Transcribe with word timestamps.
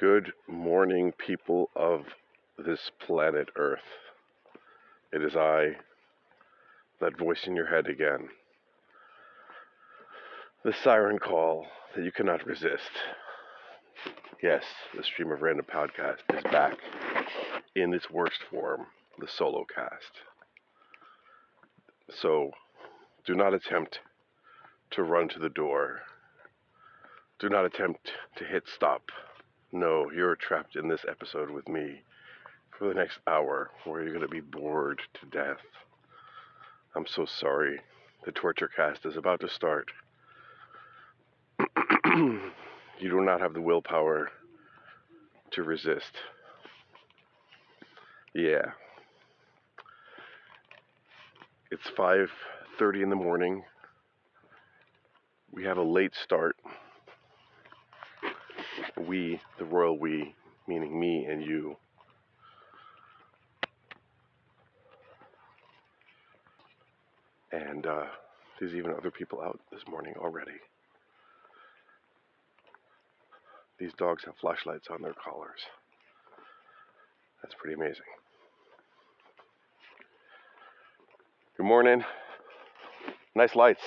Good 0.00 0.32
morning, 0.46 1.10
people 1.18 1.70
of 1.74 2.04
this 2.56 2.92
planet 3.04 3.48
Earth. 3.56 3.80
It 5.12 5.24
is 5.24 5.34
I, 5.34 5.70
that 7.00 7.18
voice 7.18 7.48
in 7.48 7.56
your 7.56 7.66
head 7.66 7.88
again. 7.88 8.28
The 10.64 10.72
siren 10.72 11.18
call 11.18 11.66
that 11.96 12.04
you 12.04 12.12
cannot 12.12 12.46
resist. 12.46 12.92
Yes, 14.40 14.62
the 14.96 15.02
Stream 15.02 15.32
of 15.32 15.42
Random 15.42 15.66
podcast 15.66 16.18
is 16.32 16.44
back 16.44 16.78
in 17.74 17.92
its 17.92 18.08
worst 18.08 18.44
form, 18.48 18.86
the 19.18 19.26
solo 19.26 19.64
cast. 19.64 20.12
So 22.08 22.52
do 23.26 23.34
not 23.34 23.52
attempt 23.52 23.98
to 24.92 25.02
run 25.02 25.28
to 25.30 25.40
the 25.40 25.48
door. 25.48 26.02
Do 27.40 27.48
not 27.48 27.64
attempt 27.64 28.12
to 28.36 28.44
hit 28.44 28.62
stop. 28.72 29.10
No, 29.72 30.10
you're 30.10 30.36
trapped 30.36 30.76
in 30.76 30.88
this 30.88 31.04
episode 31.06 31.50
with 31.50 31.68
me 31.68 32.00
for 32.70 32.88
the 32.88 32.94
next 32.94 33.18
hour 33.26 33.70
where 33.84 34.02
you're 34.02 34.14
going 34.14 34.22
to 34.22 34.28
be 34.28 34.40
bored 34.40 35.02
to 35.20 35.26
death. 35.26 35.60
I'm 36.96 37.06
so 37.06 37.26
sorry. 37.26 37.80
The 38.24 38.32
torture 38.32 38.70
cast 38.74 39.04
is 39.04 39.16
about 39.16 39.40
to 39.40 39.48
start. 39.48 39.90
you 42.06 42.50
do 43.00 43.20
not 43.20 43.40
have 43.40 43.52
the 43.52 43.60
willpower 43.60 44.30
to 45.50 45.62
resist. 45.62 46.12
Yeah. 48.34 48.72
It's 51.70 51.90
5:30 51.90 53.02
in 53.02 53.10
the 53.10 53.16
morning. 53.16 53.64
We 55.52 55.64
have 55.64 55.76
a 55.76 55.82
late 55.82 56.14
start. 56.14 56.56
We, 59.06 59.40
the 59.58 59.64
royal 59.64 59.98
we, 59.98 60.34
meaning 60.66 60.98
me 60.98 61.26
and 61.26 61.42
you. 61.42 61.76
And 67.52 67.86
uh, 67.86 68.04
there's 68.58 68.74
even 68.74 68.92
other 68.92 69.10
people 69.10 69.40
out 69.40 69.60
this 69.72 69.82
morning 69.88 70.14
already. 70.18 70.52
These 73.78 73.92
dogs 73.94 74.24
have 74.24 74.34
flashlights 74.40 74.88
on 74.90 75.02
their 75.02 75.14
collars. 75.14 75.60
That's 77.42 77.54
pretty 77.54 77.74
amazing. 77.74 78.02
Good 81.56 81.66
morning. 81.66 82.04
Nice 83.34 83.54
lights. 83.54 83.82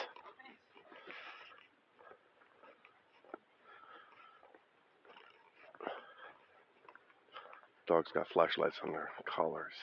Dogs 7.91 8.11
got 8.13 8.25
flashlights 8.29 8.77
on 8.85 8.93
their 8.93 9.09
collars. 9.27 9.73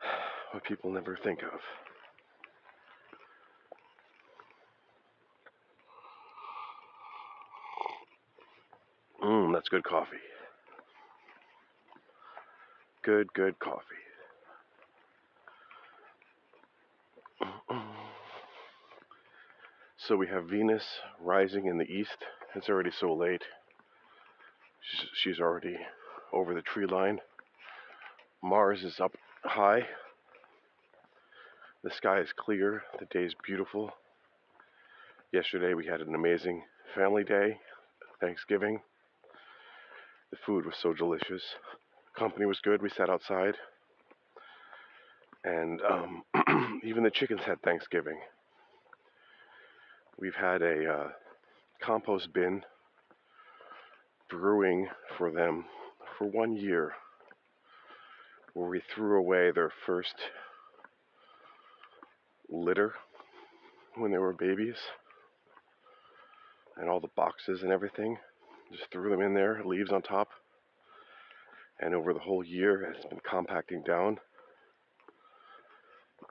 What 0.52 0.62
people 0.62 0.92
never 0.92 1.18
think 1.24 1.40
of. 1.42 1.58
Mmm, 9.20 9.52
that's 9.52 9.68
good 9.68 9.82
coffee. 9.82 10.16
Good, 13.02 13.32
good 13.32 13.58
coffee. 13.58 13.82
So 19.98 20.16
we 20.16 20.28
have 20.28 20.44
Venus 20.44 20.84
rising 21.20 21.66
in 21.66 21.78
the 21.78 21.90
east. 21.90 22.18
It's 22.54 22.68
already 22.68 22.92
so 22.92 23.12
late. 23.12 23.42
She's, 25.14 25.40
already 25.40 25.76
over 26.32 26.54
the 26.54 26.62
tree 26.62 26.86
line. 26.86 27.18
Mars 28.42 28.84
is 28.84 29.00
up 29.00 29.12
high. 29.42 29.86
The 31.82 31.90
sky 31.90 32.20
is 32.20 32.32
clear. 32.36 32.84
The 32.98 33.06
day 33.06 33.24
is 33.24 33.34
beautiful. 33.44 33.90
Yesterday 35.32 35.74
we 35.74 35.86
had 35.86 36.00
an 36.00 36.14
amazing 36.14 36.62
family 36.94 37.24
day, 37.24 37.58
Thanksgiving. 38.20 38.80
The 40.30 40.36
food 40.46 40.64
was 40.64 40.76
so 40.80 40.92
delicious. 40.92 41.42
Company 42.16 42.46
was 42.46 42.60
good. 42.60 42.80
We 42.80 42.90
sat 42.90 43.10
outside. 43.10 43.54
And 45.44 45.80
um, 45.82 46.22
even 46.84 47.02
the 47.02 47.10
chickens 47.10 47.42
had 47.44 47.60
Thanksgiving. 47.62 48.18
We've 50.18 50.34
had 50.34 50.62
a 50.62 50.92
uh, 50.92 51.08
compost 51.82 52.32
bin 52.32 52.62
brewing 54.28 54.88
for 55.16 55.30
them 55.30 55.64
for 56.16 56.26
one 56.26 56.56
year 56.56 56.92
where 58.54 58.68
we 58.68 58.80
threw 58.94 59.18
away 59.18 59.50
their 59.50 59.70
first 59.84 60.14
litter 62.48 62.94
when 63.96 64.10
they 64.10 64.18
were 64.18 64.32
babies 64.32 64.76
and 66.76 66.88
all 66.88 67.00
the 67.00 67.08
boxes 67.16 67.62
and 67.62 67.72
everything. 67.72 68.16
Just 68.72 68.90
threw 68.90 69.10
them 69.10 69.20
in 69.20 69.34
there, 69.34 69.62
leaves 69.64 69.92
on 69.92 70.02
top. 70.02 70.28
And 71.80 71.94
over 71.94 72.12
the 72.12 72.20
whole 72.20 72.42
year, 72.44 72.82
it's 72.90 73.04
been 73.06 73.20
compacting 73.28 73.82
down. 73.82 74.18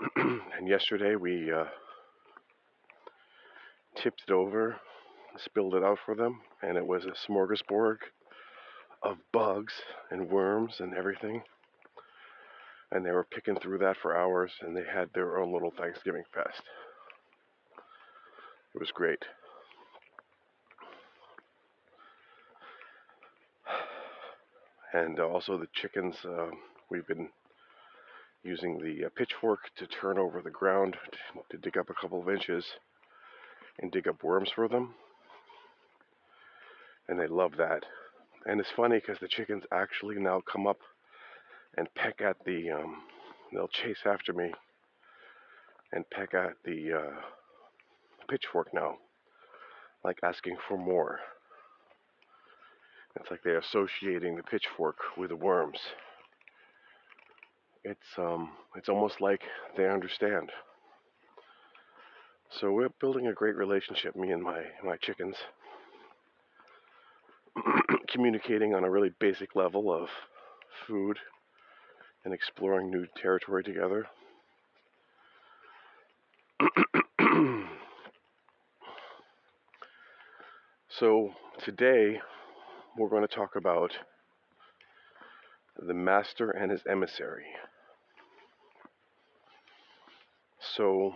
and 0.16 0.68
yesterday 0.68 1.16
we 1.16 1.52
uh, 1.52 1.66
tipped 3.96 4.24
it 4.28 4.32
over, 4.32 4.78
spilled 5.40 5.76
it 5.76 5.84
out 5.84 6.00
for 6.06 6.16
them, 6.16 6.42
and 6.62 6.78
it 6.78 6.86
was 6.86 7.06
a 7.06 7.32
smorgasbord 7.32 7.98
of 9.04 9.18
bugs 9.32 9.74
and 10.10 10.30
worms 10.30 10.76
and 10.80 10.94
everything. 10.94 11.42
And 12.92 13.06
they 13.06 13.12
were 13.12 13.24
picking 13.26 13.56
through 13.56 13.80
that 13.80 13.98
for 14.02 14.16
hours, 14.16 14.52
and 14.62 14.76
they 14.76 14.84
had 14.84 15.10
their 15.14 15.38
own 15.38 15.52
little 15.52 15.74
Thanksgiving 15.78 16.24
fest. 16.34 16.62
It 18.74 18.80
was 18.80 18.92
great. 18.92 19.24
And 24.94 25.20
also 25.20 25.58
the 25.58 25.68
chickens, 25.74 26.16
uh, 26.24 26.48
we've 26.90 27.08
been 27.08 27.30
using 28.44 28.80
the 28.80 29.06
uh, 29.06 29.10
pitchfork 29.16 29.60
to 29.78 29.88
turn 29.88 30.18
over 30.18 30.42
the 30.42 30.52
ground 30.52 30.96
to 31.50 31.58
dig 31.58 31.78
up 31.78 31.90
a 31.90 31.94
couple 32.00 32.22
of 32.22 32.30
inches 32.30 32.64
and 33.80 33.92
dig 33.92 34.08
up 34.08 34.24
worms 34.24 34.52
for 34.56 34.68
them. 34.68 34.94
And 37.08 37.20
they 37.20 37.28
love 37.28 37.54
that. 37.58 37.84
And 38.46 38.60
it's 38.60 38.70
funny 38.76 38.98
because 39.00 39.20
the 39.20 39.28
chickens 39.28 39.64
actually 39.72 40.16
now 40.20 40.42
come 40.52 40.68
up 40.68 40.80
and 41.78 41.94
peck 41.96 42.22
at 42.22 42.38
the, 42.46 42.72
um, 42.72 42.98
they'll 43.54 43.68
chase 43.68 44.00
after 44.06 44.34
me 44.34 44.52
and 45.92 46.10
peck 46.10 46.34
at 46.34 46.54
the 46.64 46.94
uh, 46.94 47.16
pitchfork 48.30 48.74
now, 48.74 48.98
like 50.04 50.18
asking 50.24 50.58
for 50.68 50.78
more. 50.78 51.20
It's 53.16 53.32
like 53.32 53.42
they're 53.44 53.60
associating 53.60 54.36
the 54.36 54.44
pitchfork 54.44 54.98
with 55.18 55.30
the 55.30 55.36
worms. 55.36 55.80
It's 57.84 58.18
um, 58.18 58.50
it's 58.76 58.90
almost 58.90 59.22
like 59.22 59.42
they 59.78 59.88
understand. 59.88 60.52
So 62.50 62.72
we're 62.72 62.90
building 63.00 63.28
a 63.28 63.34
great 63.34 63.56
relationship, 63.56 64.16
me 64.16 64.32
and 64.32 64.44
my 64.44 64.64
my 64.84 64.98
chickens, 64.98 65.36
communicating 68.08 68.74
on 68.74 68.84
a 68.84 68.90
really 68.90 69.12
basic 69.20 69.56
level 69.56 69.92
of 69.92 70.10
food 70.88 71.18
and 72.24 72.34
exploring 72.34 72.90
new 72.90 73.06
territory 73.16 73.64
together. 73.64 74.08
so 80.90 81.32
today 81.64 82.20
we're 82.98 83.10
going 83.10 83.28
to 83.28 83.36
talk 83.36 83.56
about 83.56 83.92
the 85.78 85.94
master 85.94 86.52
and 86.52 86.72
his 86.72 86.82
emissary. 86.90 87.46
So, 90.60 91.14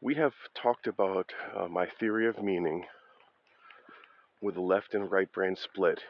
we 0.00 0.14
have 0.16 0.32
talked 0.54 0.86
about 0.86 1.32
uh, 1.56 1.68
my 1.68 1.86
theory 1.86 2.26
of 2.26 2.42
meaning 2.42 2.86
with 4.42 4.56
the 4.56 4.60
left 4.60 4.92
and 4.92 5.10
right 5.10 5.32
brain 5.32 5.56
split 5.56 6.00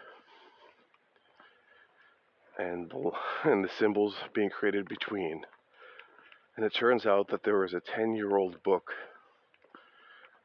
and 2.58 2.90
the, 2.90 3.10
and 3.50 3.64
the 3.64 3.70
symbols 3.78 4.14
being 4.34 4.50
created 4.50 4.88
between. 4.88 5.42
And 6.56 6.66
it 6.66 6.74
turns 6.74 7.06
out 7.06 7.28
that 7.28 7.44
there 7.44 7.58
was 7.58 7.72
a 7.72 7.80
10 7.80 8.14
year 8.14 8.36
old 8.36 8.62
book 8.62 8.90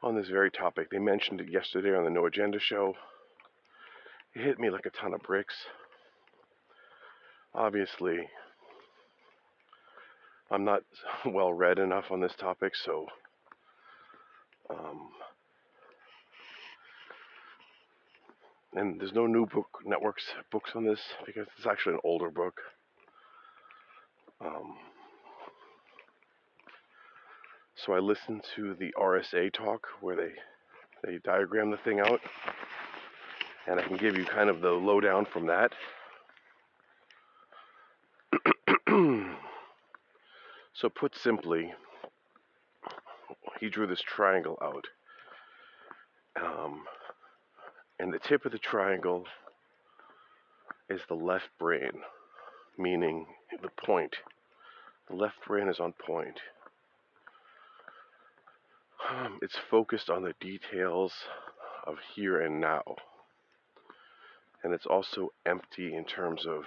on 0.02 0.14
this 0.14 0.28
very 0.28 0.50
topic. 0.50 0.90
They 0.90 0.98
mentioned 0.98 1.40
it 1.40 1.50
yesterday 1.50 1.94
on 1.94 2.04
the 2.04 2.10
No 2.10 2.26
Agenda 2.26 2.58
show. 2.60 2.94
It 4.34 4.42
hit 4.42 4.58
me 4.58 4.70
like 4.70 4.86
a 4.86 4.90
ton 4.90 5.14
of 5.14 5.20
bricks. 5.20 5.54
Obviously, 7.54 8.28
I'm 10.50 10.64
not 10.64 10.82
well 11.26 11.52
read 11.52 11.78
enough 11.78 12.06
on 12.10 12.20
this 12.20 12.34
topic, 12.38 12.74
so 12.76 13.06
um, 14.70 15.08
and 18.74 19.00
there's 19.00 19.12
no 19.12 19.26
new 19.26 19.46
book 19.46 19.80
networks 19.84 20.24
books 20.50 20.72
on 20.74 20.84
this 20.84 21.00
because 21.26 21.46
it's 21.56 21.66
actually 21.66 21.94
an 21.94 22.00
older 22.04 22.30
book. 22.30 22.60
Um, 24.40 24.76
so 27.74 27.92
I 27.92 27.98
listened 27.98 28.44
to 28.56 28.74
the 28.74 28.92
RSA 28.98 29.52
talk 29.52 29.86
where 30.00 30.16
they 30.16 30.32
they 31.04 31.18
diagram 31.24 31.70
the 31.70 31.76
thing 31.78 32.00
out, 32.00 32.20
and 33.66 33.80
I 33.80 33.82
can 33.82 33.96
give 33.96 34.16
you 34.16 34.24
kind 34.24 34.50
of 34.50 34.60
the 34.60 34.70
lowdown 34.70 35.26
from 35.26 35.46
that. 35.46 35.72
so 40.72 40.88
put 40.88 41.16
simply, 41.16 41.72
he 43.60 43.68
drew 43.68 43.86
this 43.86 44.02
triangle 44.02 44.58
out. 44.62 44.86
Um, 46.40 46.82
and 47.98 48.12
the 48.12 48.18
tip 48.18 48.44
of 48.44 48.52
the 48.52 48.58
triangle 48.58 49.26
is 50.88 51.00
the 51.08 51.14
left 51.14 51.48
brain, 51.58 52.02
meaning 52.78 53.26
the 53.62 53.70
point. 53.84 54.16
The 55.08 55.16
left 55.16 55.36
brain 55.46 55.68
is 55.68 55.80
on 55.80 55.92
point. 55.92 56.40
Um, 59.10 59.38
it's 59.42 59.56
focused 59.70 60.10
on 60.10 60.22
the 60.22 60.34
details 60.40 61.12
of 61.86 61.96
here 62.14 62.40
and 62.40 62.60
now. 62.60 62.82
And 64.62 64.74
it's 64.74 64.86
also 64.86 65.32
empty 65.46 65.94
in 65.94 66.04
terms 66.04 66.46
of 66.46 66.64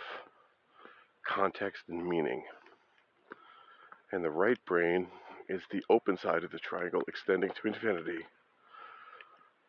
context 1.28 1.84
and 1.88 2.06
meaning. 2.06 2.44
And 4.12 4.24
the 4.24 4.32
right 4.32 4.58
brain 4.66 5.08
is 5.48 5.62
the 5.72 5.84
open 5.90 6.18
side 6.18 6.44
of 6.44 6.52
the 6.52 6.60
triangle 6.60 7.04
extending 7.08 7.52
to 7.62 7.68
infinity 7.68 8.26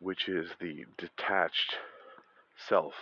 which 0.03 0.27
is 0.27 0.49
the 0.59 0.85
detached 0.97 1.77
self. 2.67 2.93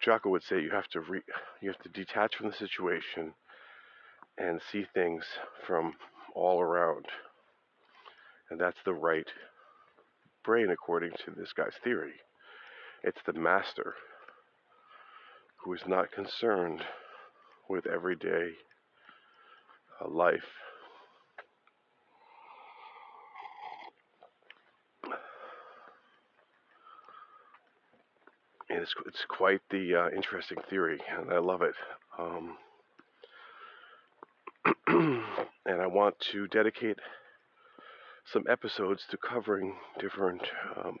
Jocko 0.00 0.28
would 0.30 0.42
say 0.42 0.60
you 0.60 0.70
have 0.70 0.88
to 0.88 1.00
re- 1.00 1.22
you 1.62 1.70
have 1.70 1.80
to 1.82 1.88
detach 1.88 2.34
from 2.34 2.48
the 2.48 2.56
situation 2.56 3.32
and 4.36 4.60
see 4.72 4.84
things 4.92 5.24
from 5.64 5.94
all 6.34 6.60
around. 6.60 7.06
And 8.50 8.60
that's 8.60 8.82
the 8.84 8.92
right 8.92 9.28
brain 10.44 10.70
according 10.70 11.12
to 11.24 11.30
this 11.30 11.52
guy's 11.52 11.76
theory. 11.82 12.14
It's 13.04 13.22
the 13.24 13.32
master 13.32 13.94
who 15.64 15.72
is 15.72 15.82
not 15.86 16.10
concerned 16.10 16.82
with 17.68 17.86
everyday 17.86 18.50
uh, 20.04 20.08
life 20.08 20.42
and 28.68 28.72
it's 28.84 28.94
it's 29.06 29.24
quite 29.26 29.62
the 29.70 29.94
uh, 29.94 30.10
interesting 30.14 30.58
theory, 30.68 31.00
and 31.18 31.32
I 31.32 31.38
love 31.38 31.62
it. 31.62 31.74
Um, 32.18 32.58
and 35.66 35.80
I 35.80 35.86
want 35.86 36.20
to 36.32 36.46
dedicate 36.48 36.98
some 38.30 38.44
episodes 38.46 39.04
to 39.10 39.16
covering 39.16 39.76
different 39.98 40.42
um, 40.76 40.98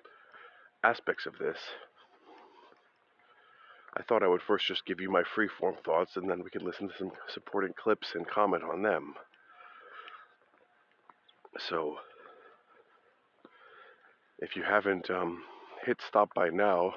aspects 0.82 1.26
of 1.26 1.34
this. 1.38 1.58
I 3.94 4.02
thought 4.02 4.22
I 4.22 4.28
would 4.28 4.42
first 4.42 4.66
just 4.66 4.86
give 4.86 4.98
you 4.98 5.10
my 5.10 5.22
free-form 5.34 5.76
thoughts, 5.84 6.16
and 6.16 6.28
then 6.28 6.42
we 6.42 6.48
could 6.48 6.62
listen 6.62 6.88
to 6.88 6.94
some 6.98 7.12
supporting 7.28 7.74
clips 7.76 8.12
and 8.14 8.26
comment 8.26 8.62
on 8.64 8.82
them. 8.82 9.12
So, 11.58 11.96
if 14.38 14.56
you 14.56 14.62
haven't 14.62 15.10
um, 15.10 15.42
hit 15.84 15.98
stop 16.06 16.34
by 16.34 16.48
now, 16.48 16.94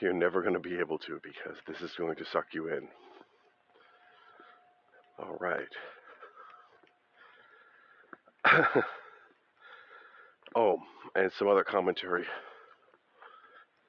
you're 0.00 0.12
never 0.12 0.42
going 0.42 0.54
to 0.54 0.60
be 0.60 0.78
able 0.78 0.98
to 0.98 1.20
because 1.22 1.56
this 1.66 1.80
is 1.80 1.96
going 1.96 2.16
to 2.16 2.24
suck 2.32 2.46
you 2.52 2.68
in. 2.68 2.88
All 5.18 5.36
right. 5.40 5.68
oh, 10.56 10.78
and 11.14 11.30
some 11.38 11.48
other 11.48 11.64
commentary. 11.64 12.24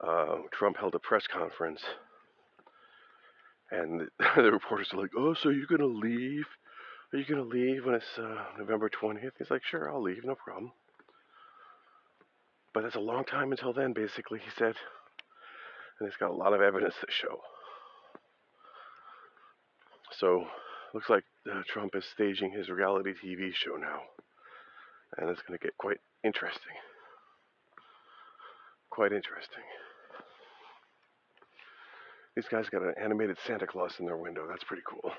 Uh, 0.01 0.37
Trump 0.51 0.77
held 0.77 0.95
a 0.95 0.99
press 0.99 1.23
conference, 1.27 1.81
and 3.69 4.09
the, 4.35 4.51
reporters 4.51 4.89
are 4.93 5.01
like, 5.01 5.11
"Oh, 5.17 5.33
so 5.33 5.49
you're 5.49 5.67
gonna 5.67 5.85
leave? 5.85 6.45
Are 7.13 7.19
you 7.19 7.25
gonna 7.25 7.43
leave 7.43 7.85
when 7.85 7.95
it's 7.95 8.17
uh, 8.17 8.45
November 8.57 8.89
20th?" 8.89 9.31
He's 9.37 9.51
like, 9.51 9.63
"Sure, 9.63 9.91
I'll 9.91 10.01
leave, 10.01 10.23
no 10.23 10.35
problem." 10.35 10.71
But 12.73 12.83
that's 12.83 12.95
a 12.95 12.99
long 12.99 13.25
time 13.25 13.51
until 13.51 13.73
then, 13.73 13.93
basically, 13.93 14.39
he 14.39 14.51
said 14.57 14.75
and 15.99 16.07
it's 16.07 16.17
got 16.17 16.31
a 16.31 16.33
lot 16.33 16.53
of 16.53 16.61
evidence 16.61 16.95
to 17.01 17.07
show. 17.09 17.39
So, 20.11 20.45
looks 20.93 21.09
like 21.09 21.23
uh, 21.51 21.61
Trump 21.67 21.95
is 21.95 22.05
staging 22.13 22.51
his 22.51 22.69
reality 22.69 23.13
TV 23.13 23.53
show 23.53 23.75
now, 23.75 24.01
and 25.17 25.29
it's 25.29 25.41
going 25.41 25.57
to 25.57 25.63
get 25.63 25.77
quite 25.77 25.99
interesting. 26.23 26.73
Quite 28.89 29.11
interesting. 29.13 29.63
These 32.35 32.47
guys 32.49 32.69
got 32.69 32.81
an 32.83 32.93
animated 33.01 33.37
Santa 33.45 33.67
Claus 33.67 33.93
in 33.99 34.05
their 34.05 34.17
window. 34.17 34.47
That's 34.47 34.63
pretty 34.63 34.83
cool. 34.87 35.11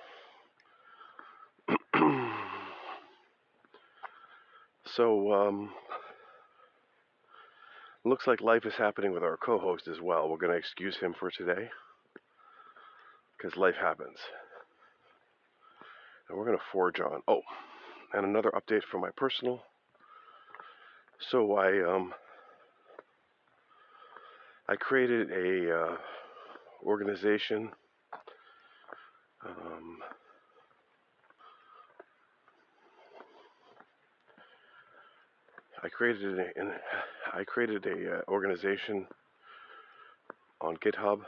so, 4.86 5.32
um, 5.32 5.70
Looks 8.04 8.26
like 8.26 8.40
life 8.40 8.64
is 8.64 8.74
happening 8.78 9.12
with 9.12 9.22
our 9.22 9.36
co 9.36 9.58
host 9.58 9.86
as 9.86 10.00
well. 10.00 10.28
We're 10.28 10.38
going 10.38 10.52
to 10.52 10.58
excuse 10.58 10.96
him 10.96 11.14
for 11.18 11.30
today 11.30 11.68
because 13.36 13.58
life 13.58 13.74
happens. 13.78 14.16
And 16.28 16.38
we're 16.38 16.46
going 16.46 16.56
to 16.56 16.64
forge 16.72 17.00
on. 17.00 17.20
Oh, 17.28 17.42
and 18.14 18.24
another 18.24 18.52
update 18.52 18.84
for 18.90 18.98
my 18.98 19.10
personal. 19.16 19.62
So 21.30 21.56
I 21.56 21.82
um 21.82 22.14
I 24.66 24.76
created 24.76 25.30
a 25.32 25.78
uh, 25.78 25.96
organization 26.84 27.70
um, 29.44 29.98
I 35.82 35.88
created 35.88 36.38
an, 36.56 36.72
I 37.32 37.42
created 37.44 37.86
a 37.86 38.18
uh, 38.18 38.20
organization 38.28 39.06
on 40.60 40.76
GitHub. 40.76 41.20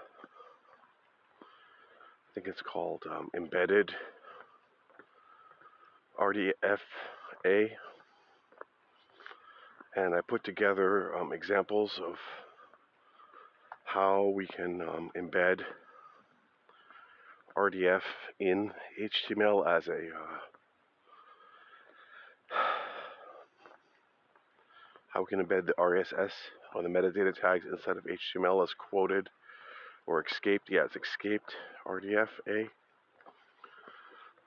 I 1.40 2.34
think 2.34 2.46
it's 2.48 2.60
called 2.60 3.02
um, 3.10 3.30
Embedded 3.34 3.92
RDFA, 6.20 7.70
and 9.96 10.14
I 10.14 10.20
put 10.28 10.44
together 10.44 11.16
um, 11.16 11.32
examples 11.32 11.98
of 12.06 12.16
how 13.84 14.32
we 14.34 14.46
can 14.46 14.82
um, 14.82 15.10
embed 15.16 15.62
RDF 17.56 18.02
in 18.38 18.70
HTML 19.00 19.66
as 19.66 19.88
a 19.88 19.92
uh, 19.92 20.38
how 25.12 25.20
we 25.20 25.26
can 25.26 25.44
embed 25.44 25.66
the 25.66 25.74
RSS 25.74 26.32
on 26.74 26.84
the 26.84 26.88
metadata 26.88 27.34
tags 27.38 27.66
inside 27.70 27.98
of 27.98 28.04
HTML 28.04 28.62
as 28.62 28.72
quoted 28.72 29.28
or 30.06 30.24
escaped. 30.24 30.70
Yeah, 30.70 30.84
it's 30.86 30.96
escaped 30.96 31.54
RDFA. 31.86 32.68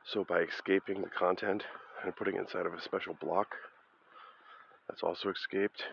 So 0.05 0.23
by 0.23 0.41
escaping 0.41 1.01
the 1.01 1.09
content 1.09 1.63
and 2.03 2.15
putting 2.15 2.35
it 2.35 2.39
inside 2.39 2.65
of 2.65 2.73
a 2.73 2.81
special 2.81 3.15
block, 3.21 3.55
that's 4.87 5.03
also 5.03 5.29
escaped. 5.29 5.83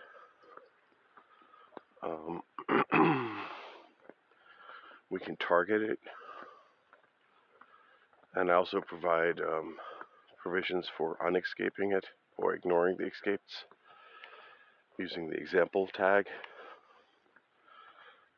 Um, 2.03 2.41
we 5.11 5.21
can 5.21 5.37
target 5.37 5.83
it. 5.83 5.99
And 8.35 8.51
I 8.51 8.55
also 8.55 8.81
provide 8.81 9.39
um, 9.39 9.77
provisions 10.43 10.89
for 10.97 11.19
unescaping 11.23 11.95
it 11.95 12.07
or 12.39 12.55
ignoring 12.55 12.97
the 12.99 13.07
escapes 13.07 13.65
using 14.99 15.29
the 15.29 15.37
example 15.37 15.89
tag. 15.93 16.27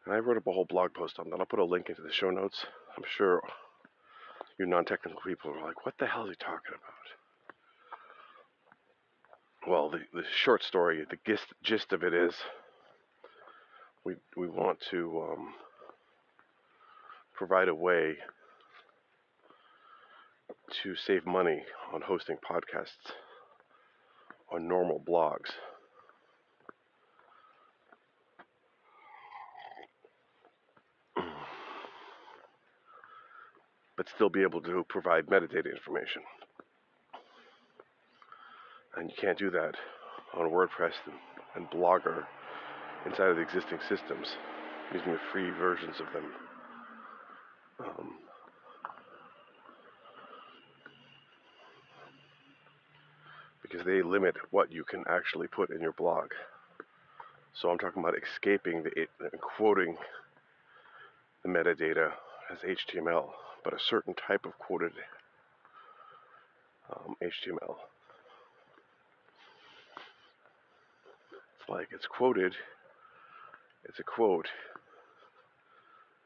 And 0.04 0.14
I 0.14 0.18
wrote 0.18 0.36
up 0.36 0.46
a 0.46 0.52
whole 0.52 0.66
blog 0.66 0.92
post 0.94 1.18
on 1.18 1.30
that. 1.30 1.40
I'll 1.40 1.46
put 1.46 1.58
a 1.58 1.64
link 1.64 1.88
into 1.88 2.02
the 2.02 2.12
show 2.12 2.30
notes. 2.30 2.66
I'm 2.96 3.04
sure 3.16 3.42
you 4.58 4.66
non-technical 4.66 5.20
people 5.26 5.50
are 5.50 5.62
like, 5.66 5.84
what 5.84 5.94
the 5.98 6.06
hell 6.06 6.24
is 6.24 6.30
he 6.30 6.36
talking 6.36 6.74
about? 6.74 6.92
Well, 9.66 9.90
the, 9.90 10.00
the 10.12 10.24
short 10.36 10.62
story, 10.62 11.04
the 11.08 11.18
gist, 11.26 11.46
gist 11.62 11.92
of 11.92 12.02
it 12.04 12.12
is 12.12 12.34
we, 14.04 14.14
we 14.36 14.46
want 14.46 14.78
to 14.90 15.26
um, 15.30 15.54
provide 17.34 17.68
a 17.68 17.74
way 17.74 18.16
to 20.82 20.94
save 20.94 21.26
money 21.26 21.62
on 21.92 22.02
hosting 22.02 22.36
podcasts 22.36 23.12
on 24.52 24.68
normal 24.68 25.02
blogs. 25.06 25.50
But 34.04 34.14
still 34.14 34.28
be 34.28 34.42
able 34.42 34.60
to 34.60 34.84
provide 34.88 35.26
metadata 35.26 35.70
information. 35.72 36.22
And 38.96 39.10
you 39.10 39.16
can't 39.20 39.38
do 39.38 39.50
that 39.50 39.74
on 40.34 40.50
WordPress 40.50 40.92
and 41.54 41.70
Blogger 41.70 42.24
inside 43.06 43.28
of 43.28 43.36
the 43.36 43.42
existing 43.42 43.78
systems 43.88 44.28
using 44.92 45.12
the 45.12 45.18
free 45.32 45.50
versions 45.50 45.96
of 46.00 46.06
them. 46.12 46.24
Um, 47.80 48.14
because 53.62 53.84
they 53.84 54.02
limit 54.02 54.36
what 54.50 54.70
you 54.70 54.84
can 54.84 55.02
actually 55.08 55.48
put 55.48 55.70
in 55.70 55.80
your 55.80 55.92
blog. 55.92 56.30
So 57.54 57.70
I'm 57.70 57.78
talking 57.78 58.02
about 58.02 58.14
escaping 58.16 58.82
the 58.82 59.08
quoting 59.40 59.96
the 61.42 61.48
metadata 61.48 62.12
as 62.52 62.58
HTML, 62.58 63.30
but 63.64 63.72
a 63.72 63.78
certain 63.78 64.14
type 64.14 64.44
of 64.44 64.58
quoted 64.58 64.92
um, 66.90 67.16
HTML. 67.22 67.76
It's 71.58 71.68
like 71.68 71.88
it's 71.92 72.06
quoted, 72.06 72.54
it's 73.88 73.98
a 73.98 74.02
quote, 74.02 74.48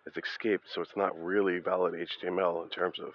it's 0.04 0.16
escaped, 0.16 0.64
so 0.74 0.82
it's 0.82 0.96
not 0.96 1.18
really 1.22 1.60
valid 1.60 1.94
HTML 1.94 2.64
in 2.64 2.70
terms 2.70 2.98
of 2.98 3.12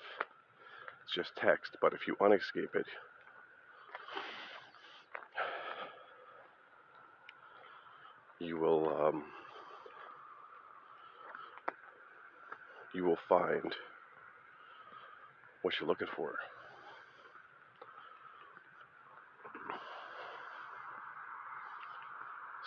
it's 1.04 1.14
just 1.14 1.32
text. 1.36 1.76
But 1.82 1.94
if 1.94 2.08
you 2.08 2.16
unescape 2.22 2.76
it, 2.76 2.86
you 8.40 8.58
will 8.58 8.90
um, 8.90 9.24
you 12.94 13.04
will 13.04 13.18
find 13.28 13.74
what 15.64 15.74
you're 15.80 15.90
looking 15.90 16.08
for. 16.16 16.34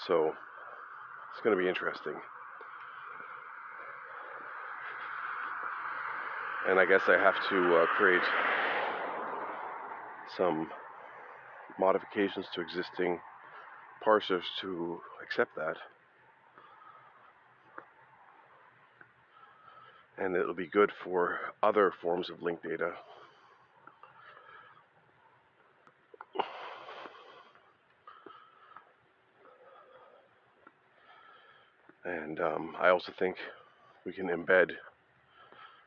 So 0.07 0.33
it's 1.33 1.43
going 1.43 1.57
to 1.57 1.63
be 1.63 1.69
interesting. 1.69 2.15
And 6.69 6.81
I 6.81 6.85
guess 6.85 7.03
I 7.07 7.13
have 7.13 7.35
to 7.51 7.77
uh, 7.77 7.87
create 7.97 8.23
some 10.37 10.69
modifications 11.79 12.47
to 12.55 12.61
existing 12.61 13.21
parsers 14.05 14.43
to 14.61 15.01
accept 15.23 15.55
that. 15.57 15.77
And 20.19 20.35
it'll 20.35 20.55
be 20.55 20.67
good 20.67 20.91
for 21.05 21.39
other 21.63 21.93
forms 22.01 22.31
of 22.31 22.43
linked 22.43 22.63
data. 22.63 22.93
And 32.05 32.41
um, 32.41 32.77
I 32.81 32.89
also 32.89 33.13
think 33.19 33.37
we 34.05 34.13
can 34.13 34.29
embed, 34.29 34.71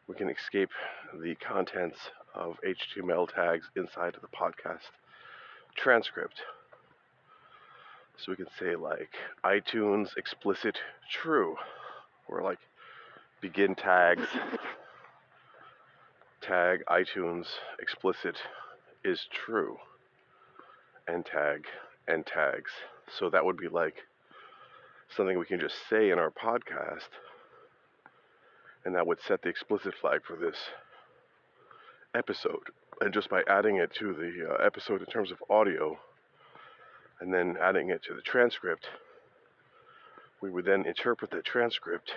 we 0.07 0.15
can 0.15 0.29
escape 0.29 0.69
the 1.21 1.35
contents 1.35 1.97
of 2.35 2.57
HTML 2.65 3.33
tags 3.33 3.65
inside 3.75 4.15
of 4.15 4.21
the 4.21 4.27
podcast 4.27 4.91
transcript. 5.75 6.41
So 8.17 8.33
we 8.33 8.35
can 8.35 8.47
say 8.59 8.75
like 8.75 9.11
iTunes 9.45 10.17
explicit 10.17 10.77
true, 11.09 11.55
or 12.27 12.41
like 12.41 12.59
begin 13.41 13.75
tags, 13.75 14.27
tag 16.41 16.83
iTunes 16.89 17.45
explicit 17.79 18.37
is 19.03 19.27
true, 19.31 19.77
and 21.07 21.25
tag, 21.25 21.65
and 22.07 22.25
tags. 22.25 22.71
So 23.17 23.29
that 23.29 23.45
would 23.45 23.57
be 23.57 23.69
like 23.69 23.95
something 25.15 25.37
we 25.39 25.45
can 25.45 25.59
just 25.59 25.75
say 25.89 26.09
in 26.09 26.19
our 26.19 26.31
podcast, 26.31 27.09
and 28.85 28.95
that 28.95 29.07
would 29.07 29.19
set 29.21 29.41
the 29.41 29.49
explicit 29.49 29.93
flag 29.99 30.21
for 30.25 30.35
this 30.35 30.57
episode. 32.13 32.63
And 33.01 33.13
just 33.13 33.29
by 33.29 33.43
adding 33.47 33.77
it 33.77 33.93
to 33.99 34.13
the 34.13 34.49
uh, 34.49 34.65
episode 34.65 34.99
in 34.99 35.07
terms 35.07 35.31
of 35.31 35.37
audio, 35.49 35.97
and 37.21 37.33
then 37.33 37.57
adding 37.61 37.89
it 37.89 38.03
to 38.03 38.13
the 38.13 38.21
transcript, 38.21 38.87
we 40.41 40.49
would 40.49 40.65
then 40.65 40.85
interpret 40.85 41.31
the 41.31 41.41
transcript 41.41 42.13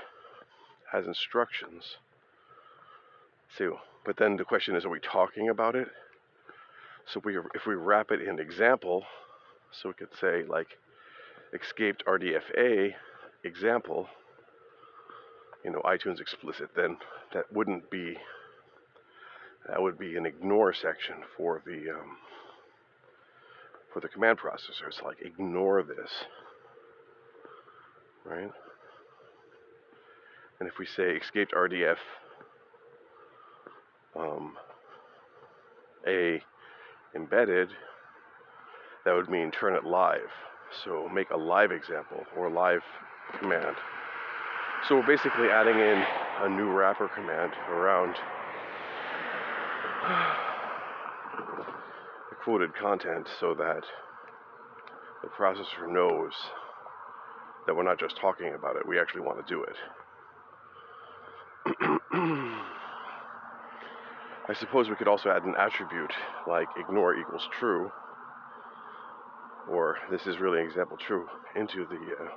as 0.92 1.06
instructions. 1.06 1.96
So, 3.56 3.78
but 4.04 4.16
then 4.16 4.36
the 4.36 4.44
question 4.44 4.76
is, 4.76 4.84
are 4.84 4.90
we 4.90 5.00
talking 5.00 5.48
about 5.48 5.76
it? 5.76 5.88
So 7.06 7.20
we, 7.24 7.36
if 7.54 7.66
we 7.66 7.74
wrap 7.74 8.10
it 8.10 8.22
in 8.22 8.38
example, 8.38 9.04
so 9.70 9.88
we 9.88 9.94
could 9.94 10.14
say 10.20 10.44
like 10.48 10.68
escaped 11.52 12.04
RDFA 12.06 12.92
example, 13.44 14.08
you 15.64 15.70
know, 15.70 15.80
iTunes 15.84 16.20
explicit, 16.20 16.70
then 16.76 16.96
that 17.34 17.52
wouldn't 17.52 17.90
be, 17.90 18.16
that 19.68 19.80
would 19.80 19.98
be 19.98 20.16
an 20.16 20.26
ignore 20.26 20.72
section 20.72 21.16
for 21.36 21.62
the, 21.66 21.90
um, 21.90 22.16
for 23.92 24.00
the 24.00 24.08
command 24.08 24.38
processor. 24.38 24.88
It's 24.88 25.02
like 25.04 25.18
ignore 25.22 25.82
this, 25.82 26.10
right? 28.24 28.50
And 30.62 30.70
if 30.70 30.78
we 30.78 30.86
say 30.86 31.16
escaped 31.16 31.54
RDF 31.54 31.96
um, 34.16 34.54
A 36.06 36.40
embedded, 37.16 37.68
that 39.04 39.12
would 39.12 39.28
mean 39.28 39.50
turn 39.50 39.74
it 39.74 39.82
live. 39.82 40.30
So 40.84 41.08
make 41.12 41.30
a 41.30 41.36
live 41.36 41.72
example 41.72 42.24
or 42.36 42.48
live 42.48 42.82
command. 43.40 43.74
So 44.86 44.94
we're 44.94 45.06
basically 45.08 45.48
adding 45.48 45.74
in 45.74 46.04
a 46.42 46.48
new 46.48 46.70
wrapper 46.70 47.08
command 47.08 47.54
around 47.68 48.14
the 52.30 52.36
quoted 52.44 52.72
content 52.76 53.26
so 53.40 53.52
that 53.54 53.82
the 55.22 55.28
processor 55.28 55.92
knows 55.92 56.34
that 57.66 57.74
we're 57.74 57.82
not 57.82 57.98
just 57.98 58.16
talking 58.16 58.54
about 58.54 58.76
it, 58.76 58.86
we 58.86 59.00
actually 59.00 59.22
want 59.22 59.44
to 59.44 59.52
do 59.52 59.64
it. 59.64 59.74
I 62.12 62.60
suppose 64.58 64.90
we 64.90 64.96
could 64.96 65.08
also 65.08 65.30
add 65.30 65.44
an 65.44 65.54
attribute 65.58 66.12
like 66.46 66.68
ignore 66.78 67.16
equals 67.16 67.48
true, 67.58 67.90
or 69.70 69.96
this 70.10 70.26
is 70.26 70.38
really 70.38 70.60
an 70.60 70.66
example 70.66 70.98
true, 70.98 71.26
into 71.56 71.86
the 71.86 71.94
uh, 71.94 72.28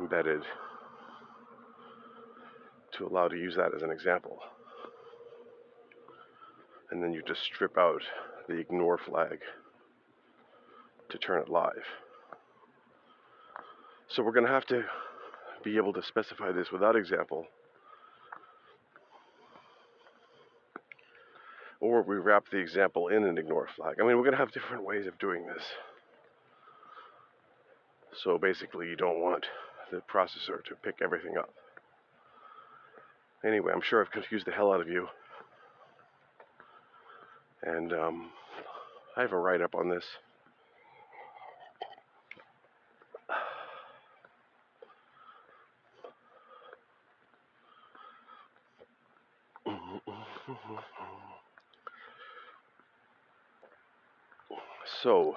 embedded 0.00 0.40
to 2.92 3.06
allow 3.06 3.28
to 3.28 3.36
use 3.36 3.54
that 3.56 3.74
as 3.74 3.82
an 3.82 3.90
example. 3.90 4.38
And 6.90 7.02
then 7.02 7.12
you 7.12 7.22
just 7.26 7.42
strip 7.42 7.76
out 7.76 8.00
the 8.48 8.56
ignore 8.56 8.96
flag 8.96 9.40
to 11.10 11.18
turn 11.18 11.42
it 11.42 11.50
live. 11.50 11.84
So 14.08 14.22
we're 14.22 14.32
going 14.32 14.46
to 14.46 14.52
have 14.52 14.64
to 14.66 14.84
be 15.62 15.76
able 15.76 15.92
to 15.92 16.02
specify 16.02 16.52
this 16.52 16.72
without 16.72 16.96
example. 16.96 17.46
Or 21.80 22.02
we 22.02 22.16
wrap 22.16 22.44
the 22.50 22.58
example 22.58 23.08
in 23.08 23.24
an 23.24 23.38
ignore 23.38 23.68
flag. 23.76 23.96
I 24.00 24.06
mean, 24.06 24.16
we're 24.16 24.22
going 24.22 24.32
to 24.32 24.38
have 24.38 24.52
different 24.52 24.84
ways 24.84 25.06
of 25.06 25.18
doing 25.18 25.46
this. 25.46 25.62
So 28.22 28.38
basically, 28.38 28.88
you 28.88 28.96
don't 28.96 29.20
want 29.20 29.44
the 29.90 29.98
processor 29.98 30.64
to 30.64 30.74
pick 30.82 30.96
everything 31.02 31.36
up. 31.38 31.50
Anyway, 33.44 33.72
I'm 33.72 33.82
sure 33.82 34.00
I've 34.00 34.10
confused 34.10 34.46
the 34.46 34.52
hell 34.52 34.72
out 34.72 34.80
of 34.80 34.88
you. 34.88 35.08
And 37.62 37.92
um, 37.92 38.30
I 39.16 39.20
have 39.20 39.32
a 39.32 39.38
write 39.38 39.60
up 39.60 39.74
on 39.74 39.90
this. 39.90 40.04
So, 55.06 55.36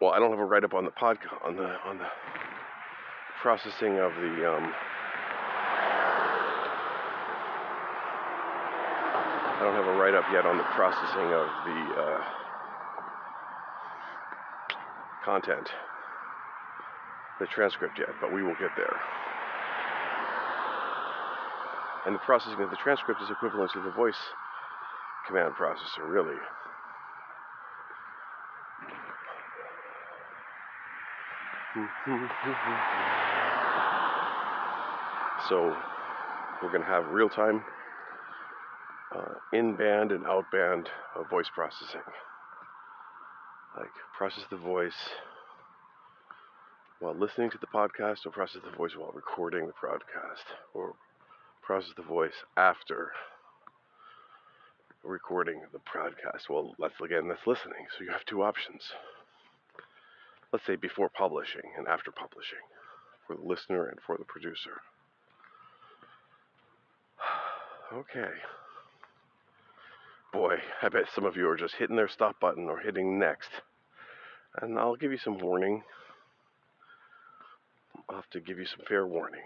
well, 0.00 0.12
I 0.12 0.20
don't 0.20 0.30
have 0.30 0.38
a 0.38 0.44
write 0.44 0.62
up 0.62 0.72
on 0.72 0.84
the 0.84 0.92
pod 0.92 1.18
on 1.44 1.56
the 1.56 1.66
on 1.84 1.98
the 1.98 2.06
processing 3.42 3.98
of 3.98 4.14
the 4.14 4.54
um, 4.54 4.72
I 9.50 9.58
don't 9.64 9.74
have 9.74 9.84
a 9.84 9.98
write 9.98 10.14
up 10.14 10.26
yet 10.32 10.46
on 10.46 10.58
the 10.58 10.64
processing 10.78 11.32
of 11.34 11.48
the 11.66 11.80
uh, 12.00 12.22
content, 15.24 15.68
the 17.40 17.46
transcript 17.46 17.98
yet, 17.98 18.10
but 18.20 18.32
we 18.32 18.44
will 18.44 18.54
get 18.60 18.70
there. 18.76 18.96
And 22.06 22.14
the 22.14 22.20
processing 22.20 22.62
of 22.62 22.70
the 22.70 22.76
transcript 22.76 23.20
is 23.22 23.30
equivalent 23.30 23.72
to 23.72 23.80
the 23.82 23.90
voice 23.90 24.22
command 25.26 25.54
processor, 25.54 26.06
really. 26.08 26.38
so 35.48 35.74
we're 36.62 36.70
going 36.70 36.82
to 36.82 36.86
have 36.86 37.08
real 37.08 37.28
time 37.28 37.64
uh, 39.14 39.34
in 39.52 39.74
band 39.74 40.12
and 40.12 40.24
out 40.24 40.44
band 40.52 40.88
voice 41.30 41.48
processing. 41.52 42.00
Like 43.76 43.90
process 44.16 44.44
the 44.50 44.56
voice 44.56 44.94
while 47.00 47.14
listening 47.14 47.50
to 47.50 47.58
the 47.58 47.66
podcast, 47.66 48.24
or 48.24 48.30
process 48.30 48.62
the 48.64 48.76
voice 48.76 48.92
while 48.96 49.10
recording 49.12 49.66
the 49.66 49.72
podcast, 49.72 50.44
or 50.74 50.94
process 51.60 51.90
the 51.96 52.02
voice 52.02 52.44
after 52.56 53.10
recording 55.02 55.60
the 55.72 55.80
podcast. 55.80 56.48
Well, 56.48 56.76
that's 56.78 56.94
again, 57.04 57.26
that's 57.26 57.48
listening. 57.48 57.86
So 57.98 58.04
you 58.04 58.12
have 58.12 58.24
two 58.24 58.44
options. 58.44 58.92
Let's 60.54 60.66
say 60.66 60.76
before 60.76 61.08
publishing 61.08 61.72
and 61.76 61.88
after 61.88 62.12
publishing 62.12 62.60
for 63.26 63.34
the 63.34 63.42
listener 63.42 63.88
and 63.88 63.98
for 64.06 64.16
the 64.16 64.24
producer. 64.24 64.80
Okay. 67.92 68.30
Boy, 70.32 70.56
I 70.80 70.88
bet 70.88 71.04
some 71.14 71.24
of 71.24 71.36
you 71.36 71.48
are 71.48 71.56
just 71.56 71.74
hitting 71.74 71.96
their 71.96 72.08
stop 72.08 72.38
button 72.40 72.68
or 72.68 72.78
hitting 72.78 73.18
next. 73.18 73.50
And 74.62 74.78
I'll 74.78 74.96
give 74.96 75.10
you 75.10 75.18
some 75.18 75.38
warning. 75.38 75.82
I'll 78.08 78.16
have 78.16 78.30
to 78.30 78.40
give 78.40 78.58
you 78.58 78.66
some 78.66 78.86
fair 78.86 79.08
warning. 79.08 79.42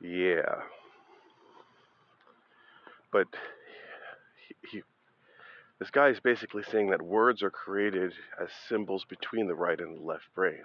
Yeah. 0.00 0.62
But 3.12 3.26
he, 4.46 4.54
he, 4.70 4.82
this 5.78 5.90
guy 5.90 6.08
is 6.08 6.20
basically 6.20 6.62
saying 6.62 6.90
that 6.90 7.02
words 7.02 7.42
are 7.42 7.50
created 7.50 8.12
as 8.40 8.48
symbols 8.68 9.04
between 9.08 9.46
the 9.46 9.54
right 9.54 9.78
and 9.80 9.96
the 9.96 10.02
left 10.02 10.34
brain. 10.34 10.62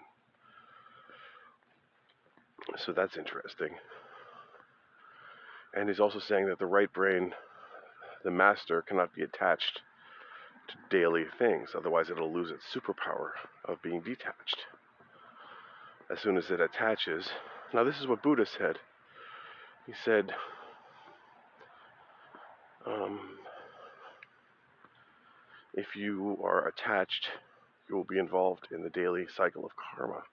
So 2.77 2.93
that's 2.93 3.17
interesting. 3.17 3.75
And 5.73 5.89
he's 5.89 5.99
also 5.99 6.19
saying 6.19 6.47
that 6.47 6.59
the 6.59 6.65
right 6.65 6.91
brain, 6.91 7.33
the 8.23 8.31
master, 8.31 8.81
cannot 8.81 9.13
be 9.13 9.23
attached 9.23 9.81
to 10.69 10.97
daily 10.97 11.25
things, 11.37 11.71
otherwise, 11.75 12.09
it'll 12.09 12.31
lose 12.31 12.51
its 12.51 12.63
superpower 12.73 13.31
of 13.65 13.81
being 13.81 13.99
detached. 14.01 14.65
As 16.09 16.19
soon 16.19 16.37
as 16.37 16.49
it 16.49 16.61
attaches, 16.61 17.27
now, 17.73 17.83
this 17.83 17.99
is 17.99 18.07
what 18.07 18.21
Buddha 18.21 18.45
said 18.45 18.77
he 19.85 19.93
said, 20.05 20.31
um, 22.85 23.19
if 25.73 25.95
you 25.95 26.37
are 26.43 26.67
attached, 26.67 27.29
you 27.89 27.95
will 27.95 28.03
be 28.03 28.19
involved 28.19 28.67
in 28.71 28.83
the 28.83 28.89
daily 28.89 29.25
cycle 29.35 29.65
of 29.65 29.71
karma, 29.75 30.23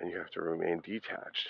and 0.00 0.10
you 0.10 0.18
have 0.18 0.30
to 0.30 0.40
remain 0.40 0.80
detached. 0.80 1.48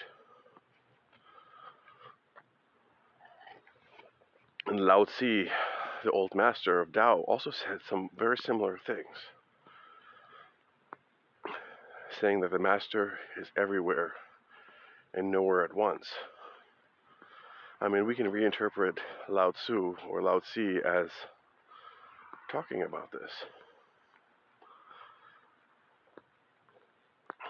And 4.67 4.81
Lao 4.81 5.05
Tzu, 5.05 5.47
the 6.05 6.11
old 6.11 6.35
master 6.35 6.81
of 6.81 6.93
Tao, 6.93 7.25
also 7.27 7.51
said 7.51 7.79
some 7.89 8.11
very 8.17 8.37
similar 8.37 8.79
things, 8.87 9.07
saying 12.21 12.41
that 12.41 12.51
the 12.51 12.59
master 12.59 13.19
is 13.41 13.49
everywhere 13.57 14.13
and 15.15 15.31
nowhere 15.31 15.65
at 15.65 15.75
once. 15.75 16.07
I 17.83 17.89
mean, 17.89 18.07
we 18.07 18.15
can 18.15 18.31
reinterpret 18.31 18.99
Lao 19.29 19.53
Tzu 19.53 19.97
or 20.09 20.21
Lao 20.21 20.41
Tzu 20.41 20.83
as 20.85 21.09
talking 22.53 22.83
about 22.83 23.11
this. 23.11 23.31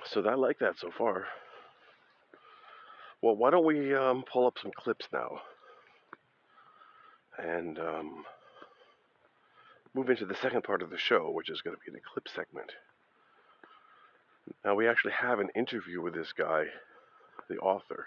So 0.04 0.24
I 0.28 0.34
like 0.34 0.60
that 0.60 0.78
so 0.78 0.90
far. 0.96 1.26
Well, 3.22 3.34
why 3.34 3.50
don't 3.50 3.66
we 3.66 3.94
um, 3.94 4.22
pull 4.32 4.46
up 4.46 4.56
some 4.62 4.70
clips 4.76 5.06
now 5.12 5.40
and 7.36 7.78
um, 7.78 8.24
move 9.94 10.10
into 10.10 10.26
the 10.26 10.36
second 10.36 10.62
part 10.62 10.80
of 10.80 10.90
the 10.90 10.98
show, 10.98 11.30
which 11.30 11.50
is 11.50 11.60
going 11.60 11.76
to 11.76 11.82
be 11.84 11.92
the 11.92 12.02
clip 12.12 12.28
segment. 12.28 12.70
Now, 14.64 14.74
we 14.76 14.86
actually 14.86 15.12
have 15.12 15.40
an 15.40 15.48
interview 15.56 16.00
with 16.00 16.14
this 16.14 16.32
guy, 16.32 16.66
the 17.48 17.58
author 17.58 18.06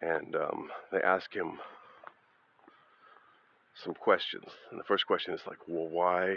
and 0.00 0.34
um, 0.36 0.68
they 0.92 1.00
ask 1.00 1.34
him 1.34 1.58
some 3.84 3.94
questions. 3.94 4.44
And 4.70 4.78
the 4.78 4.84
first 4.84 5.06
question 5.06 5.34
is 5.34 5.40
like, 5.46 5.58
well, 5.66 5.88
why 5.88 6.36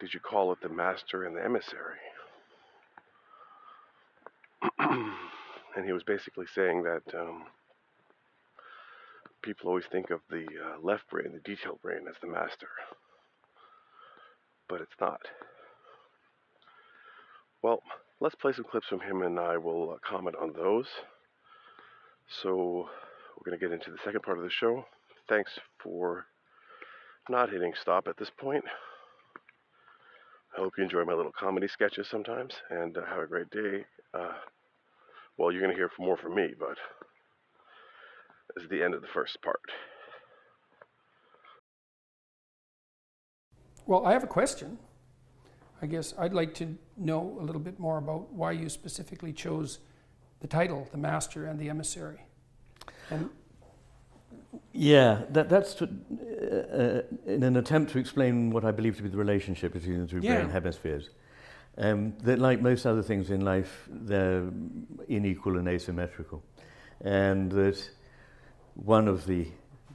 did 0.00 0.12
you 0.12 0.20
call 0.20 0.52
it 0.52 0.60
the 0.62 0.68
master 0.68 1.24
and 1.24 1.36
the 1.36 1.44
emissary? 1.44 1.98
and 4.78 5.84
he 5.84 5.92
was 5.92 6.02
basically 6.02 6.46
saying 6.54 6.82
that 6.82 7.02
um, 7.18 7.44
people 9.42 9.68
always 9.68 9.84
think 9.90 10.10
of 10.10 10.20
the 10.30 10.44
uh, 10.44 10.80
left 10.82 11.08
brain, 11.10 11.32
the 11.32 11.40
detail 11.40 11.78
brain, 11.82 12.00
as 12.08 12.16
the 12.20 12.28
master, 12.28 12.68
but 14.68 14.80
it's 14.80 14.96
not. 15.00 15.20
Well, 17.62 17.82
let's 18.20 18.34
play 18.34 18.52
some 18.52 18.64
clips 18.64 18.86
from 18.88 19.00
him 19.00 19.22
and 19.22 19.38
I 19.38 19.56
will 19.56 19.92
uh, 19.92 19.96
comment 20.08 20.36
on 20.40 20.52
those. 20.52 20.86
So 22.28 22.88
we're 23.36 23.50
going 23.50 23.58
to 23.58 23.64
get 23.64 23.72
into 23.72 23.90
the 23.90 23.98
second 24.04 24.22
part 24.22 24.38
of 24.38 24.44
the 24.44 24.50
show. 24.50 24.84
Thanks 25.28 25.52
for 25.82 26.26
not 27.28 27.50
hitting 27.50 27.72
stop 27.80 28.06
at 28.08 28.16
this 28.16 28.30
point. 28.30 28.64
I 30.56 30.60
hope 30.60 30.72
you 30.78 30.84
enjoy 30.84 31.04
my 31.04 31.12
little 31.12 31.32
comedy 31.38 31.68
sketches 31.68 32.08
sometimes 32.08 32.54
and 32.70 32.96
uh, 32.96 33.04
have 33.06 33.22
a 33.22 33.26
great 33.26 33.50
day. 33.50 33.84
Uh, 34.14 34.32
well, 35.36 35.52
you're 35.52 35.60
going 35.60 35.72
to 35.72 35.76
hear 35.76 35.90
more 35.98 36.16
from 36.16 36.34
me, 36.34 36.54
but 36.58 36.76
this 38.54 38.64
is 38.64 38.70
the 38.70 38.82
end 38.82 38.94
of 38.94 39.02
the 39.02 39.08
first 39.08 39.40
part. 39.42 39.60
Well, 43.86 44.06
I 44.06 44.12
have 44.12 44.24
a 44.24 44.28
question. 44.28 44.78
I 45.82 45.86
guess 45.86 46.14
I'd 46.18 46.32
like 46.32 46.54
to 46.54 46.76
know 46.96 47.36
a 47.38 47.44
little 47.44 47.60
bit 47.60 47.78
more 47.78 47.98
about 47.98 48.32
why 48.32 48.52
you 48.52 48.68
specifically 48.68 49.32
chose 49.32 49.78
the 50.40 50.46
title, 50.46 50.88
the 50.90 50.98
master 50.98 51.46
and 51.46 51.58
the 51.58 51.68
emissary. 51.68 52.24
And 53.10 53.30
yeah, 54.72 55.22
that, 55.30 55.48
that's 55.48 55.74
to, 55.74 55.84
uh, 55.84 56.76
uh, 56.76 57.02
in 57.26 57.42
an 57.42 57.56
attempt 57.56 57.92
to 57.92 57.98
explain 57.98 58.50
what 58.50 58.64
I 58.64 58.70
believe 58.70 58.96
to 58.96 59.02
be 59.02 59.08
the 59.08 59.16
relationship 59.16 59.72
between 59.72 60.00
the 60.00 60.06
two 60.06 60.20
yeah. 60.20 60.36
brain 60.36 60.50
hemispheres. 60.50 61.10
Um, 61.78 62.14
that, 62.22 62.38
like 62.38 62.62
most 62.62 62.86
other 62.86 63.02
things 63.02 63.30
in 63.30 63.42
life, 63.42 63.86
they're 63.90 64.48
unequal 65.08 65.58
and 65.58 65.68
asymmetrical, 65.68 66.42
and 67.02 67.52
that 67.52 67.90
one 68.74 69.08
of 69.08 69.26
the 69.26 69.46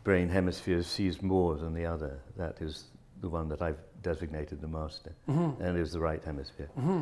brain 0.04 0.30
hemispheres 0.30 0.86
sees 0.86 1.23
more 1.23 1.56
than 1.56 1.73
the 1.73 1.86
other. 1.88 2.19
That 2.38 2.62
is 2.62 2.86
the 3.21 3.30
one 3.30 3.49
that 3.49 3.63
I've 3.63 3.80
designated 4.04 4.62
the 4.62 4.67
master, 4.67 5.15
mm-hmm. 5.27 5.60
and 5.60 5.75
is 5.75 5.91
the 5.91 5.99
right 5.99 6.23
hemisphere. 6.23 6.69
Mm-hmm. 6.77 7.01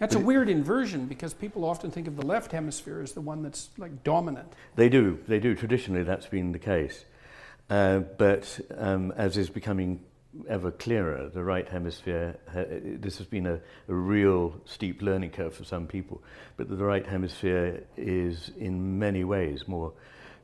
That's 0.00 0.14
a 0.14 0.18
weird 0.18 0.48
inversion 0.48 1.04
because 1.04 1.34
people 1.34 1.62
often 1.62 1.90
think 1.90 2.08
of 2.08 2.16
the 2.16 2.24
left 2.24 2.52
hemisphere 2.52 3.02
as 3.02 3.12
the 3.12 3.20
one 3.20 3.42
that's 3.42 3.68
like 3.76 4.02
dominant. 4.02 4.50
They 4.74 4.88
do, 4.88 5.18
they 5.28 5.38
do. 5.38 5.54
Traditionally, 5.54 6.04
that's 6.04 6.26
been 6.26 6.52
the 6.52 6.58
case. 6.58 7.04
Uh, 7.68 7.98
but 7.98 8.58
um, 8.78 9.12
as 9.12 9.36
is 9.36 9.50
becoming 9.50 10.00
ever 10.48 10.70
clearer, 10.70 11.28
the 11.28 11.44
right 11.44 11.68
hemisphere, 11.68 12.38
ha- 12.50 12.64
this 12.82 13.18
has 13.18 13.26
been 13.26 13.46
a, 13.46 13.60
a, 13.88 13.94
real 13.94 14.58
steep 14.64 15.02
learning 15.02 15.30
curve 15.30 15.54
for 15.54 15.64
some 15.64 15.86
people, 15.86 16.22
but 16.56 16.70
the 16.70 16.82
right 16.82 17.06
hemisphere 17.06 17.82
is 17.98 18.52
in 18.58 18.98
many 18.98 19.22
ways 19.22 19.68
more 19.68 19.92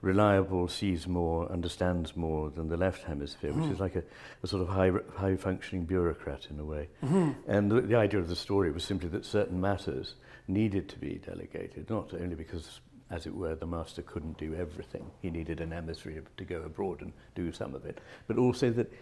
reliable, 0.07 0.69
sees 0.69 1.07
more, 1.07 1.51
understands 1.53 2.17
more 2.17 2.49
than 2.51 2.69
the 2.69 2.77
left 2.77 3.03
hemisphere, 3.03 3.51
mm-hmm. 3.51 3.63
which 3.63 3.73
is 3.73 3.81
like 3.81 3.97
a, 3.97 4.03
a 4.43 4.47
sort 4.47 4.63
of 4.63 4.69
high, 4.69 4.91
high 5.17 5.37
functioning 5.37 5.85
bureaucrat 5.85 6.47
in 6.49 6.59
a 6.59 6.65
way. 6.65 6.89
Mm-hmm. 7.05 7.33
And 7.51 7.71
the, 7.71 7.81
the 7.83 7.97
idea 7.97 8.21
of 8.21 8.29
the 8.29 8.37
story 8.37 8.71
was 8.71 8.85
simply 8.85 9.09
that 9.11 9.27
certain 9.27 9.61
matters 9.61 10.15
needed 10.49 10.89
to 10.89 10.99
be 10.99 11.21
delegated, 11.27 11.91
not 11.91 12.15
only 12.15 12.37
because 12.37 12.81
as 13.11 13.27
it 13.27 13.35
were, 13.35 13.55
the 13.55 13.67
master 13.67 14.03
couldn't 14.03 14.39
do 14.39 14.55
everything. 14.55 15.11
He 15.21 15.31
needed 15.31 15.61
an 15.61 15.73
emissary 15.73 16.21
to 16.37 16.45
go 16.45 16.63
abroad 16.63 17.03
and 17.03 17.13
do 17.35 17.53
some 17.53 17.75
of 17.75 17.85
it. 17.85 17.99
But 18.27 18.39
also 18.39 18.71
that 18.71 18.93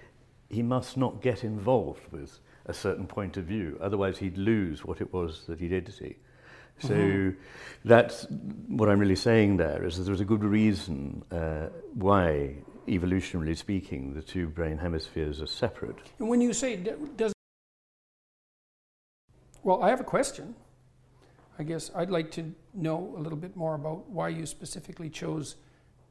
he 0.50 0.62
must 0.62 0.96
not 0.96 1.22
get 1.22 1.44
involved 1.44 2.02
with 2.10 2.40
a 2.66 2.74
certain 2.74 3.06
point 3.06 3.36
of 3.36 3.44
view, 3.44 3.78
otherwise 3.80 4.18
he'd 4.18 4.38
lose 4.38 4.84
what 4.84 5.00
it 5.00 5.12
was 5.12 5.44
that 5.48 5.60
he 5.60 5.68
did 5.68 5.92
see. 5.92 6.16
So 6.78 6.94
mm-hmm. 6.94 7.40
that's 7.84 8.26
what 8.68 8.88
I'm 8.88 8.98
really 8.98 9.16
saying 9.16 9.56
there 9.56 9.84
is 9.84 9.96
that 9.96 10.04
there's 10.04 10.20
a 10.20 10.24
good 10.24 10.44
reason 10.44 11.24
uh, 11.30 11.68
why 11.94 12.56
evolutionarily 12.88 13.56
speaking, 13.56 14.14
the 14.14 14.22
two 14.22 14.48
brain 14.48 14.78
hemispheres 14.78 15.40
are 15.40 15.46
separate. 15.46 15.96
And 16.18 16.28
when 16.28 16.40
you 16.40 16.52
say 16.52 16.76
does, 16.76 17.32
well, 19.62 19.82
I 19.82 19.88
have 19.88 20.00
a 20.00 20.04
question. 20.04 20.54
I 21.58 21.62
guess 21.62 21.90
I'd 21.94 22.10
like 22.10 22.30
to 22.32 22.52
know 22.74 23.14
a 23.16 23.20
little 23.20 23.38
bit 23.38 23.56
more 23.56 23.74
about 23.74 24.10
why 24.10 24.28
you 24.28 24.44
specifically 24.44 25.08
chose 25.08 25.56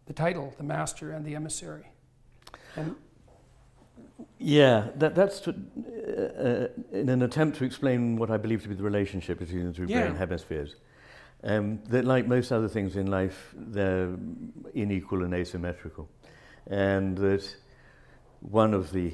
the 0.06 0.14
title, 0.14 0.54
the 0.58 0.64
Master 0.64 1.12
and 1.12 1.26
the 1.26 1.36
Emissary. 1.36 1.92
And 2.76 2.96
Yeah, 4.46 4.90
that, 4.98 5.16
that's 5.16 5.40
to, 5.42 5.52
uh, 5.52 6.22
uh, 6.44 6.68
in 6.92 7.08
an 7.08 7.22
attempt 7.22 7.58
to 7.60 7.64
explain 7.64 8.18
what 8.18 8.30
I 8.30 8.36
believe 8.36 8.62
to 8.64 8.70
be 8.70 8.76
the 8.76 8.84
relationship 8.84 9.40
between 9.40 9.66
the 9.68 9.74
two 9.74 9.86
Yeah. 9.88 10.02
brain 10.02 10.16
hemispheres. 10.16 10.76
Um, 11.46 11.80
that, 11.90 12.04
like 12.06 12.28
most 12.28 12.52
other 12.52 12.68
things 12.68 12.96
in 12.98 13.08
life, 13.08 13.54
they're 13.56 14.16
unequal 14.76 15.24
and 15.24 15.34
asymmetrical, 15.34 16.10
and 16.68 17.18
that 17.18 17.56
one 18.42 18.74
of 18.74 18.92
the 18.92 19.14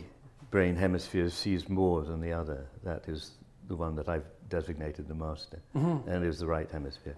brain 0.52 0.76
hemispheres 0.76 1.34
sees 1.36 1.70
more 1.70 2.04
than 2.04 2.22
the 2.22 2.34
other. 2.34 2.66
That 2.84 3.08
is 3.08 3.32
the 3.68 3.76
one 3.76 3.96
that 3.96 4.10
I've 4.10 4.26
designated 4.50 5.08
the 5.08 5.16
master, 5.16 5.60
and 5.74 6.24
is 6.26 6.40
the 6.40 6.48
right 6.48 6.70
hemisphere. 6.72 7.16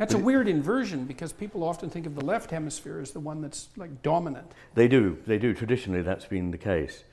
That's 0.00 0.14
a 0.14 0.18
weird 0.18 0.48
inversion 0.48 1.04
because 1.04 1.30
people 1.30 1.62
often 1.62 1.90
think 1.90 2.06
of 2.06 2.14
the 2.14 2.24
left 2.24 2.50
hemisphere 2.50 3.00
as 3.00 3.10
the 3.10 3.20
one 3.20 3.42
that's 3.42 3.68
like 3.76 4.00
dominant. 4.00 4.50
They 4.74 4.88
do, 4.88 5.18
they 5.26 5.36
do. 5.36 5.52
Traditionally, 5.52 6.00
that's 6.00 6.24
been 6.24 6.52
the 6.52 6.58
case. 6.58 7.04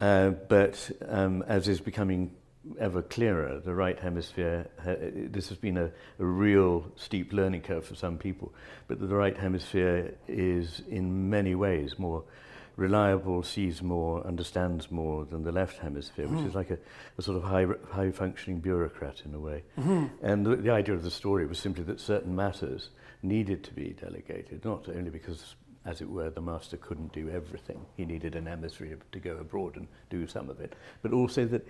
Uh, 0.00 0.30
but 0.30 0.90
um, 1.08 1.42
as 1.46 1.68
is 1.68 1.82
becoming 1.82 2.32
ever 2.80 3.02
clearer, 3.02 3.60
the 3.60 3.74
right 3.74 3.98
hemisphere, 3.98 4.66
ha- 4.82 4.96
this 5.12 5.50
has 5.50 5.58
been 5.58 5.76
a, 5.76 5.90
a 6.18 6.24
real 6.24 6.90
steep 6.96 7.34
learning 7.34 7.60
curve 7.60 7.84
for 7.84 7.96
some 7.96 8.16
people, 8.16 8.54
but 8.88 8.98
the 8.98 9.14
right 9.14 9.36
hemisphere 9.36 10.14
is 10.26 10.80
in 10.88 11.28
many 11.28 11.54
ways 11.54 11.98
more 11.98 12.24
reliable, 12.76 13.42
sees 13.42 13.82
more, 13.82 14.26
understands 14.26 14.90
more 14.90 15.24
than 15.24 15.44
the 15.44 15.52
left 15.52 15.78
hemisphere, 15.78 16.26
which 16.26 16.46
is 16.46 16.52
hmm. 16.52 16.58
like 16.58 16.70
a, 16.70 16.78
a 17.18 17.22
sort 17.22 17.36
of 17.36 17.44
high, 17.44 17.66
high 17.90 18.10
functioning 18.10 18.60
bureaucrat 18.60 19.22
in 19.24 19.34
a 19.34 19.40
way. 19.40 19.62
Hmm. 19.76 20.06
And 20.22 20.46
the, 20.46 20.56
the 20.56 20.70
idea 20.70 20.94
of 20.94 21.02
the 21.02 21.10
story 21.10 21.46
was 21.46 21.58
simply 21.58 21.84
that 21.84 22.00
certain 22.00 22.34
matters 22.34 22.90
needed 23.22 23.62
to 23.64 23.74
be 23.74 23.90
delegated, 24.00 24.64
not 24.64 24.88
only 24.88 25.10
because, 25.10 25.54
as 25.84 26.00
it 26.00 26.08
were, 26.08 26.30
the 26.30 26.40
master 26.40 26.76
couldn't 26.76 27.12
do 27.12 27.28
everything, 27.30 27.84
he 27.96 28.04
needed 28.04 28.34
an 28.34 28.48
emissary 28.48 28.96
to 29.12 29.18
go 29.18 29.36
abroad 29.36 29.76
and 29.76 29.86
do 30.10 30.26
some 30.26 30.48
of 30.48 30.60
it, 30.60 30.74
but 31.02 31.12
also 31.12 31.44
that 31.44 31.66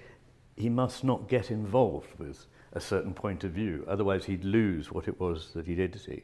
he 0.57 0.69
must 0.69 1.03
not 1.03 1.29
get 1.29 1.51
involved 1.51 2.19
with 2.19 2.47
a 2.73 2.81
certain 2.81 3.13
point 3.13 3.45
of 3.45 3.53
view, 3.53 3.85
otherwise, 3.87 4.25
he'd 4.25 4.45
lose 4.45 4.91
what 4.91 5.09
it 5.09 5.21
was 5.21 5.51
that 5.55 5.67
he 5.67 5.75
did 5.75 5.99
see. 6.01 6.23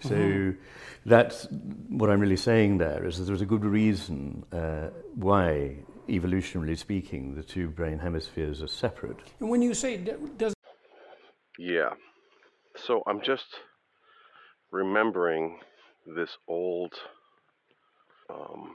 So 0.00 0.54
that's 1.04 1.46
what 1.88 2.10
I'm 2.10 2.20
really 2.20 2.36
saying 2.36 2.78
there 2.78 3.06
is 3.06 3.18
that 3.18 3.24
there's 3.24 3.40
a 3.40 3.46
good 3.46 3.64
reason 3.64 4.44
uh, 4.52 4.90
why, 5.14 5.76
evolutionarily 6.08 6.76
speaking, 6.76 7.34
the 7.34 7.42
two 7.42 7.70
brain 7.70 7.98
hemispheres 7.98 8.62
are 8.62 8.68
separate. 8.68 9.18
And 9.40 9.48
when 9.48 9.62
you 9.62 9.74
say 9.74 9.96
does 9.96 10.54
Yeah. 11.58 11.90
So 12.76 13.02
I'm 13.06 13.22
just 13.22 13.46
remembering 14.70 15.58
this 16.06 16.30
old, 16.46 16.92
um, 18.28 18.74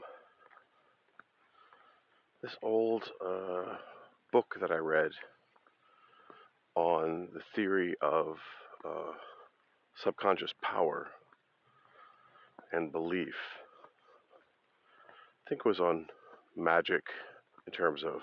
this 2.42 2.56
old 2.62 3.04
uh, 3.24 3.76
book 4.32 4.56
that 4.60 4.72
I 4.72 4.78
read 4.78 5.12
on 6.74 7.28
the 7.32 7.40
theory 7.54 7.94
of 8.02 8.36
uh, 8.84 9.12
subconscious 9.94 10.52
power 10.62 11.08
and 12.72 12.92
belief. 12.92 13.34
I 15.44 15.48
think 15.48 15.62
it 15.64 15.68
was 15.68 15.80
on 15.80 16.06
magic 16.56 17.02
in 17.66 17.72
terms 17.72 18.02
of 18.04 18.22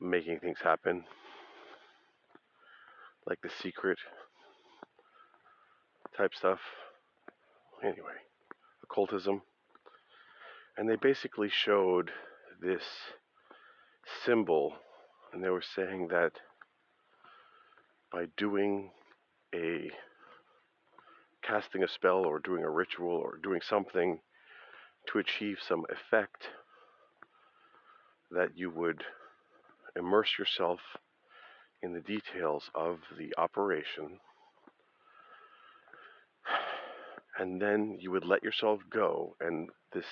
making 0.00 0.38
things 0.40 0.58
happen 0.62 1.04
like 3.26 3.40
the 3.42 3.50
secret 3.62 3.98
type 6.16 6.34
stuff. 6.34 6.60
Anyway, 7.82 8.18
occultism. 8.82 9.42
And 10.76 10.88
they 10.88 10.96
basically 10.96 11.48
showed 11.50 12.10
this 12.60 12.82
symbol, 14.24 14.74
and 15.32 15.42
they 15.42 15.50
were 15.50 15.62
saying 15.62 16.08
that 16.08 16.32
by 18.10 18.26
doing 18.36 18.90
a 19.54 19.90
casting 21.42 21.82
a 21.82 21.88
spell 21.88 22.26
or 22.26 22.38
doing 22.38 22.62
a 22.62 22.70
ritual 22.70 23.16
or 23.16 23.38
doing 23.42 23.60
something 23.66 24.20
to 25.10 25.18
achieve 25.18 25.56
some 25.66 25.84
effect, 25.90 26.48
that 28.30 28.50
you 28.54 28.70
would 28.70 29.02
immerse 29.96 30.38
yourself 30.38 30.80
in 31.82 31.94
the 31.94 32.00
details 32.00 32.70
of 32.74 32.98
the 33.16 33.32
operation. 33.38 34.18
And 37.38 37.62
then 37.62 37.96
you 38.00 38.10
would 38.10 38.24
let 38.24 38.42
yourself 38.42 38.80
go, 38.90 39.36
and 39.40 39.70
this 39.92 40.06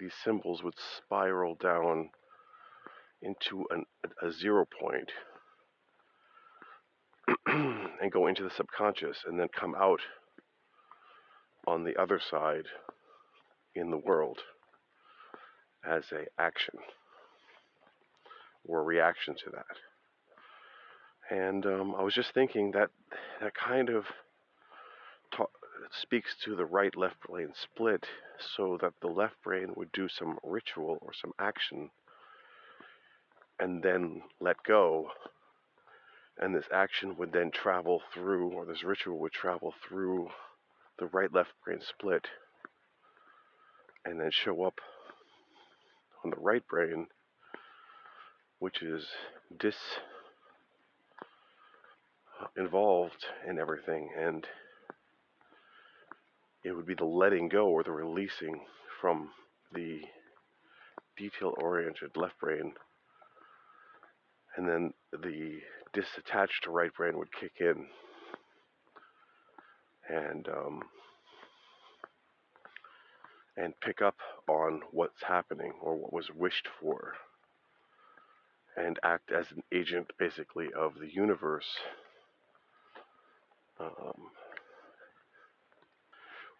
these 0.00 0.14
symbols 0.24 0.62
would 0.62 0.74
spiral 0.96 1.54
down 1.54 2.08
into 3.20 3.66
an, 3.70 3.84
a 4.22 4.32
zero 4.32 4.64
point 4.80 5.10
and 7.46 8.12
go 8.12 8.26
into 8.26 8.42
the 8.42 8.50
subconscious, 8.50 9.18
and 9.26 9.38
then 9.38 9.48
come 9.58 9.74
out 9.74 10.00
on 11.66 11.84
the 11.84 11.96
other 12.00 12.20
side 12.30 12.66
in 13.74 13.90
the 13.90 13.98
world 13.98 14.38
as 15.84 16.04
a 16.12 16.26
action 16.40 16.74
or 18.64 18.84
reaction 18.84 19.34
to 19.34 19.50
that. 19.50 19.76
And 21.30 21.64
um, 21.66 21.94
I 21.96 22.02
was 22.02 22.14
just 22.14 22.34
thinking 22.34 22.72
that 22.72 22.90
that 23.40 23.54
kind 23.54 23.88
of 23.88 24.04
ta- 25.30 25.46
speaks 26.02 26.34
to 26.44 26.56
the 26.56 26.64
right 26.64 26.96
left 26.96 27.20
brain 27.20 27.52
split 27.54 28.04
so 28.56 28.78
that 28.80 28.92
the 29.00 29.08
left 29.08 29.36
brain 29.44 29.72
would 29.76 29.92
do 29.92 30.08
some 30.08 30.38
ritual 30.42 30.98
or 31.02 31.12
some 31.12 31.32
action 31.38 31.90
and 33.60 33.82
then 33.82 34.22
let 34.40 34.56
go. 34.66 35.08
And 36.42 36.54
this 36.54 36.64
action 36.72 37.16
would 37.18 37.32
then 37.32 37.50
travel 37.50 38.00
through, 38.14 38.52
or 38.52 38.64
this 38.64 38.82
ritual 38.82 39.18
would 39.18 39.32
travel 39.32 39.74
through 39.86 40.30
the 40.98 41.06
right 41.06 41.32
left 41.32 41.50
brain 41.62 41.80
split 41.86 42.26
and 44.06 44.18
then 44.18 44.30
show 44.30 44.64
up 44.64 44.80
on 46.24 46.30
the 46.30 46.40
right 46.40 46.66
brain, 46.66 47.08
which 48.58 48.82
is 48.82 49.06
dis 49.58 49.76
uh, 52.40 52.46
involved 52.56 53.26
in 53.46 53.58
everything. 53.58 54.08
And 54.18 54.46
it 56.64 56.72
would 56.72 56.86
be 56.86 56.94
the 56.94 57.04
letting 57.04 57.50
go 57.50 57.68
or 57.68 57.82
the 57.82 57.90
releasing 57.90 58.62
from 59.00 59.28
the 59.74 60.00
detail 61.18 61.54
oriented 61.58 62.16
left 62.16 62.38
brain. 62.40 62.72
And 64.56 64.66
then 64.66 64.94
the 65.12 65.60
disattached 65.94 66.62
to 66.62 66.70
right 66.70 66.92
brain 66.94 67.18
would 67.18 67.32
kick 67.32 67.52
in 67.60 67.86
and 70.08 70.48
um, 70.48 70.80
and 73.56 73.74
pick 73.80 74.00
up 74.00 74.16
on 74.48 74.80
what's 74.90 75.22
happening 75.26 75.72
or 75.82 75.96
what 75.96 76.12
was 76.12 76.30
wished 76.34 76.68
for 76.80 77.14
and 78.76 78.98
act 79.02 79.30
as 79.32 79.50
an 79.50 79.62
agent 79.72 80.10
basically 80.18 80.68
of 80.78 80.94
the 81.00 81.12
universe 81.12 81.78
um, 83.80 84.30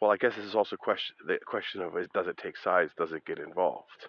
well, 0.00 0.10
I 0.10 0.16
guess 0.16 0.34
this 0.34 0.46
is 0.46 0.54
also 0.54 0.76
question 0.76 1.14
the 1.26 1.38
question 1.46 1.82
of 1.82 1.92
does 2.14 2.26
it 2.26 2.38
take 2.38 2.56
sides? 2.56 2.92
Does 2.96 3.12
it 3.12 3.26
get 3.26 3.38
involved? 3.38 4.08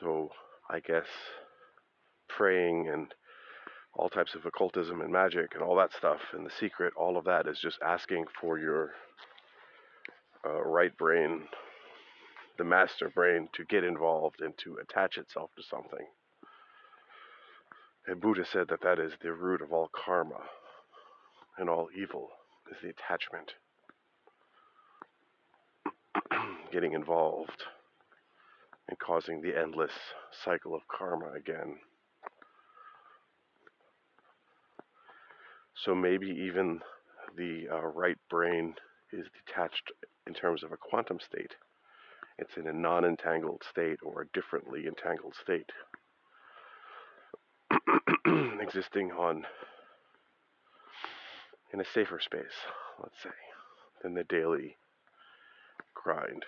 So 0.00 0.30
I 0.68 0.80
guess 0.80 1.06
praying 2.28 2.88
and 2.92 3.12
all 3.94 4.08
types 4.08 4.34
of 4.34 4.46
occultism 4.46 5.00
and 5.00 5.12
magic 5.12 5.54
and 5.54 5.62
all 5.62 5.76
that 5.76 5.92
stuff 5.92 6.20
and 6.32 6.46
the 6.46 6.50
secret, 6.58 6.92
all 6.96 7.16
of 7.16 7.24
that 7.24 7.46
is 7.46 7.58
just 7.58 7.78
asking 7.84 8.24
for 8.40 8.58
your 8.58 8.92
uh, 10.46 10.62
right 10.62 10.96
brain, 10.96 11.42
the 12.58 12.64
master 12.64 13.08
brain, 13.08 13.48
to 13.52 13.64
get 13.64 13.84
involved 13.84 14.40
and 14.40 14.54
to 14.58 14.76
attach 14.76 15.18
itself 15.18 15.50
to 15.56 15.62
something. 15.62 16.06
And 18.06 18.20
Buddha 18.20 18.44
said 18.50 18.68
that 18.68 18.82
that 18.82 18.98
is 18.98 19.12
the 19.20 19.32
root 19.32 19.60
of 19.60 19.72
all 19.72 19.90
karma 19.92 20.40
and 21.58 21.68
all 21.68 21.88
evil 21.96 22.28
is 22.70 22.78
the 22.82 22.88
attachment. 22.88 23.52
Getting 26.72 26.92
involved 26.92 27.64
and 28.88 28.98
causing 28.98 29.42
the 29.42 29.58
endless 29.58 29.92
cycle 30.44 30.74
of 30.74 30.82
karma 30.88 31.32
again. 31.36 31.76
So 35.84 35.94
maybe 35.94 36.26
even 36.26 36.80
the 37.36 37.66
uh, 37.72 37.86
right 37.86 38.18
brain 38.28 38.74
is 39.12 39.26
detached 39.46 39.92
in 40.26 40.34
terms 40.34 40.62
of 40.62 40.72
a 40.72 40.76
quantum 40.76 41.18
state. 41.20 41.54
It's 42.38 42.56
in 42.56 42.66
a 42.66 42.72
non 42.72 43.04
entangled 43.04 43.62
state 43.68 43.98
or 44.02 44.22
a 44.22 44.28
differently 44.34 44.86
entangled 44.86 45.34
state, 45.34 45.70
existing 48.60 49.12
on 49.12 49.46
in 51.72 51.80
a 51.80 51.84
safer 51.84 52.20
space, 52.20 52.66
let's 53.02 53.22
say, 53.22 53.30
than 54.02 54.14
the 54.14 54.24
daily 54.24 54.76
grind. 55.94 56.44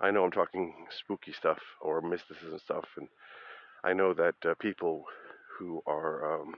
I 0.00 0.10
know 0.10 0.24
I'm 0.24 0.30
talking 0.30 0.86
spooky 0.90 1.32
stuff 1.32 1.60
or 1.80 2.00
mysticism 2.00 2.58
stuff, 2.58 2.86
and 2.96 3.08
I 3.82 3.92
know 3.92 4.14
that 4.14 4.34
uh, 4.46 4.54
people 4.58 5.04
who 5.58 5.82
are 5.86 6.40
um, 6.40 6.54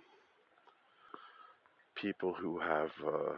people 1.96 2.34
who 2.34 2.60
have 2.60 2.90
uh, 3.04 3.32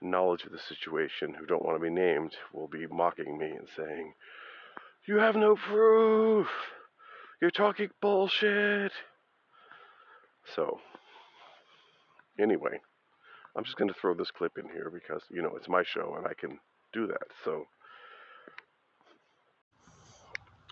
knowledge 0.00 0.44
of 0.44 0.52
the 0.52 0.58
situation 0.58 1.34
who 1.34 1.46
don't 1.46 1.64
want 1.64 1.76
to 1.76 1.82
be 1.82 1.90
named 1.90 2.34
will 2.52 2.68
be 2.68 2.86
mocking 2.86 3.36
me 3.38 3.50
and 3.50 3.68
saying, 3.76 4.14
You 5.06 5.18
have 5.18 5.36
no 5.36 5.56
proof! 5.56 6.48
You're 7.40 7.50
talking 7.50 7.90
bullshit! 8.00 8.92
So, 10.54 10.80
anyway, 12.38 12.78
I'm 13.56 13.64
just 13.64 13.76
going 13.76 13.88
to 13.88 13.98
throw 14.00 14.14
this 14.14 14.30
clip 14.30 14.58
in 14.58 14.68
here 14.68 14.90
because, 14.90 15.22
you 15.30 15.42
know, 15.42 15.52
it's 15.56 15.68
my 15.68 15.82
show 15.82 16.14
and 16.16 16.26
I 16.26 16.34
can 16.34 16.58
do 16.92 17.08
that. 17.08 17.26
So, 17.44 17.66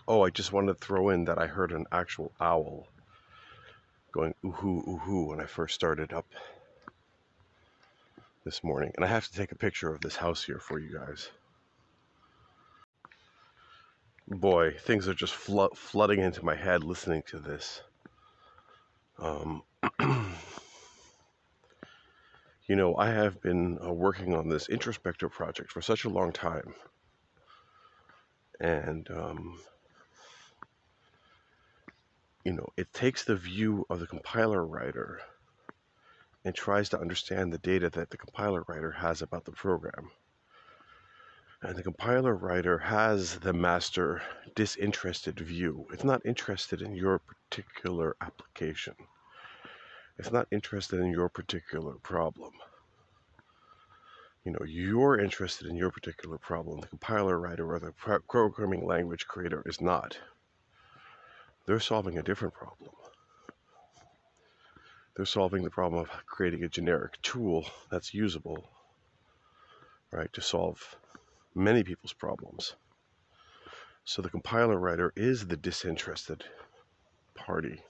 oh, 0.07 0.23
I 0.23 0.29
just 0.29 0.53
wanted 0.53 0.73
to 0.73 0.85
throw 0.85 1.09
in 1.09 1.25
that 1.25 1.37
I 1.37 1.47
heard 1.47 1.71
an 1.71 1.85
actual 1.91 2.31
owl 2.39 2.87
going 4.15 4.33
ooh-hoo, 4.45 4.83
ooh-hoo 4.87 5.25
when 5.25 5.41
I 5.41 5.45
first 5.45 5.75
started 5.75 6.13
up 6.13 6.25
this 8.45 8.63
morning. 8.63 8.93
And 8.95 9.03
I 9.03 9.09
have 9.09 9.27
to 9.27 9.33
take 9.33 9.51
a 9.51 9.57
picture 9.57 9.93
of 9.93 9.99
this 9.99 10.15
house 10.15 10.41
here 10.41 10.59
for 10.59 10.79
you 10.79 10.97
guys. 10.97 11.29
Boy, 14.29 14.71
things 14.79 15.09
are 15.09 15.13
just 15.13 15.35
flo- 15.35 15.73
flooding 15.75 16.21
into 16.21 16.45
my 16.45 16.55
head 16.55 16.81
listening 16.81 17.23
to 17.27 17.39
this. 17.39 17.81
Um, 19.19 19.63
you 22.67 22.77
know, 22.77 22.95
I 22.95 23.09
have 23.09 23.41
been 23.41 23.77
uh, 23.85 23.91
working 23.91 24.33
on 24.33 24.47
this 24.47 24.67
introspector 24.67 25.29
project 25.29 25.73
for 25.73 25.81
such 25.81 26.05
a 26.05 26.09
long 26.09 26.31
time. 26.31 26.73
And 28.61 29.09
um, 29.11 29.59
you 32.45 32.53
know, 32.53 32.69
it 32.77 32.93
takes 32.93 33.23
the 33.23 33.35
view 33.35 33.85
of 33.89 33.99
the 33.99 34.05
compiler 34.05 34.63
writer 34.63 35.19
and 36.45 36.53
tries 36.53 36.89
to 36.89 36.99
understand 36.99 37.51
the 37.51 37.57
data 37.57 37.89
that 37.89 38.11
the 38.11 38.17
compiler 38.17 38.63
writer 38.67 38.91
has 38.91 39.23
about 39.23 39.45
the 39.45 39.51
program. 39.51 40.11
And 41.63 41.75
the 41.75 41.81
compiler 41.81 42.35
writer 42.35 42.77
has 42.77 43.39
the 43.39 43.51
master 43.51 44.21
disinterested 44.53 45.39
view. 45.39 45.87
It's 45.91 46.03
not 46.03 46.23
interested 46.23 46.83
in 46.83 46.93
your 46.93 47.19
particular 47.19 48.15
application. 48.21 48.93
It's 50.19 50.31
not 50.31 50.47
interested 50.51 50.99
in 50.99 51.09
your 51.09 51.29
particular 51.29 51.95
problem. 51.95 52.51
You 54.43 54.51
know, 54.51 54.65
you're 54.67 55.19
interested 55.19 55.65
in 55.65 55.75
your 55.75 55.89
particular 55.89 56.37
problem. 56.37 56.79
The 56.79 56.87
compiler 56.87 57.39
writer 57.39 57.73
or 57.73 57.79
the 57.79 57.91
programming 58.29 58.85
language 58.85 59.25
creator 59.25 59.63
is 59.65 59.81
not. 59.81 60.19
They're 61.65 61.79
solving 61.79 62.17
a 62.17 62.23
different 62.23 62.53
problem. 62.53 62.91
They're 65.15 65.25
solving 65.25 65.63
the 65.63 65.69
problem 65.69 66.01
of 66.01 66.09
creating 66.25 66.63
a 66.63 66.69
generic 66.69 67.21
tool 67.21 67.65
that's 67.89 68.13
usable, 68.13 68.69
right, 70.11 70.31
to 70.33 70.41
solve 70.41 70.95
many 71.55 71.83
people's 71.83 72.13
problems. 72.13 72.75
So 74.03 74.21
the 74.21 74.29
compiler 74.29 74.77
writer 74.77 75.13
is 75.15 75.47
the 75.47 75.57
disinterested 75.57 76.43
party. 77.33 77.81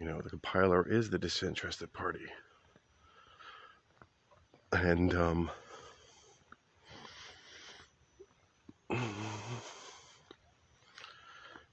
You 0.00 0.06
know, 0.06 0.20
the 0.20 0.30
compiler 0.30 0.88
is 0.88 1.10
the 1.10 1.18
disinterested 1.18 1.92
party. 1.92 2.26
And 4.72 5.14
um, 5.14 5.50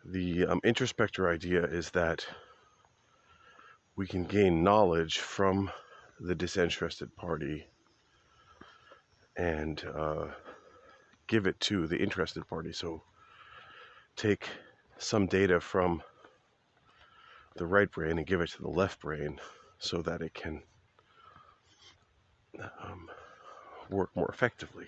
the 0.05 0.45
um, 0.47 0.61
introspector 0.61 1.31
idea 1.31 1.63
is 1.63 1.91
that 1.91 2.25
we 3.95 4.07
can 4.07 4.23
gain 4.23 4.63
knowledge 4.63 5.19
from 5.19 5.69
the 6.19 6.35
disinterested 6.35 7.15
party 7.15 7.67
and 9.37 9.83
uh, 9.95 10.27
give 11.27 11.45
it 11.45 11.59
to 11.59 11.87
the 11.87 11.97
interested 11.97 12.47
party. 12.47 12.71
So 12.71 13.03
take 14.15 14.47
some 14.97 15.27
data 15.27 15.59
from 15.59 16.01
the 17.55 17.65
right 17.65 17.91
brain 17.91 18.17
and 18.17 18.27
give 18.27 18.41
it 18.41 18.49
to 18.51 18.61
the 18.61 18.69
left 18.69 18.99
brain 19.01 19.39
so 19.79 20.01
that 20.01 20.21
it 20.21 20.33
can 20.33 20.61
um, 22.83 23.09
work 23.89 24.09
more 24.15 24.29
effectively. 24.29 24.87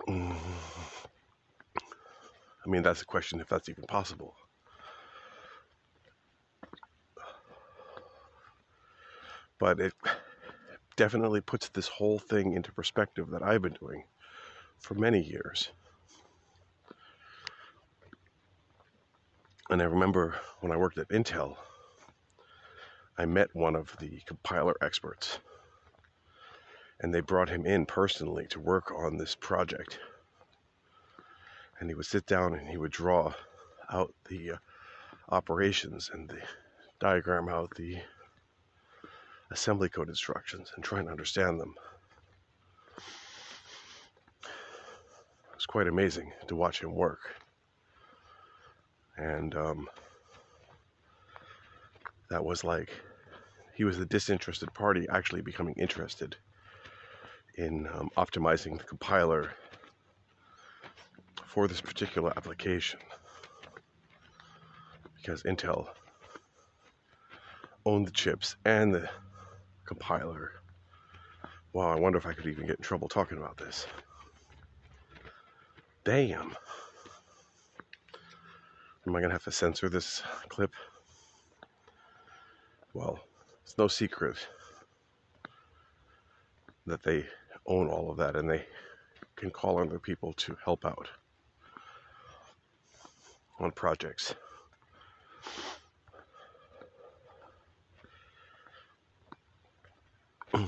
I 0.08 0.12
mean, 2.66 2.82
that's 2.82 3.02
a 3.02 3.06
question 3.06 3.40
if 3.40 3.48
that's 3.48 3.68
even 3.68 3.84
possible. 3.84 4.34
But 9.58 9.80
it 9.80 9.94
definitely 10.96 11.40
puts 11.40 11.68
this 11.68 11.88
whole 11.88 12.18
thing 12.18 12.52
into 12.52 12.72
perspective 12.72 13.30
that 13.30 13.42
I've 13.42 13.62
been 13.62 13.76
doing 13.80 14.04
for 14.78 14.94
many 14.94 15.22
years. 15.22 15.70
And 19.70 19.82
I 19.82 19.86
remember 19.86 20.36
when 20.60 20.72
I 20.72 20.76
worked 20.76 20.98
at 20.98 21.08
Intel, 21.08 21.56
I 23.18 23.26
met 23.26 23.54
one 23.54 23.74
of 23.74 23.96
the 23.98 24.20
compiler 24.26 24.74
experts 24.82 25.38
and 27.00 27.12
they 27.12 27.20
brought 27.20 27.48
him 27.48 27.66
in 27.66 27.86
personally 27.86 28.46
to 28.48 28.60
work 28.60 28.92
on 28.92 29.16
this 29.16 29.34
project. 29.34 29.98
And 31.78 31.90
he 31.90 31.94
would 31.94 32.06
sit 32.06 32.26
down 32.26 32.54
and 32.54 32.68
he 32.68 32.78
would 32.78 32.92
draw 32.92 33.34
out 33.90 34.14
the 34.28 34.52
uh, 34.52 34.56
operations 35.28 36.10
and 36.12 36.28
the 36.28 36.40
diagram 36.98 37.48
out 37.48 37.74
the 37.74 37.98
assembly 39.50 39.88
code 39.88 40.08
instructions 40.08 40.72
and 40.74 40.82
try 40.84 40.98
and 40.98 41.08
understand 41.08 41.60
them. 41.60 41.74
It 44.42 45.54
was 45.54 45.66
quite 45.66 45.88
amazing 45.88 46.32
to 46.48 46.56
watch 46.56 46.80
him 46.80 46.94
work. 46.94 47.20
And 49.18 49.54
um, 49.54 49.88
that 52.30 52.44
was 52.44 52.64
like 52.64 52.90
he 53.74 53.84
was 53.84 53.98
the 53.98 54.06
disinterested 54.06 54.72
party 54.72 55.06
actually 55.10 55.42
becoming 55.42 55.74
interested 55.74 56.36
in 57.56 57.86
um, 57.94 58.10
optimizing 58.16 58.78
the 58.78 58.84
compiler 58.84 59.50
for 61.46 61.66
this 61.66 61.80
particular 61.80 62.32
application 62.36 63.00
because 65.16 65.42
Intel 65.44 65.88
owned 67.84 68.06
the 68.06 68.12
chips 68.12 68.56
and 68.64 68.94
the 68.94 69.08
compiler. 69.86 70.52
Wow, 71.72 71.88
I 71.88 71.98
wonder 71.98 72.18
if 72.18 72.26
I 72.26 72.32
could 72.32 72.46
even 72.46 72.66
get 72.66 72.76
in 72.76 72.82
trouble 72.82 73.08
talking 73.08 73.38
about 73.38 73.56
this. 73.56 73.86
Damn. 76.04 76.54
Am 79.06 79.14
I 79.14 79.20
going 79.20 79.24
to 79.24 79.30
have 79.30 79.44
to 79.44 79.52
censor 79.52 79.88
this 79.88 80.22
clip? 80.48 80.72
Well, 82.92 83.20
it's 83.62 83.78
no 83.78 83.88
secret 83.88 84.36
that 86.86 87.02
they 87.02 87.26
own 87.66 87.88
all 87.88 88.10
of 88.10 88.16
that 88.18 88.36
and 88.36 88.48
they 88.48 88.64
can 89.36 89.50
call 89.50 89.78
on 89.78 89.88
their 89.88 89.98
people 89.98 90.32
to 90.34 90.56
help 90.64 90.84
out 90.84 91.08
on 93.58 93.70
projects. 93.70 94.34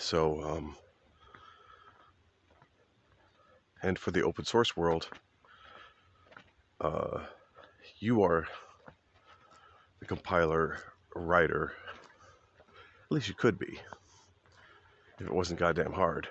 So, 0.00 0.40
um, 0.44 0.76
and 3.82 3.98
for 3.98 4.12
the 4.12 4.22
open 4.22 4.44
source 4.44 4.76
world, 4.76 5.08
uh, 6.80 7.24
you 7.98 8.22
are 8.22 8.46
the 9.98 10.06
compiler 10.06 10.78
writer. 11.16 11.72
At 13.04 13.12
least 13.12 13.28
you 13.28 13.34
could 13.34 13.58
be 13.58 13.80
if 15.18 15.26
it 15.26 15.34
wasn't 15.34 15.60
goddamn 15.60 15.92
hard. 15.92 16.28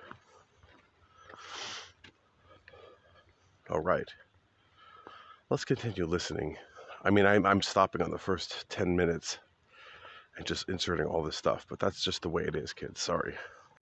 All 3.69 3.81
right. 3.81 4.09
Let's 5.49 5.65
continue 5.65 6.05
listening 6.05 6.57
I 7.03 7.09
mean, 7.09 7.25
I'm, 7.25 7.45
I'm 7.45 7.61
stopping 7.61 8.01
on 8.01 8.11
the 8.11 8.17
first 8.17 8.67
10 8.69 8.95
minutes 8.95 9.37
and 10.35 10.45
just 10.45 10.67
inserting 10.69 11.05
all 11.05 11.23
this 11.23 11.35
stuff, 11.35 11.65
but 11.69 11.79
that's 11.79 12.03
just 12.03 12.21
the 12.21 12.29
way 12.29 12.43
it 12.43 12.55
is, 12.55 12.73
kids. 12.73 13.01
Sorry. 13.01 13.35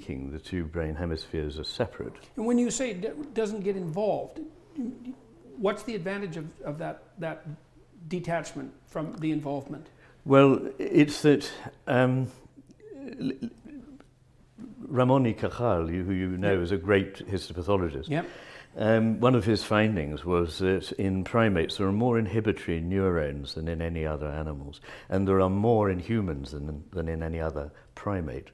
The 0.08 0.40
two 0.40 0.66
brain 0.66 0.94
hemispheres 0.94 1.58
are 1.58 1.64
separate. 1.64 2.14
And 2.36 2.46
when 2.46 2.58
you 2.58 2.70
say 2.70 2.92
it 2.92 3.34
doesn't 3.34 3.62
get 3.62 3.78
involved, 3.78 4.42
what's 5.58 5.84
the 5.84 5.96
advantage 5.96 6.38
of, 6.38 6.46
of 6.64 6.78
that, 6.80 7.04
that 7.18 7.48
detachment 8.10 8.74
from 8.86 9.16
the 9.16 9.32
involvement? 9.32 9.88
Well, 10.26 10.70
it's 10.78 11.22
that 11.22 11.50
um, 11.88 12.28
Ramon 14.88 15.24
y 15.24 15.34
Cajal, 15.34 15.88
who 15.90 16.14
you 16.14 16.38
know 16.38 16.62
is 16.62 16.72
a 16.72 16.78
great 16.78 17.26
histopathologist, 17.30 18.10
Yep. 18.10 18.26
um, 18.78 19.20
one 19.20 19.36
of 19.36 19.46
his 19.46 19.64
findings 19.64 20.26
was 20.26 20.60
that 20.60 20.92
in 20.94 21.24
primates 21.24 21.78
there 21.78 21.88
are 21.88 21.92
more 21.92 22.18
inhibitory 22.20 22.80
neurons 22.82 23.54
than 23.56 23.68
in 23.68 23.82
any 23.82 24.06
other 24.06 24.28
animals, 24.28 24.82
and 25.10 25.28
there 25.28 25.42
are 25.42 25.50
more 25.50 25.90
in 25.90 26.00
humans 26.00 26.52
than, 26.52 26.84
than 26.92 27.08
in 27.08 27.24
any 27.24 27.40
other 27.40 27.72
primate. 27.96 28.50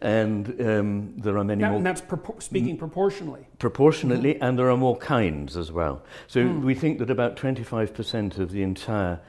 And 0.00 0.60
um, 0.60 1.14
there 1.16 1.38
are 1.38 1.44
many 1.44 1.60
That- 1.62 1.68
more 1.68 1.76
and 1.76 1.86
that's 1.86 2.00
propor- 2.00 2.42
speaking 2.42 2.76
proportionally. 2.76 3.46
proportionately, 3.58 4.40
and 4.40 4.58
there 4.58 4.68
are 4.70 4.76
more 4.76 4.96
kinds 4.96 5.56
as 5.56 5.70
well. 5.70 6.02
So 6.26 6.44
we 6.44 6.74
think 6.74 6.98
that 6.98 7.08
about 7.10 7.36
25% 7.36 8.38
of 8.38 8.50
the 8.50 8.62
entire 8.62 9.20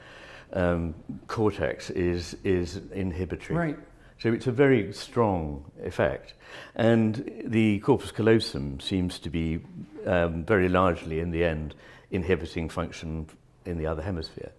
um, 0.52 0.94
cortex 1.28 1.90
is, 1.90 2.36
is 2.44 2.80
inhibitory. 2.92 3.56
Right. 3.56 3.78
So 4.24 4.32
it's 4.32 4.46
a 4.46 4.52
very 4.52 4.90
strong 4.94 5.70
effect. 5.82 6.32
And 6.74 7.42
the 7.44 7.80
corpus 7.80 8.10
callosum 8.10 8.80
seems 8.80 9.18
to 9.18 9.28
be 9.28 9.60
um, 10.06 10.46
very 10.46 10.70
largely, 10.70 11.20
in 11.20 11.30
the 11.30 11.44
end, 11.44 11.74
inhibiting 12.10 12.70
function 12.70 13.26
in 13.66 13.76
the 13.76 13.86
other 13.86 14.00
hemisphere. 14.00 14.52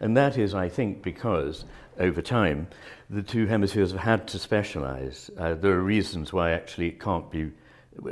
And 0.00 0.16
that 0.16 0.36
is, 0.38 0.54
I 0.56 0.68
think, 0.68 1.04
because 1.04 1.64
over 2.00 2.20
time 2.20 2.66
the 3.10 3.22
two 3.22 3.46
hemispheres 3.46 3.92
have 3.92 4.00
had 4.00 4.26
to 4.26 4.40
specialize. 4.40 5.30
Uh, 5.38 5.54
there 5.54 5.70
are 5.70 5.82
reasons 5.84 6.32
why 6.32 6.50
actually 6.50 6.88
it 6.88 6.98
can't 6.98 7.30
be. 7.30 7.52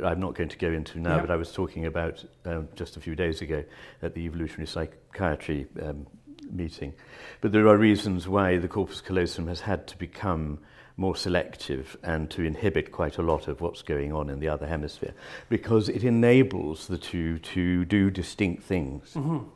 I'm 0.05 0.21
not 0.21 0.35
going 0.35 0.47
to 0.47 0.57
go 0.57 0.71
into 0.71 0.97
now, 0.97 1.15
Yeah. 1.15 1.21
but 1.23 1.31
I 1.31 1.35
was 1.35 1.51
talking 1.51 1.87
about 1.87 2.23
um, 2.45 2.69
just 2.73 2.95
a 2.95 3.01
few 3.01 3.15
days 3.15 3.41
ago 3.41 3.65
at 4.01 4.13
the 4.13 4.21
evolutionary 4.21 4.67
psychiatry 4.67 5.67
um, 5.81 6.07
meeting. 6.49 6.93
But 7.41 7.51
there 7.51 7.67
are 7.67 7.75
reasons 7.75 8.29
why 8.29 8.59
the 8.59 8.69
corpus 8.69 9.01
callosum 9.01 9.49
has 9.49 9.59
had 9.59 9.87
to 9.87 9.97
become 9.97 10.59
more 10.97 11.15
selective 11.15 11.97
and 12.03 12.29
to 12.31 12.43
inhibit 12.43 12.91
quite 12.91 13.17
a 13.17 13.21
lot 13.21 13.47
of 13.47 13.61
what's 13.61 13.81
going 13.81 14.11
on 14.13 14.29
in 14.29 14.39
the 14.39 14.47
other 14.47 14.67
hemisphere 14.67 15.13
because 15.49 15.89
it 15.89 16.03
enables 16.03 16.87
the 16.87 16.97
two 16.97 17.39
to 17.39 17.85
do 17.85 18.09
distinct 18.09 18.63
things. 18.63 19.13
Mm-hmm. 19.13 19.47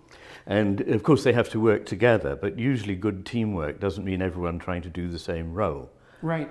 And 0.47 0.81
of 0.81 1.03
course, 1.03 1.23
they 1.23 1.33
have 1.33 1.49
to 1.49 1.59
work 1.59 1.85
together, 1.85 2.35
but 2.35 2.59
usually 2.59 2.95
good 2.95 3.25
teamwork 3.25 3.79
doesn't 3.79 4.05
mean 4.05 4.21
everyone 4.21 4.59
trying 4.59 4.83
to 4.83 4.89
do 4.89 5.09
the 5.09 5.19
same 5.19 5.53
role. 5.53 5.89
Right. 6.21 6.49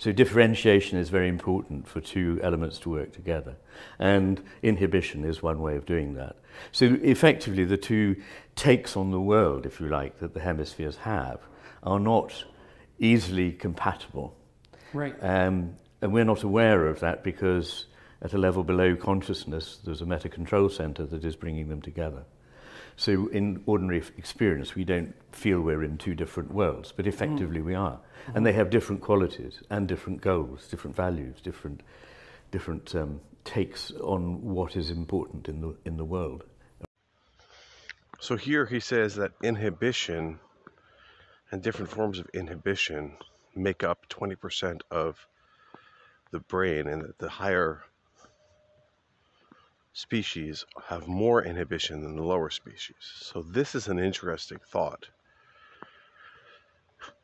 So 0.00 0.12
differentiation 0.12 0.98
is 0.98 1.10
very 1.10 1.28
important 1.28 1.86
for 1.86 2.00
two 2.00 2.40
elements 2.42 2.78
to 2.80 2.90
work 2.90 3.12
together. 3.12 3.56
And 3.98 4.42
inhibition 4.62 5.24
is 5.24 5.42
one 5.42 5.60
way 5.60 5.76
of 5.76 5.84
doing 5.84 6.14
that. 6.14 6.36
So 6.72 6.98
effectively, 7.02 7.64
the 7.64 7.76
two 7.76 8.16
takes 8.56 8.96
on 8.96 9.10
the 9.10 9.20
world, 9.20 9.66
if 9.66 9.78
you 9.80 9.88
like, 9.88 10.18
that 10.20 10.32
the 10.32 10.40
hemispheres 10.40 10.96
have 10.96 11.40
are 11.82 12.00
not 12.00 12.44
easily 13.00 13.52
compatible. 13.52 14.36
Right. 14.92 15.16
Um, 15.20 15.76
and 16.00 16.12
we're 16.12 16.24
not 16.24 16.42
aware 16.42 16.86
of 16.86 17.00
that 17.00 17.24
because 17.24 17.86
at 18.22 18.34
a 18.34 18.38
level 18.38 18.62
below 18.62 18.96
consciousness, 18.96 19.78
there's 19.84 20.02
a 20.02 20.06
meta 20.06 20.28
control 20.28 20.68
center 20.68 21.06
that 21.06 21.24
is 21.24 21.36
bringing 21.36 21.68
them 21.68 21.82
together. 21.82 22.24
So 22.96 23.28
in 23.28 23.62
ordinary 23.64 24.02
experience, 24.18 24.74
we 24.74 24.84
don't 24.84 25.14
feel 25.32 25.60
we're 25.60 25.82
in 25.82 25.96
two 25.96 26.14
different 26.14 26.52
worlds, 26.52 26.92
but 26.94 27.06
effectively 27.06 27.62
we 27.62 27.74
are. 27.74 27.98
And 28.34 28.44
they 28.44 28.52
have 28.52 28.68
different 28.68 29.00
qualities 29.00 29.62
and 29.70 29.88
different 29.88 30.20
goals, 30.20 30.68
different 30.68 30.96
values, 30.96 31.40
different, 31.42 31.82
different 32.50 32.94
um, 32.94 33.20
takes 33.44 33.90
on 34.02 34.42
what 34.42 34.76
is 34.76 34.90
important 34.90 35.48
in 35.48 35.62
the, 35.62 35.74
in 35.86 35.96
the 35.96 36.04
world. 36.04 36.44
So 38.18 38.36
here 38.36 38.66
he 38.66 38.80
says 38.80 39.14
that 39.14 39.32
inhibition 39.42 40.38
and 41.50 41.62
different 41.62 41.90
forms 41.90 42.18
of 42.18 42.28
inhibition 42.32 43.16
make 43.54 43.82
up 43.82 44.08
20% 44.08 44.80
of 44.90 45.26
the 46.30 46.40
brain, 46.40 46.86
and 46.86 47.12
the 47.18 47.28
higher 47.28 47.82
species 49.92 50.64
have 50.86 51.08
more 51.08 51.42
inhibition 51.42 52.02
than 52.02 52.16
the 52.16 52.22
lower 52.22 52.50
species. 52.50 52.94
So 53.00 53.42
this 53.42 53.74
is 53.74 53.88
an 53.88 53.98
interesting 53.98 54.60
thought. 54.70 55.08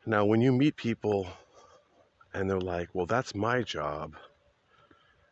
Now, 0.05 0.25
when 0.25 0.41
you 0.41 0.51
meet 0.51 0.75
people 0.75 1.27
and 2.33 2.49
they're 2.49 2.59
like, 2.59 2.89
well, 2.93 3.05
that's 3.05 3.33
my 3.33 3.61
job, 3.61 4.15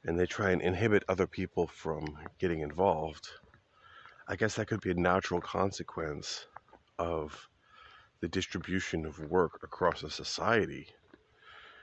and 0.06 0.18
they 0.18 0.26
try 0.26 0.52
and 0.52 0.62
inhibit 0.62 1.04
other 1.10 1.28
people 1.28 1.68
from 1.68 2.18
getting 2.40 2.62
involved, 2.62 3.30
I 4.28 4.36
guess 4.36 4.56
that 4.56 4.68
could 4.68 4.82
be 4.82 4.92
a 4.92 4.96
natural 4.96 5.42
consequence 5.42 6.46
of 6.98 7.50
the 8.22 8.28
distribution 8.28 9.06
of 9.06 9.20
work 9.20 9.60
across 9.64 10.04
a 10.04 10.10
society 10.10 10.88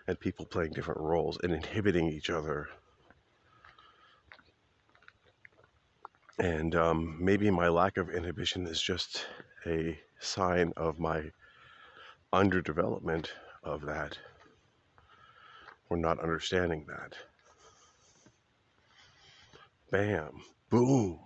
and 0.07 0.19
people 0.19 0.47
playing 0.47 0.73
different 0.73 1.01
roles 1.01 1.39
and 1.43 1.53
inhibiting 1.53 2.09
each 2.09 2.31
other. 2.31 2.69
And 6.39 6.75
um, 6.75 7.19
maybe 7.21 7.51
my 7.51 7.69
lack 7.69 7.97
of 7.97 8.11
inhibition 8.11 8.67
is 8.67 8.81
just 8.83 9.27
a 9.67 9.99
sign 10.19 10.73
of 10.77 10.99
my 10.99 11.31
underdevelopment 12.33 13.29
of 13.63 13.83
that 13.83 14.19
or 15.91 15.97
not 15.97 16.19
understanding 16.21 16.87
that. 16.89 17.15
Bam, 19.91 20.31
boom. 20.71 21.21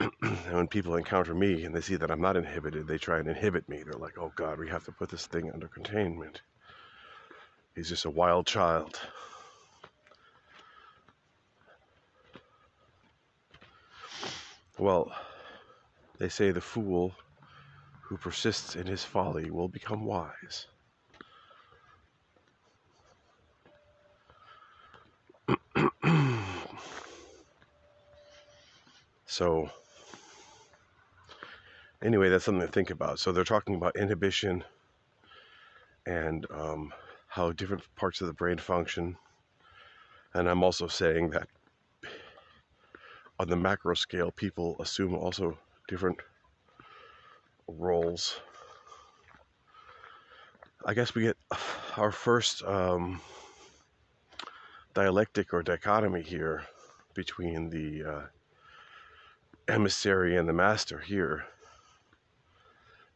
And 0.00 0.12
when 0.52 0.68
people 0.68 0.96
encounter 0.96 1.34
me 1.34 1.64
and 1.64 1.74
they 1.74 1.80
see 1.80 1.96
that 1.96 2.10
I'm 2.10 2.20
not 2.20 2.36
inhibited, 2.36 2.86
they 2.86 2.98
try 2.98 3.18
and 3.18 3.28
inhibit 3.28 3.68
me. 3.68 3.82
They're 3.82 3.94
like, 3.94 4.18
oh 4.18 4.32
God, 4.36 4.58
we 4.58 4.68
have 4.68 4.84
to 4.84 4.92
put 4.92 5.10
this 5.10 5.26
thing 5.26 5.50
under 5.52 5.68
containment. 5.68 6.42
He's 7.74 7.88
just 7.88 8.04
a 8.04 8.10
wild 8.10 8.46
child. 8.46 9.00
Well, 14.78 15.12
they 16.18 16.28
say 16.28 16.50
the 16.50 16.60
fool 16.60 17.14
who 18.02 18.16
persists 18.16 18.76
in 18.76 18.86
his 18.86 19.04
folly 19.04 19.50
will 19.50 19.68
become 19.68 20.04
wise. 20.04 20.66
So, 29.32 29.70
anyway, 32.02 32.28
that's 32.28 32.44
something 32.44 32.66
to 32.66 32.70
think 32.70 32.90
about. 32.90 33.18
So, 33.18 33.32
they're 33.32 33.44
talking 33.44 33.74
about 33.74 33.96
inhibition 33.96 34.62
and 36.04 36.46
um, 36.50 36.92
how 37.28 37.50
different 37.52 37.82
parts 37.96 38.20
of 38.20 38.26
the 38.26 38.34
brain 38.34 38.58
function. 38.58 39.16
And 40.34 40.50
I'm 40.50 40.62
also 40.62 40.86
saying 40.86 41.30
that 41.30 41.48
on 43.40 43.48
the 43.48 43.56
macro 43.56 43.94
scale, 43.94 44.30
people 44.32 44.76
assume 44.80 45.14
also 45.14 45.56
different 45.88 46.18
roles. 47.66 48.38
I 50.84 50.92
guess 50.92 51.14
we 51.14 51.22
get 51.22 51.38
our 51.96 52.12
first 52.12 52.62
um, 52.64 53.22
dialectic 54.92 55.54
or 55.54 55.62
dichotomy 55.62 56.20
here 56.20 56.64
between 57.14 57.70
the 57.70 58.04
uh, 58.04 58.22
emissary 59.68 60.36
and 60.36 60.48
the 60.48 60.52
master 60.52 60.98
here. 60.98 61.44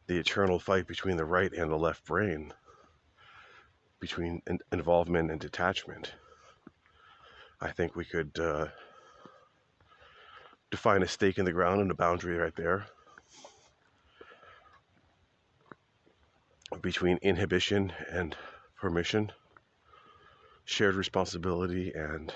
The 0.07 0.17
eternal 0.17 0.59
fight 0.59 0.87
between 0.87 1.17
the 1.17 1.25
right 1.25 1.51
and 1.51 1.69
the 1.71 1.77
left 1.77 2.05
brain, 2.05 2.53
between 3.99 4.41
in- 4.47 4.59
involvement 4.71 5.31
and 5.31 5.39
detachment. 5.39 6.13
I 7.59 7.71
think 7.71 7.95
we 7.95 8.05
could 8.05 8.39
uh, 8.39 8.67
define 10.71 11.03
a 11.03 11.07
stake 11.07 11.37
in 11.37 11.45
the 11.45 11.51
ground 11.51 11.81
and 11.81 11.91
a 11.91 11.95
boundary 11.95 12.37
right 12.37 12.55
there 12.55 12.85
between 16.81 17.17
inhibition 17.21 17.93
and 18.09 18.35
permission, 18.75 19.31
shared 20.65 20.95
responsibility 20.95 21.93
and 21.93 22.33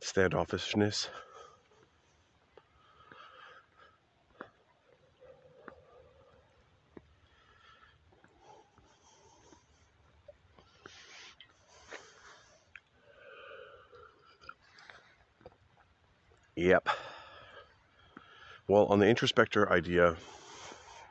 standoffishness. 0.00 1.08
Yep. 16.56 16.86
Well, 18.68 18.84
on 18.86 18.98
the 18.98 19.06
introspector 19.06 19.70
idea, 19.70 20.16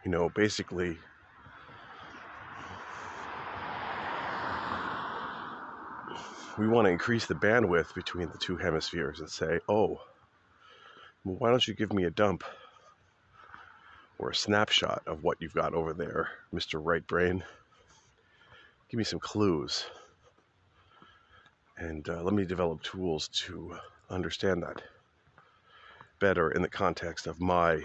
you 0.05 0.11
know, 0.11 0.29
basically, 0.29 0.99
we 6.59 6.67
want 6.67 6.85
to 6.85 6.91
increase 6.91 7.25
the 7.25 7.33
bandwidth 7.33 7.95
between 7.95 8.29
the 8.29 8.37
two 8.37 8.55
hemispheres 8.55 9.19
and 9.19 9.29
say, 9.29 9.59
oh, 9.67 9.99
well, 11.23 11.35
why 11.37 11.49
don't 11.49 11.67
you 11.67 11.73
give 11.73 11.91
me 11.91 12.03
a 12.03 12.11
dump 12.11 12.43
or 14.19 14.29
a 14.29 14.35
snapshot 14.35 15.01
of 15.07 15.23
what 15.23 15.37
you've 15.41 15.55
got 15.55 15.73
over 15.73 15.93
there, 15.93 16.29
Mr. 16.53 16.79
Right 16.83 17.05
Brain? 17.05 17.43
Give 18.89 18.99
me 18.99 19.03
some 19.03 19.19
clues. 19.19 19.85
And 21.77 22.07
uh, 22.07 22.21
let 22.21 22.35
me 22.35 22.45
develop 22.45 22.83
tools 22.83 23.27
to 23.45 23.75
understand 24.09 24.61
that 24.61 24.83
better 26.21 26.51
in 26.51 26.61
the 26.61 26.69
context 26.69 27.27
of 27.27 27.41
my 27.41 27.81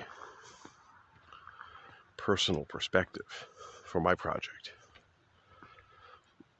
personal 2.17 2.65
perspective 2.67 3.49
for 3.85 4.01
my 4.01 4.15
project. 4.15 4.73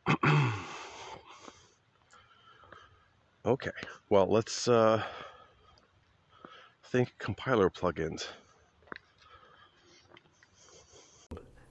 okay, 3.47 3.71
well, 4.11 4.27
let's 4.27 4.67
uh, 4.67 5.01
think 6.87 7.15
compiler 7.19 7.71
plugins. 7.71 8.27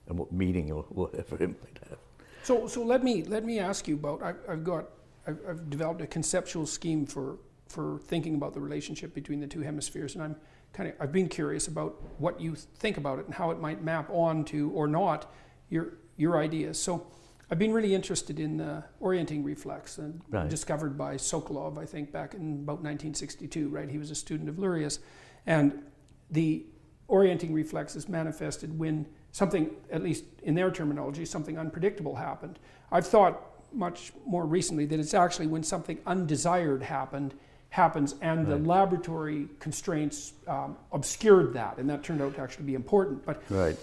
and 0.08 0.16
what 0.16 0.30
meaning 0.32 0.70
or 0.70 0.84
whatever 0.84 1.34
it 1.42 1.48
might 1.48 1.80
have. 1.88 1.98
So, 2.44 2.68
so 2.68 2.84
let 2.84 3.02
me 3.02 3.24
let 3.24 3.44
me 3.44 3.58
ask 3.58 3.88
you 3.88 3.96
about. 3.96 4.22
I've, 4.22 4.36
I've 4.48 4.62
got 4.62 4.84
I've, 5.26 5.38
I've 5.48 5.68
developed 5.68 6.00
a 6.00 6.06
conceptual 6.06 6.64
scheme 6.64 7.06
for 7.06 7.38
for 7.68 7.98
thinking 8.04 8.34
about 8.34 8.54
the 8.54 8.60
relationship 8.60 9.14
between 9.14 9.40
the 9.40 9.46
two 9.46 9.60
hemispheres, 9.60 10.14
and 10.14 10.22
I'm 10.22 10.36
kind 10.72 10.88
of 10.88 10.94
I've 11.00 11.12
been 11.12 11.28
curious 11.28 11.68
about 11.68 12.00
what 12.18 12.40
you 12.40 12.54
think 12.54 12.96
about 12.96 13.18
it 13.18 13.26
and 13.26 13.34
how 13.34 13.50
it 13.50 13.60
might 13.60 13.82
map 13.82 14.08
on 14.10 14.44
to 14.46 14.70
or 14.70 14.86
not 14.86 15.32
your 15.68 15.94
your 16.16 16.38
ideas. 16.38 16.80
So, 16.80 17.06
I've 17.50 17.58
been 17.58 17.72
really 17.72 17.94
interested 17.94 18.40
in 18.40 18.56
the 18.56 18.82
orienting 19.00 19.44
reflex, 19.44 19.98
and 19.98 20.20
Right. 20.30 20.48
discovered 20.48 20.96
by 20.96 21.16
Sokolov, 21.16 21.78
I 21.78 21.84
think, 21.86 22.10
back 22.10 22.34
in 22.34 22.60
about 22.62 22.82
1962. 22.82 23.68
Right, 23.68 23.88
he 23.88 23.98
was 23.98 24.10
a 24.10 24.14
student 24.14 24.48
of 24.48 24.58
Luria's, 24.58 25.00
and 25.46 25.84
the 26.30 26.66
orienting 27.08 27.52
reflex 27.52 27.94
is 27.94 28.08
manifested 28.08 28.76
when 28.78 29.06
something, 29.30 29.70
at 29.92 30.02
least 30.02 30.24
in 30.42 30.54
their 30.54 30.70
terminology, 30.70 31.24
something 31.24 31.58
unpredictable 31.58 32.16
happened. 32.16 32.58
I've 32.90 33.06
thought 33.06 33.42
much 33.72 34.12
more 34.24 34.46
recently 34.46 34.86
that 34.86 34.98
it's 34.98 35.14
actually 35.14 35.46
when 35.46 35.62
something 35.62 35.98
undesired 36.06 36.82
happened 36.82 37.34
happens 37.76 38.14
and 38.22 38.46
the 38.46 38.56
laboratory 38.56 39.48
constraints 39.60 40.32
um, 40.48 40.74
obscured 40.92 41.52
that 41.52 41.76
and 41.76 41.88
that 41.90 42.02
turned 42.02 42.22
out 42.22 42.34
to 42.34 42.40
actually 42.40 42.64
be 42.64 42.74
important 42.74 43.22
but 43.26 43.42
Right. 43.50 43.76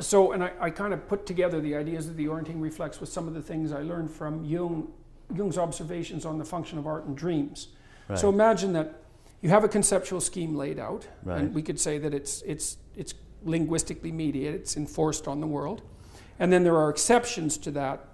so, 0.00 0.32
and 0.32 0.42
I, 0.42 0.50
I 0.60 0.70
kind 0.70 0.92
of 0.92 1.06
put 1.08 1.26
together 1.26 1.60
the 1.60 1.76
ideas 1.76 2.08
of 2.08 2.16
the 2.16 2.26
orienting 2.26 2.60
reflex 2.60 2.98
with 3.00 3.08
some 3.08 3.28
of 3.28 3.34
the 3.34 3.42
things 3.42 3.70
I 3.70 3.82
learned 3.82 4.10
from 4.10 4.44
Jung, 4.44 4.88
Jung's 5.36 5.58
observations 5.58 6.26
on 6.26 6.38
the 6.38 6.44
function 6.44 6.76
of 6.78 6.86
art 6.88 7.04
and 7.04 7.16
dreams. 7.16 7.68
So 8.16 8.28
imagine 8.28 8.72
that 8.74 9.00
you 9.40 9.48
have 9.50 9.62
a 9.64 9.68
conceptual 9.68 10.20
scheme 10.20 10.54
laid 10.56 10.78
out, 10.78 11.06
Right. 11.22 11.38
and 11.40 11.54
we 11.54 11.62
could 11.62 11.78
say 11.78 11.98
that 11.98 12.12
it's, 12.12 12.42
it's, 12.42 12.78
it's 12.96 13.14
linguistically 13.44 14.10
mediated, 14.12 14.60
it's 14.60 14.76
enforced 14.76 15.28
on 15.28 15.40
the 15.40 15.46
world. 15.46 15.82
And 16.40 16.52
then 16.52 16.64
there 16.64 16.76
are 16.76 16.90
exceptions 16.90 17.56
to 17.58 17.70
that, 17.72 18.04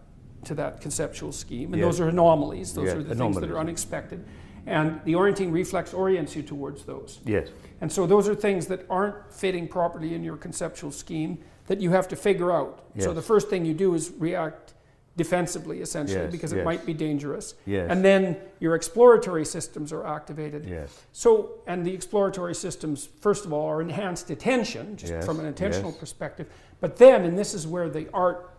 to 0.45 0.55
that 0.55 0.80
conceptual 0.80 1.32
scheme, 1.32 1.72
and 1.72 1.80
Yes. 1.80 1.86
those 1.93 2.01
are 2.01 2.09
anomalies. 2.09 2.74
Those 2.74 2.86
Yeah, 2.86 2.95
are 2.97 3.03
the 3.03 3.14
things 3.14 3.38
that 3.41 3.51
are 3.51 3.59
unexpected. 3.59 4.24
And 4.66 5.01
the 5.05 5.14
orienting 5.14 5.53
reflex 5.53 5.95
orients 5.95 6.36
you 6.36 6.43
towards 6.43 6.84
those. 6.84 7.20
Yes. 7.24 7.49
And 7.80 7.91
so 7.91 8.07
those 8.07 8.28
are 8.28 8.34
things 8.34 8.66
that 8.66 8.84
aren't 8.91 9.32
fitting 9.32 9.66
properly 9.66 10.14
in 10.14 10.22
your 10.22 10.36
conceptual 10.36 10.91
scheme 10.91 11.38
that 11.66 11.80
you 11.80 11.91
have 11.91 12.09
to 12.09 12.16
figure 12.16 12.53
out. 12.53 12.84
Yes. 12.95 13.05
So 13.05 13.12
the 13.14 13.22
first 13.22 13.49
thing 13.49 13.64
you 13.64 13.74
do 13.74 13.95
is 13.95 14.12
react 14.18 14.74
defensively, 15.16 15.80
essentially, 15.80 16.22
Yes, 16.22 16.30
because 16.32 16.53
it 16.53 16.64
might 16.64 16.86
be 16.86 16.95
dangerous. 16.95 17.55
Yes. 17.66 17.88
And 17.91 18.05
then 18.05 18.36
your 18.61 18.74
exploratory 18.74 19.45
systems 19.45 19.93
are 19.93 20.07
activated. 20.07 20.66
Yes. 20.66 21.03
So, 21.12 21.61
and 21.66 21.84
the 21.84 21.93
exploratory 21.93 22.55
systems, 22.55 23.09
first 23.20 23.45
of 23.45 23.53
all, 23.53 23.66
are 23.68 23.82
enhanced 23.82 24.30
attention, 24.30 24.97
just 24.97 25.12
Yes, 25.12 25.26
from 25.26 25.41
an 25.41 25.47
intentional 25.47 25.91
yes. 25.91 26.01
perspective. 26.01 26.47
But 26.80 26.97
then, 26.97 27.24
and 27.24 27.38
this 27.38 27.55
is 27.55 27.66
where 27.66 27.88
the 27.88 28.09
art 28.14 28.51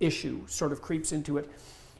issue 0.00 0.40
sort 0.46 0.72
of 0.72 0.82
creeps 0.82 1.12
into 1.12 1.38
it, 1.38 1.48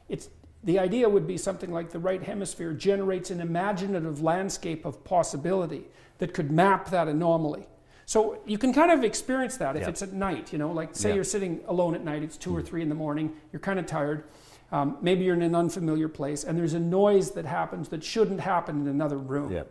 it's 0.08 0.28
the 0.64 0.78
idea 0.78 1.08
would 1.08 1.26
be 1.26 1.38
something 1.38 1.70
like 1.72 1.90
the 1.90 1.98
right 1.98 2.22
hemisphere 2.22 2.72
generates 2.72 3.30
an 3.30 3.40
imaginative 3.40 4.20
landscape 4.22 4.84
of 4.84 5.02
possibility 5.04 5.84
that 6.18 6.34
could 6.34 6.50
map 6.50 6.90
that 6.90 7.08
anomaly. 7.08 7.66
So 8.04 8.40
you 8.44 8.58
can 8.58 8.72
kind 8.74 8.90
of 8.90 9.04
experience 9.04 9.56
that 9.58 9.76
if 9.76 9.82
Yeah. 9.82 9.88
it's 9.88 10.02
at 10.02 10.12
night, 10.12 10.52
you 10.52 10.58
know, 10.58 10.72
like 10.72 10.94
say 10.96 11.10
Yeah. 11.10 11.14
you're 11.16 11.24
sitting 11.24 11.60
alone 11.66 11.94
at 11.94 12.04
night, 12.04 12.22
it's 12.22 12.36
two 12.36 12.54
or 12.54 12.60
three 12.60 12.82
in 12.82 12.88
the 12.88 12.94
morning, 12.94 13.32
you're 13.52 13.60
kind 13.60 13.78
of 13.78 13.86
tired. 13.86 14.24
Um, 14.72 14.98
maybe 15.00 15.24
you're 15.24 15.34
in 15.34 15.42
an 15.42 15.54
unfamiliar 15.54 16.08
place 16.08 16.44
and 16.44 16.58
there's 16.58 16.74
a 16.74 16.80
noise 16.80 17.30
that 17.32 17.44
happens 17.46 17.88
that 17.88 18.04
shouldn't 18.04 18.40
happen 18.40 18.80
in 18.82 18.88
another 18.88 19.16
room. 19.16 19.52
Yeah. 19.52 19.62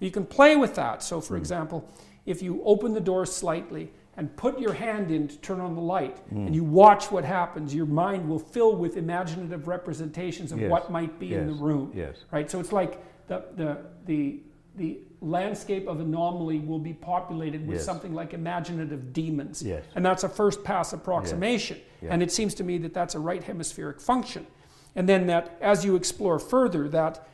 You 0.00 0.10
can 0.10 0.26
play 0.26 0.56
with 0.56 0.74
that. 0.74 1.02
So, 1.02 1.20
for 1.20 1.36
example, 1.36 1.88
if 2.26 2.42
you 2.42 2.60
open 2.64 2.92
the 2.92 3.00
door 3.00 3.24
slightly 3.24 3.90
and 4.16 4.34
put 4.36 4.58
your 4.58 4.72
hand 4.72 5.10
in 5.10 5.28
to 5.28 5.36
turn 5.38 5.60
on 5.60 5.74
the 5.74 5.80
light 5.80 6.18
hmm. 6.30 6.46
and 6.46 6.54
you 6.54 6.64
watch 6.64 7.10
what 7.10 7.24
happens, 7.24 7.74
your 7.74 7.86
mind 7.86 8.28
will 8.28 8.38
fill 8.38 8.76
with 8.76 8.96
imaginative 8.96 9.68
representations 9.68 10.52
of 10.52 10.60
Yes. 10.60 10.70
what 10.70 10.90
might 10.90 11.18
be 11.18 11.34
in 11.34 11.46
the 11.46 11.52
room. 11.52 11.92
Yes. 11.94 12.16
Right? 12.30 12.50
So 12.50 12.58
it's 12.58 12.72
like 12.72 13.02
the, 13.28 13.44
the, 13.56 13.78
the, 14.06 14.40
the 14.76 15.00
landscape 15.20 15.86
of 15.86 16.00
anomaly 16.00 16.60
will 16.60 16.78
be 16.78 16.94
populated 16.94 17.66
with 17.66 17.76
Yes. 17.76 17.84
something 17.84 18.14
like 18.14 18.32
imaginative 18.32 19.12
demons. 19.12 19.62
Yes. 19.62 19.84
And 19.94 20.04
that's 20.04 20.24
a 20.24 20.28
first 20.28 20.64
pass 20.64 20.92
approximation. 20.92 21.78
And 22.08 22.22
it 22.22 22.30
seems 22.30 22.54
to 22.54 22.64
me 22.64 22.78
that 22.78 22.94
that's 22.94 23.16
a 23.16 23.18
right 23.18 23.42
hemispheric 23.42 24.00
function. 24.00 24.46
And 24.94 25.08
then 25.08 25.26
that 25.26 25.58
as 25.60 25.84
you 25.84 25.96
explore 25.96 26.38
further, 26.38 26.88
that 26.88 27.26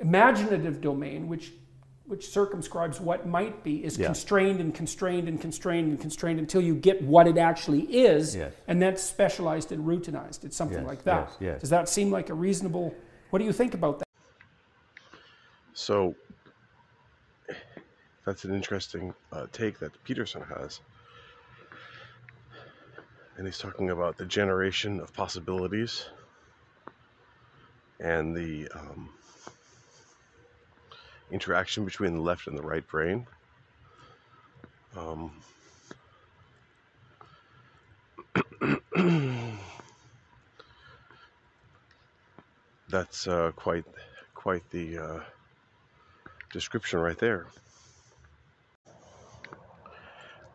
imaginative 0.00 0.80
domain, 0.80 1.28
which 1.28 1.52
which 2.08 2.26
circumscribes 2.30 3.00
what 3.00 3.26
might 3.26 3.62
be, 3.62 3.84
is 3.84 3.98
Yeah. 3.98 4.06
constrained 4.06 4.60
and 4.60 4.74
constrained 4.74 5.28
and 5.28 5.38
constrained 5.38 5.90
and 5.90 6.00
constrained 6.00 6.38
until 6.38 6.62
you 6.62 6.74
get 6.74 7.02
what 7.02 7.26
it 7.26 7.36
actually 7.36 7.82
is, 7.82 8.34
Yes. 8.34 8.54
and 8.66 8.80
that's 8.80 9.02
specialized 9.02 9.72
and 9.72 9.84
routinized. 9.86 10.42
It's 10.44 10.56
something 10.56 10.78
Yes, 10.78 10.86
like 10.86 11.04
that. 11.04 11.28
yes, 11.32 11.36
yes. 11.40 11.60
Does 11.60 11.70
that 11.70 11.88
seem 11.88 12.10
like 12.10 12.30
a 12.30 12.34
reasonable? 12.34 12.94
What 13.28 13.40
do 13.40 13.44
you 13.44 13.52
think 13.52 13.74
about 13.74 13.98
that? 13.98 14.08
So 15.74 16.14
that's 18.24 18.44
an 18.44 18.54
interesting 18.54 19.14
uh, 19.30 19.46
take 19.52 19.78
that 19.80 19.92
Peterson 20.04 20.40
has. 20.42 20.80
And 23.36 23.46
he's 23.46 23.58
talking 23.58 23.90
about 23.90 24.16
the 24.16 24.24
generation 24.26 24.98
of 24.98 25.12
possibilities 25.12 26.06
and 28.00 28.34
the 28.34 28.66
um, 28.74 29.10
interaction 31.30 31.84
between 31.84 32.14
the 32.14 32.20
left 32.20 32.46
and 32.46 32.56
the 32.56 32.62
right 32.62 32.86
brain. 32.86 33.26
Um, 34.96 35.32
that's 42.88 43.26
uh, 43.26 43.52
quite 43.54 43.84
quite 44.34 44.68
the 44.70 44.98
uh, 44.98 45.20
description 46.52 46.98
right 47.00 47.18
there. 47.18 47.46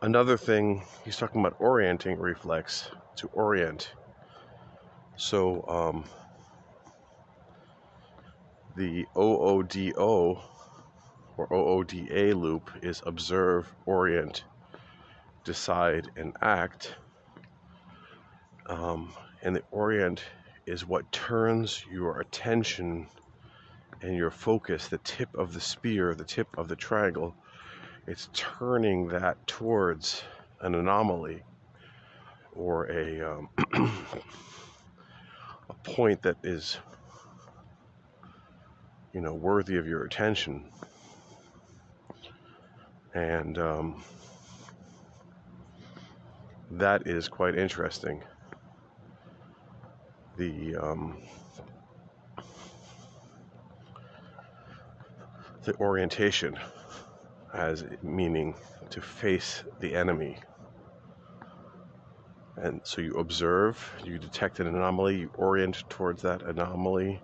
Another 0.02 0.36
thing, 0.36 0.82
he's 1.04 1.16
talking 1.16 1.40
about 1.40 1.56
orienting 1.60 2.18
reflex 2.18 2.90
to 3.16 3.28
orient. 3.28 3.92
So 5.16 5.64
um, 5.66 6.04
the 8.76 9.06
OODO 9.16 10.42
or 11.36 11.48
OODA 11.48 12.34
loop 12.34 12.70
is 12.82 13.02
observe, 13.06 13.72
orient, 13.86 14.44
decide, 15.44 16.10
and 16.16 16.34
act. 16.40 16.94
Um, 18.66 19.12
and 19.42 19.56
the 19.56 19.62
orient 19.70 20.22
is 20.66 20.86
what 20.86 21.10
turns 21.12 21.84
your 21.90 22.20
attention 22.20 23.06
and 24.02 24.16
your 24.16 24.30
focus, 24.30 24.88
the 24.88 24.98
tip 24.98 25.34
of 25.34 25.52
the 25.54 25.60
spear, 25.60 26.14
the 26.14 26.24
tip 26.24 26.48
of 26.58 26.68
the 26.68 26.76
triangle, 26.76 27.34
it's 28.06 28.28
turning 28.34 29.08
that 29.08 29.46
towards 29.46 30.22
an 30.60 30.74
anomaly 30.74 31.42
or 32.54 32.90
a, 32.90 33.20
um, 33.22 33.48
a 35.70 35.74
point 35.84 36.22
that 36.22 36.36
is, 36.42 36.78
you 39.12 39.20
know, 39.20 39.34
worthy 39.34 39.76
of 39.76 39.86
your 39.86 40.04
attention. 40.04 40.70
And 43.14 43.58
um, 43.58 44.04
that 46.72 47.06
is 47.06 47.28
quite 47.28 47.56
interesting. 47.56 48.22
The 50.38 50.76
um, 50.76 51.22
the 55.64 55.74
orientation. 55.76 56.58
as 57.54 57.84
meaning 58.02 58.54
to 58.90 59.00
face 59.00 59.64
the 59.80 59.94
enemy. 59.94 60.38
And 62.56 62.80
so 62.84 63.02
you 63.02 63.14
observe, 63.14 63.78
you 64.04 64.18
detect 64.18 64.60
an 64.60 64.66
anomaly, 64.68 65.18
you 65.18 65.30
orient 65.36 65.84
towards 65.88 66.22
that 66.22 66.42
anomaly, 66.42 67.20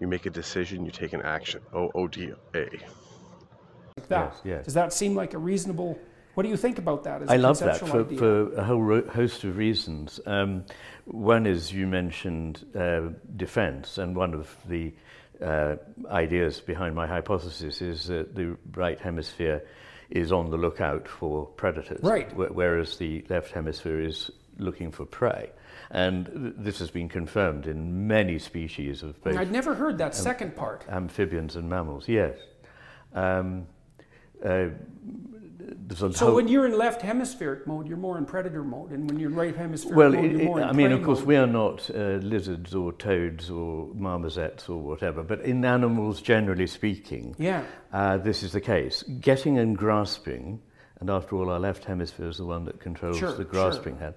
you 0.00 0.08
make 0.08 0.26
a 0.26 0.30
decision, 0.30 0.84
you 0.84 0.92
take 0.92 1.12
an 1.12 1.22
action. 1.22 1.60
O 1.74 1.90
O 1.94 2.08
D 2.08 2.32
A. 2.54 2.68
That. 4.10 4.34
Yes, 4.34 4.40
yes. 4.44 4.64
Does 4.66 4.74
that 4.74 4.92
seem 4.92 5.14
like 5.14 5.32
a 5.34 5.38
reasonable? 5.38 5.98
What 6.34 6.44
do 6.44 6.48
you 6.48 6.56
think 6.56 6.78
about 6.78 7.04
that? 7.04 7.22
As 7.22 7.28
I 7.30 7.34
a 7.34 7.38
love 7.38 7.58
that 7.60 7.78
for, 7.78 8.04
for 8.04 8.52
a 8.54 8.62
whole 8.64 8.80
ro- 8.82 9.08
host 9.08 9.42
of 9.44 9.56
reasons. 9.56 10.20
Um, 10.26 10.64
one 11.06 11.44
is 11.46 11.72
you 11.72 11.86
mentioned 11.86 12.64
uh, 12.74 13.08
defense, 13.36 13.98
and 13.98 14.14
one 14.14 14.34
of 14.34 14.54
the 14.68 14.92
uh, 15.42 15.76
ideas 16.08 16.60
behind 16.60 16.94
my 16.94 17.06
hypothesis 17.06 17.82
is 17.82 18.06
that 18.06 18.34
the 18.34 18.56
right 18.74 19.00
hemisphere 19.00 19.64
is 20.10 20.30
on 20.32 20.50
the 20.50 20.56
lookout 20.56 21.08
for 21.08 21.46
predators, 21.46 22.00
Right. 22.02 22.30
wh- 22.32 22.54
whereas 22.54 22.96
the 22.98 23.24
left 23.28 23.52
hemisphere 23.52 24.00
is 24.00 24.30
looking 24.58 24.90
for 24.92 25.06
prey. 25.06 25.50
And 25.90 26.26
th- 26.26 26.54
this 26.58 26.78
has 26.80 26.90
been 26.90 27.08
confirmed 27.08 27.66
in 27.66 28.06
many 28.06 28.38
species 28.38 29.02
of 29.02 29.20
both 29.22 29.36
I'd 29.36 29.50
never 29.52 29.74
heard 29.74 29.98
that 29.98 30.14
second 30.14 30.54
part. 30.56 30.84
amphibians 30.88 31.56
and 31.56 31.68
mammals, 31.68 32.06
yes. 32.08 32.36
Um, 33.14 33.66
uh, 34.44 34.68
So 36.12 36.34
when 36.34 36.46
you're 36.48 36.66
in 36.66 36.78
left 36.78 37.02
hemispheric 37.02 37.66
mode, 37.66 37.88
you're 37.88 37.96
more 37.96 38.16
in 38.18 38.24
predator 38.24 38.62
mode, 38.62 38.90
and 38.92 39.08
when 39.10 39.18
you're 39.18 39.30
in 39.30 39.36
right 39.36 39.54
hemispheric 39.56 39.96
Well, 39.96 40.12
mode, 40.12 40.24
it, 40.24 40.32
you're 40.32 40.40
it- 40.40 40.44
more 40.44 40.60
in 40.60 40.68
I 40.68 40.72
mean, 40.72 40.92
of 40.92 41.02
course, 41.02 41.18
mode. 41.20 41.28
we 41.28 41.36
are 41.36 41.46
not 41.46 41.90
uh, 41.94 42.18
lizards 42.22 42.74
or 42.74 42.92
toads 42.92 43.50
or 43.50 43.88
marmosets 43.94 44.68
or 44.68 44.78
whatever, 44.80 45.22
but 45.22 45.40
in 45.42 45.64
animals, 45.64 46.20
generally 46.22 46.66
speaking, 46.66 47.34
Yeah. 47.38 47.64
uh, 47.92 48.18
this 48.18 48.42
is 48.42 48.52
the 48.52 48.60
case. 48.60 49.02
Getting 49.20 49.58
and 49.58 49.76
grasping, 49.76 50.60
and 51.00 51.10
after 51.10 51.36
all, 51.36 51.50
our 51.50 51.60
left 51.60 51.84
hemisphere 51.84 52.28
is 52.28 52.36
the 52.36 52.44
one 52.46 52.64
that 52.66 52.78
controls 52.80 53.18
Sure, 53.18 53.30
the 53.32 53.36
sure. 53.36 53.44
grasping 53.44 53.98
hand, 53.98 54.14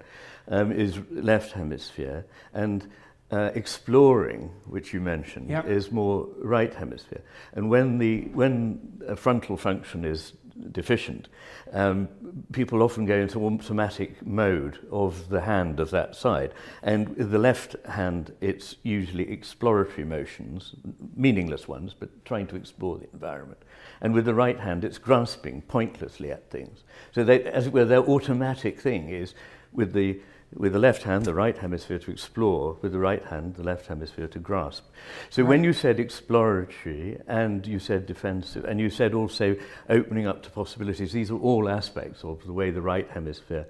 um, 0.48 0.70
is 0.72 0.98
left 1.10 1.52
hemisphere, 1.52 2.24
and 2.52 2.86
uh, 3.30 3.50
exploring, 3.54 4.50
which 4.66 4.92
you 4.92 5.00
mentioned, 5.00 5.50
Yep. 5.50 5.66
is 5.66 5.90
more 5.90 6.28
right 6.38 6.72
hemisphere. 6.74 7.22
And 7.52 7.70
when 7.70 7.98
the 7.98 8.28
when 8.32 9.02
a 9.06 9.16
frontal 9.16 9.56
function 9.56 10.04
is 10.04 10.34
deficient, 10.70 11.28
um, 11.72 12.08
people 12.52 12.80
often 12.82 13.06
go 13.06 13.16
into 13.16 13.44
automatic 13.44 14.24
mode 14.24 14.78
of 14.90 15.28
the 15.28 15.40
hand 15.40 15.80
of 15.80 15.90
that 15.90 16.14
side. 16.14 16.52
And 16.82 17.16
with 17.16 17.32
the 17.32 17.38
left 17.38 17.74
hand, 17.86 18.32
it's 18.40 18.76
usually 18.84 19.28
exploratory 19.30 20.04
motions, 20.04 20.74
meaningless 21.16 21.66
ones, 21.66 21.94
but 21.98 22.24
trying 22.24 22.46
to 22.48 22.56
explore 22.56 22.98
the 22.98 23.08
environment. 23.12 23.62
And 24.00 24.14
with 24.14 24.26
the 24.26 24.34
right 24.34 24.60
hand, 24.60 24.84
it's 24.84 24.98
grasping 24.98 25.62
pointlessly 25.62 26.30
at 26.30 26.50
things. 26.50 26.84
So, 27.12 27.24
they, 27.24 27.42
as 27.42 27.66
it 27.66 27.72
were, 27.72 27.84
their 27.84 28.04
automatic 28.04 28.80
thing 28.80 29.08
is 29.08 29.34
with 29.72 29.92
the 29.92 30.20
with 30.56 30.72
the 30.72 30.78
left 30.78 31.02
hand, 31.02 31.24
the 31.24 31.34
right 31.34 31.56
hemisphere 31.58 31.98
to 31.98 32.10
explore, 32.10 32.76
with 32.80 32.92
the 32.92 32.98
right 32.98 33.24
hand, 33.24 33.56
the 33.56 33.62
left 33.62 33.86
hemisphere 33.86 34.28
to 34.28 34.38
grasp. 34.38 34.84
So 35.30 35.44
when 35.44 35.64
you 35.64 35.72
said 35.72 35.98
exploratory 35.98 37.18
and 37.26 37.66
you 37.66 37.78
said 37.78 38.06
defensive, 38.06 38.64
and 38.64 38.78
you 38.80 38.90
said 38.90 39.14
also 39.14 39.56
opening 39.88 40.26
up 40.26 40.42
to 40.44 40.50
possibilities, 40.50 41.12
these 41.12 41.30
are 41.30 41.38
all 41.38 41.68
aspects 41.68 42.22
of 42.24 42.44
the 42.46 42.52
way 42.52 42.70
the 42.70 42.82
right 42.82 43.08
hemisphere, 43.10 43.66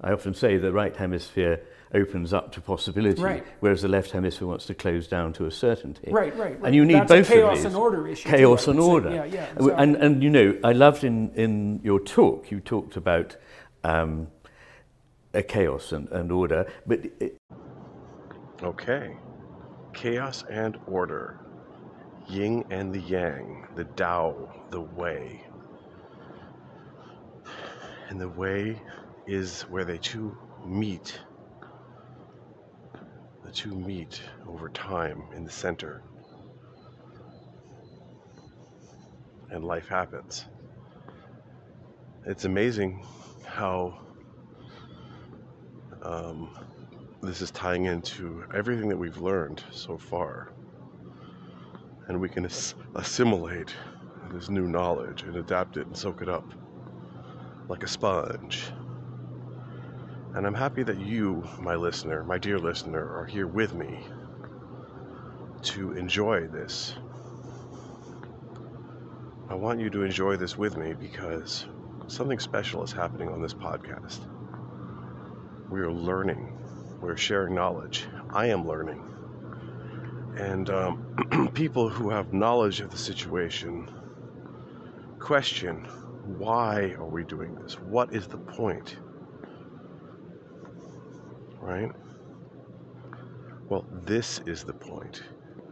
I 0.00 0.12
often 0.12 0.34
say 0.34 0.56
the 0.56 0.72
right 0.72 0.96
hemisphere 0.96 1.60
opens 1.92 2.32
up 2.32 2.52
to 2.52 2.60
possibility, 2.60 3.20
Right. 3.20 3.44
whereas 3.58 3.82
the 3.82 3.88
left 3.88 4.12
hemisphere 4.12 4.46
wants 4.46 4.66
to 4.66 4.74
close 4.74 5.08
down 5.08 5.32
to 5.34 5.46
a 5.46 5.50
certainty. 5.50 6.10
Right, 6.12 6.34
right, 6.38 6.52
right. 6.52 6.66
And 6.66 6.74
you 6.74 6.84
need 6.84 6.94
That's 7.00 7.10
both 7.12 7.28
chaos 7.28 7.50
of 7.50 7.56
these. 7.56 7.64
and 7.66 7.74
order 7.76 8.06
issue 8.06 8.28
Chaos 8.28 8.68
and 8.68 8.78
order. 8.78 9.10
Yeah, 9.10 9.24
yeah, 9.24 9.46
And- 9.56 9.70
And, 9.72 9.96
and 9.96 10.22
you 10.22 10.30
know, 10.30 10.56
I 10.62 10.72
loved 10.72 11.02
in, 11.02 11.32
in 11.34 11.80
your 11.82 11.98
talk, 11.98 12.50
you 12.52 12.60
talked 12.60 12.96
about 12.96 13.34
um, 13.82 14.28
a 15.34 15.42
chaos 15.42 15.92
and, 15.92 16.08
and 16.08 16.32
order, 16.32 16.66
but 16.86 17.00
it, 17.20 17.40
Okay. 18.62 19.16
Chaos 19.94 20.44
and 20.50 20.78
order. 20.86 21.40
Yin 22.28 22.62
and 22.68 22.92
the 22.92 23.00
yang. 23.00 23.66
The 23.74 23.84
Tao, 23.84 24.52
the 24.68 24.82
way. 24.82 25.42
And 28.10 28.20
the 28.20 28.28
way 28.28 28.80
is 29.26 29.62
where 29.62 29.86
they 29.86 29.96
two 29.96 30.36
meet. 30.66 31.18
The 33.46 33.50
two 33.50 33.74
meet 33.74 34.20
over 34.46 34.68
time 34.68 35.22
in 35.34 35.44
the 35.44 35.50
center. 35.50 36.02
And 39.50 39.64
life 39.64 39.88
happens. 39.88 40.44
It's 42.26 42.44
amazing 42.44 43.02
how 43.46 43.98
um, 46.02 46.50
this 47.22 47.40
is 47.40 47.50
tying 47.50 47.84
into 47.86 48.44
everything 48.54 48.88
that 48.88 48.96
we've 48.96 49.18
learned 49.18 49.62
so 49.72 49.98
far. 49.98 50.52
And 52.08 52.20
we 52.20 52.28
can 52.28 52.44
as- 52.44 52.74
assimilate 52.94 53.74
this 54.32 54.48
new 54.48 54.66
knowledge 54.66 55.22
and 55.22 55.36
adapt 55.36 55.76
it 55.76 55.86
and 55.86 55.96
soak 55.96 56.22
it 56.22 56.28
up 56.28 56.44
like 57.68 57.82
a 57.82 57.88
sponge. 57.88 58.72
And 60.34 60.46
I'm 60.46 60.54
happy 60.54 60.82
that 60.84 60.98
you, 60.98 61.44
my 61.60 61.74
listener, 61.74 62.24
my 62.24 62.38
dear 62.38 62.58
listener, 62.58 63.04
are 63.18 63.26
here 63.26 63.46
with 63.46 63.74
me 63.74 64.06
to 65.62 65.92
enjoy 65.92 66.46
this. 66.46 66.94
I 69.48 69.54
want 69.54 69.80
you 69.80 69.90
to 69.90 70.04
enjoy 70.04 70.36
this 70.36 70.56
with 70.56 70.76
me 70.76 70.94
because 70.94 71.66
something 72.06 72.38
special 72.38 72.82
is 72.84 72.92
happening 72.92 73.28
on 73.28 73.42
this 73.42 73.54
podcast. 73.54 74.20
We 75.70 75.80
are 75.80 75.92
learning 75.92 76.60
we're 77.00 77.16
sharing 77.16 77.54
knowledge. 77.54 78.06
I 78.28 78.46
am 78.46 78.66
learning. 78.66 79.02
And 80.36 80.68
um, 80.68 81.50
people 81.54 81.88
who 81.88 82.10
have 82.10 82.32
knowledge 82.32 82.80
of 82.80 82.90
the 82.90 82.98
situation 82.98 83.90
question 85.18 85.84
why 86.38 86.94
are 86.98 87.06
we 87.06 87.24
doing 87.24 87.54
this? 87.56 87.74
What 87.80 88.14
is 88.14 88.26
the 88.26 88.36
point? 88.36 88.96
Right? 91.60 91.90
Well, 93.68 93.86
this 94.04 94.40
is 94.46 94.62
the 94.62 94.72
point. 94.72 95.22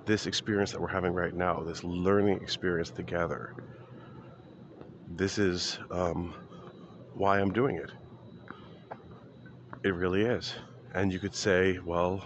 This 0.06 0.26
experience 0.26 0.72
that 0.72 0.80
we're 0.80 0.88
having 0.88 1.12
right 1.12 1.34
now, 1.34 1.62
this 1.62 1.84
learning 1.84 2.40
experience 2.42 2.90
together, 2.90 3.54
this 5.14 5.38
is 5.38 5.78
um, 5.90 6.34
why 7.14 7.38
I'm 7.38 7.52
doing 7.52 7.76
it. 7.76 7.90
It 9.84 9.94
really 9.94 10.22
is. 10.22 10.54
And 10.94 11.12
you 11.12 11.18
could 11.18 11.34
say, 11.34 11.78
well, 11.78 12.24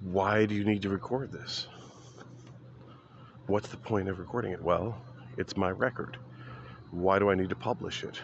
why 0.00 0.46
do 0.46 0.54
you 0.54 0.64
need 0.64 0.82
to 0.82 0.88
record 0.88 1.30
this? 1.30 1.66
What's 3.46 3.68
the 3.68 3.76
point 3.76 4.08
of 4.08 4.18
recording 4.18 4.52
it? 4.52 4.62
Well, 4.62 4.96
it's 5.36 5.56
my 5.56 5.70
record. 5.70 6.16
Why 6.90 7.18
do 7.18 7.30
I 7.30 7.34
need 7.34 7.50
to 7.50 7.56
publish 7.56 8.04
it? 8.04 8.20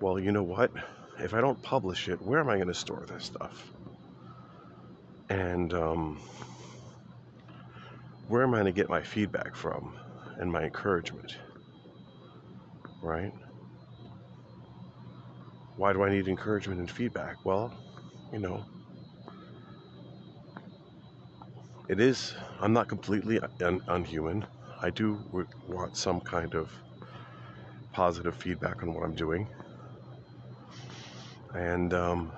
Well, 0.00 0.18
you 0.18 0.32
know 0.32 0.42
what? 0.42 0.70
If 1.18 1.34
I 1.34 1.40
don't 1.40 1.60
publish 1.62 2.08
it, 2.08 2.20
where 2.22 2.40
am 2.40 2.48
I 2.48 2.56
going 2.56 2.68
to 2.68 2.74
store 2.74 3.04
this 3.06 3.24
stuff? 3.24 3.70
And 5.28 5.74
um, 5.74 6.20
where 8.28 8.42
am 8.42 8.54
I 8.54 8.58
going 8.58 8.66
to 8.66 8.72
get 8.72 8.88
my 8.88 9.02
feedback 9.02 9.54
from 9.54 9.96
and 10.38 10.50
my 10.50 10.64
encouragement? 10.64 11.36
Right? 13.02 13.32
Why 15.76 15.92
do 15.92 16.02
I 16.02 16.10
need 16.10 16.28
encouragement 16.28 16.80
and 16.80 16.90
feedback? 16.90 17.38
Well, 17.44 17.72
you 18.32 18.38
know, 18.38 18.66
it 21.88 22.00
is, 22.00 22.34
I'm 22.60 22.72
not 22.72 22.88
completely 22.88 23.40
un- 23.62 23.82
unhuman. 23.88 24.46
I 24.82 24.90
do 24.90 25.24
want 25.68 25.96
some 25.96 26.20
kind 26.20 26.54
of 26.54 26.70
positive 27.92 28.36
feedback 28.36 28.82
on 28.82 28.94
what 28.94 29.04
I'm 29.04 29.14
doing. 29.14 29.48
And, 31.54 31.92
um, 31.94 32.32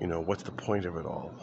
you 0.00 0.06
know, 0.06 0.20
what's 0.20 0.42
the 0.42 0.52
point 0.52 0.84
of 0.84 0.96
it 0.96 1.06
all? 1.06 1.34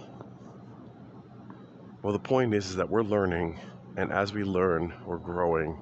Well, 2.03 2.13
the 2.13 2.19
point 2.19 2.53
is, 2.53 2.67
is 2.69 2.75
that 2.77 2.89
we're 2.89 3.01
learning, 3.03 3.59
and 3.97 4.11
as 4.11 4.33
we 4.33 4.43
learn, 4.43 4.93
we're 5.05 5.17
growing 5.17 5.77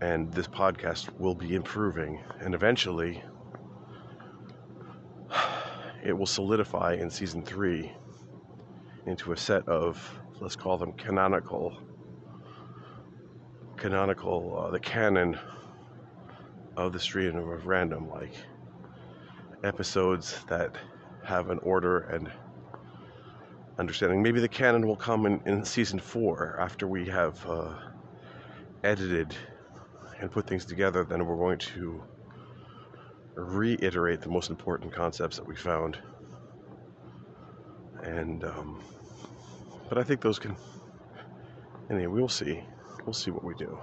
and 0.00 0.32
this 0.32 0.46
podcast 0.46 1.08
will 1.18 1.34
be 1.34 1.54
improving 1.54 2.22
and 2.40 2.54
eventually 2.54 3.22
it 6.04 6.12
will 6.12 6.26
solidify 6.26 6.94
in 6.94 7.10
season 7.10 7.42
three 7.42 7.92
into 9.06 9.32
a 9.32 9.36
set 9.36 9.66
of 9.68 10.20
let's 10.40 10.56
call 10.56 10.76
them 10.76 10.92
canonical 10.92 11.76
canonical 13.76 14.66
uh, 14.66 14.70
the 14.70 14.80
canon 14.80 15.38
of 16.76 16.92
the 16.92 17.00
stream 17.00 17.36
of 17.36 17.66
random 17.66 18.08
like 18.10 18.34
episodes 19.64 20.44
that 20.48 20.76
have 21.24 21.50
an 21.50 21.58
order 21.60 22.00
and 22.00 22.30
understanding. 23.78 24.22
Maybe 24.22 24.40
the 24.40 24.48
canon 24.48 24.86
will 24.86 24.96
come 24.96 25.26
in, 25.26 25.40
in 25.44 25.64
season 25.64 25.98
four 25.98 26.56
after 26.60 26.86
we 26.86 27.06
have 27.06 27.44
uh, 27.46 27.74
edited 28.84 29.34
and 30.20 30.30
put 30.30 30.46
things 30.46 30.64
together. 30.64 31.04
Then 31.04 31.26
we're 31.26 31.36
going 31.36 31.58
to 31.58 32.02
reiterate 33.34 34.20
the 34.20 34.28
most 34.28 34.50
important 34.50 34.92
concepts 34.92 35.36
that 35.36 35.46
we 35.46 35.54
found. 35.54 35.98
And, 38.02 38.44
um, 38.44 38.82
but 39.88 39.98
I 39.98 40.02
think 40.02 40.20
those 40.20 40.38
can, 40.38 40.56
anyway, 41.90 42.06
we'll 42.06 42.28
see. 42.28 42.62
We'll 43.04 43.12
see 43.12 43.30
what 43.30 43.44
we 43.44 43.54
do. 43.54 43.78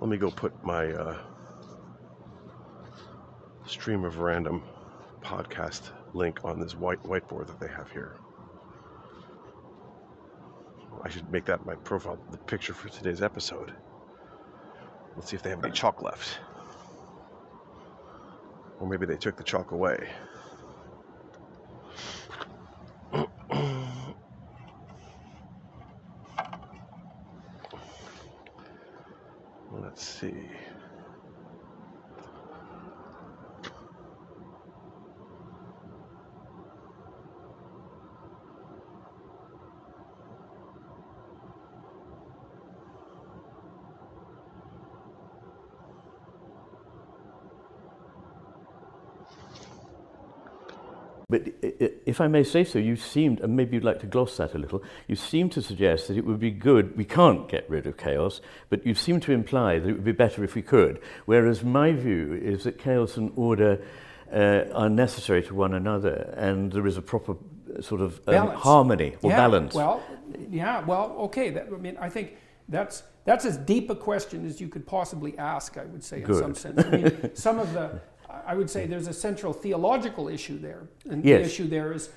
Let 0.00 0.10
me 0.10 0.16
go 0.16 0.30
put 0.30 0.52
my 0.64 0.92
uh, 0.92 1.18
stream 3.66 4.04
of 4.04 4.18
random 4.18 4.62
podcast 5.22 5.90
link 6.12 6.40
on 6.44 6.60
this 6.60 6.74
white 6.74 7.02
whiteboard 7.04 7.46
that 7.46 7.60
they 7.60 7.68
have 7.68 7.90
here. 7.92 8.21
I 11.04 11.08
should 11.08 11.30
make 11.32 11.44
that 11.46 11.66
my 11.66 11.74
profile 11.74 12.18
the 12.30 12.38
picture 12.38 12.72
for 12.72 12.88
today's 12.88 13.22
episode. 13.22 13.72
Let's 15.16 15.30
see 15.30 15.36
if 15.36 15.42
they 15.42 15.50
have 15.50 15.64
any 15.64 15.72
chalk 15.72 16.00
left. 16.00 16.38
Or 18.78 18.86
maybe 18.88 19.04
they 19.06 19.16
took 19.16 19.36
the 19.36 19.42
chalk 19.42 19.72
away. 19.72 20.08
Let's 29.72 30.04
see. 30.04 30.48
But 51.32 51.48
if 52.12 52.20
I 52.20 52.28
may 52.28 52.44
say 52.44 52.62
so, 52.62 52.78
you 52.78 52.94
seemed, 52.94 53.40
and 53.40 53.56
maybe 53.56 53.74
you'd 53.74 53.84
like 53.84 54.00
to 54.00 54.06
gloss 54.06 54.36
that 54.36 54.54
a 54.54 54.58
little, 54.58 54.82
you 55.08 55.16
seem 55.16 55.48
to 55.48 55.62
suggest 55.62 56.08
that 56.08 56.18
it 56.18 56.26
would 56.26 56.38
be 56.38 56.50
good, 56.50 56.94
we 56.94 57.06
can't 57.06 57.48
get 57.48 57.64
rid 57.70 57.86
of 57.86 57.96
chaos, 57.96 58.42
but 58.68 58.84
you 58.84 58.94
seem 58.94 59.18
to 59.20 59.32
imply 59.32 59.78
that 59.78 59.88
it 59.88 59.94
would 59.94 60.04
be 60.04 60.12
better 60.12 60.44
if 60.44 60.54
we 60.54 60.60
could. 60.60 61.00
Whereas 61.24 61.64
my 61.64 61.92
view 61.92 62.34
is 62.34 62.64
that 62.64 62.78
chaos 62.78 63.16
and 63.16 63.32
order 63.34 63.82
uh, 64.30 64.64
are 64.74 64.90
necessary 64.90 65.42
to 65.44 65.54
one 65.54 65.72
another, 65.72 66.34
and 66.36 66.70
there 66.70 66.86
is 66.86 66.98
a 66.98 67.02
proper 67.02 67.34
sort 67.80 68.02
of 68.02 68.20
um, 68.28 68.48
harmony 68.48 69.16
or 69.22 69.30
yeah, 69.30 69.36
balance. 69.38 69.72
Well, 69.72 70.02
yeah, 70.50 70.84
well, 70.84 71.16
okay. 71.20 71.48
That, 71.48 71.68
I 71.72 71.78
mean, 71.78 71.96
I 71.98 72.10
think 72.10 72.36
that's 72.68 73.04
that's 73.24 73.46
as 73.46 73.56
deep 73.56 73.88
a 73.88 73.94
question 73.94 74.44
as 74.44 74.60
you 74.60 74.68
could 74.68 74.86
possibly 74.86 75.38
ask. 75.38 75.78
I 75.78 75.86
would 75.86 76.04
say, 76.04 76.18
in 76.18 76.24
Good. 76.24 76.42
some 76.42 76.54
sense. 76.54 76.84
I 76.84 76.90
mean, 76.90 77.34
some 77.34 77.58
of 77.58 77.72
the 77.72 78.00
I 78.46 78.54
would 78.54 78.70
say 78.70 78.86
there's 78.86 79.08
a 79.08 79.12
central 79.12 79.52
theological 79.52 80.28
issue 80.28 80.58
there, 80.58 80.88
and 81.08 81.24
yes. 81.24 81.40
the 81.40 81.46
issue 81.46 81.68
there 81.68 81.92
is 81.92 82.10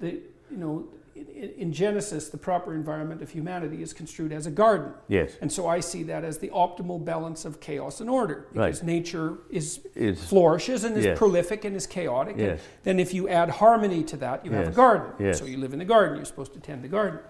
the 0.00 0.20
you 0.50 0.56
know 0.56 0.88
in, 1.14 1.72
Genesis 1.72 2.28
the 2.28 2.36
proper 2.36 2.74
environment 2.74 3.22
of 3.22 3.30
humanity 3.30 3.82
is 3.82 3.92
construed 3.92 4.32
as 4.32 4.46
a 4.46 4.50
garden. 4.50 4.92
Yes. 5.08 5.32
And 5.40 5.50
so 5.50 5.66
I 5.66 5.80
see 5.80 6.02
that 6.04 6.24
as 6.24 6.38
the 6.38 6.48
optimal 6.48 7.04
balance 7.04 7.44
of 7.44 7.60
chaos 7.60 8.00
and 8.00 8.08
order, 8.08 8.46
because 8.52 8.80
right. 8.80 8.86
nature 8.86 9.38
is, 9.50 9.80
is, 9.94 10.22
flourishes 10.24 10.84
and 10.84 10.96
is 10.96 11.04
yes. 11.04 11.18
prolific 11.18 11.64
and 11.64 11.76
is 11.76 11.86
chaotic. 11.86 12.36
Yes. 12.38 12.50
And 12.50 12.60
then 12.84 13.00
if 13.00 13.14
you 13.14 13.28
add 13.28 13.50
harmony 13.50 14.02
to 14.04 14.16
that, 14.18 14.44
you 14.44 14.50
yes. 14.50 14.64
have 14.64 14.72
a 14.72 14.76
garden. 14.76 15.12
Yes. 15.18 15.38
So 15.38 15.44
you 15.44 15.58
live 15.58 15.72
in 15.72 15.78
the 15.78 15.84
garden. 15.84 16.16
You're 16.16 16.24
supposed 16.24 16.54
to 16.54 16.60
tend 16.60 16.82
the 16.82 16.88
garden. 16.88 17.20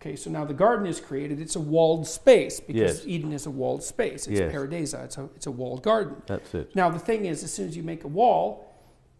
Okay, 0.00 0.14
so 0.14 0.30
now 0.30 0.44
the 0.44 0.54
garden 0.54 0.86
is 0.86 1.00
created. 1.00 1.40
It's 1.40 1.56
a 1.56 1.60
walled 1.60 2.06
space 2.06 2.60
because 2.60 2.98
yes. 2.98 3.06
Eden 3.06 3.32
is 3.32 3.46
a 3.46 3.50
walled 3.50 3.82
space. 3.82 4.28
It's 4.28 4.38
yes. 4.38 4.52
paradisa. 4.52 5.04
It's 5.04 5.18
a, 5.18 5.24
it's 5.34 5.46
a 5.46 5.50
walled 5.50 5.82
garden. 5.82 6.22
That's 6.26 6.54
it. 6.54 6.74
Now, 6.76 6.88
the 6.88 7.00
thing 7.00 7.26
is, 7.26 7.42
as 7.42 7.52
soon 7.52 7.66
as 7.66 7.76
you 7.76 7.82
make 7.82 8.04
a 8.04 8.08
wall, 8.08 8.72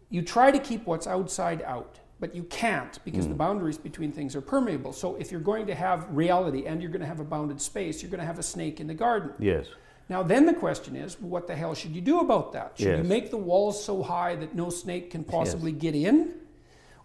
you 0.09 0.21
try 0.21 0.51
to 0.51 0.59
keep 0.59 0.85
what's 0.85 1.05
outside 1.05 1.61
out, 1.63 1.99
but 2.21 2.33
you 2.33 2.43
can't 2.43 2.97
because 3.03 3.25
mm. 3.25 3.29
the 3.29 3.35
boundaries 3.35 3.77
between 3.77 4.13
things 4.13 4.37
are 4.37 4.41
permeable. 4.41 4.93
So, 4.93 5.17
if 5.17 5.33
you're 5.33 5.41
going 5.41 5.67
to 5.67 5.75
have 5.75 6.07
reality 6.11 6.65
and 6.65 6.81
you're 6.81 6.91
going 6.91 7.01
to 7.01 7.07
have 7.07 7.19
a 7.19 7.25
bounded 7.25 7.59
space, 7.61 8.01
you're 8.01 8.11
going 8.11 8.21
to 8.21 8.25
have 8.25 8.39
a 8.39 8.43
snake 8.43 8.79
in 8.79 8.87
the 8.87 8.93
garden. 8.93 9.33
Yes. 9.37 9.67
Now, 10.07 10.23
then 10.23 10.45
the 10.45 10.53
question 10.53 10.95
is, 10.95 11.19
what 11.19 11.45
the 11.45 11.55
hell 11.55 11.75
should 11.75 11.91
you 11.91 12.01
do 12.01 12.21
about 12.21 12.53
that? 12.53 12.73
Should 12.77 12.87
yes. 12.87 12.97
you 12.99 13.03
make 13.03 13.31
the 13.31 13.37
walls 13.37 13.83
so 13.83 14.01
high 14.01 14.35
that 14.37 14.55
no 14.55 14.69
snake 14.69 15.11
can 15.11 15.25
possibly 15.25 15.71
yes. 15.71 15.81
get 15.81 15.95
in? 15.95 16.33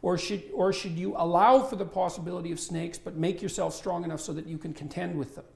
Or 0.05 0.19
should, 0.19 0.43
or 0.53 0.71
should 0.71 0.99
you 0.99 1.15
allow 1.17 1.61
for 1.63 1.77
the 1.77 1.87
possibility 1.87 2.53
of 2.53 2.61
snakes, 2.61 2.99
but 2.99 3.17
make 3.17 3.41
yourself 3.41 3.75
strong 3.75 4.05
enough 4.05 4.21
so 4.21 4.35
that 4.35 4.47
you 4.47 4.59
can 4.59 4.75
contend 4.75 5.17
with 5.17 5.35
them? 5.35 5.47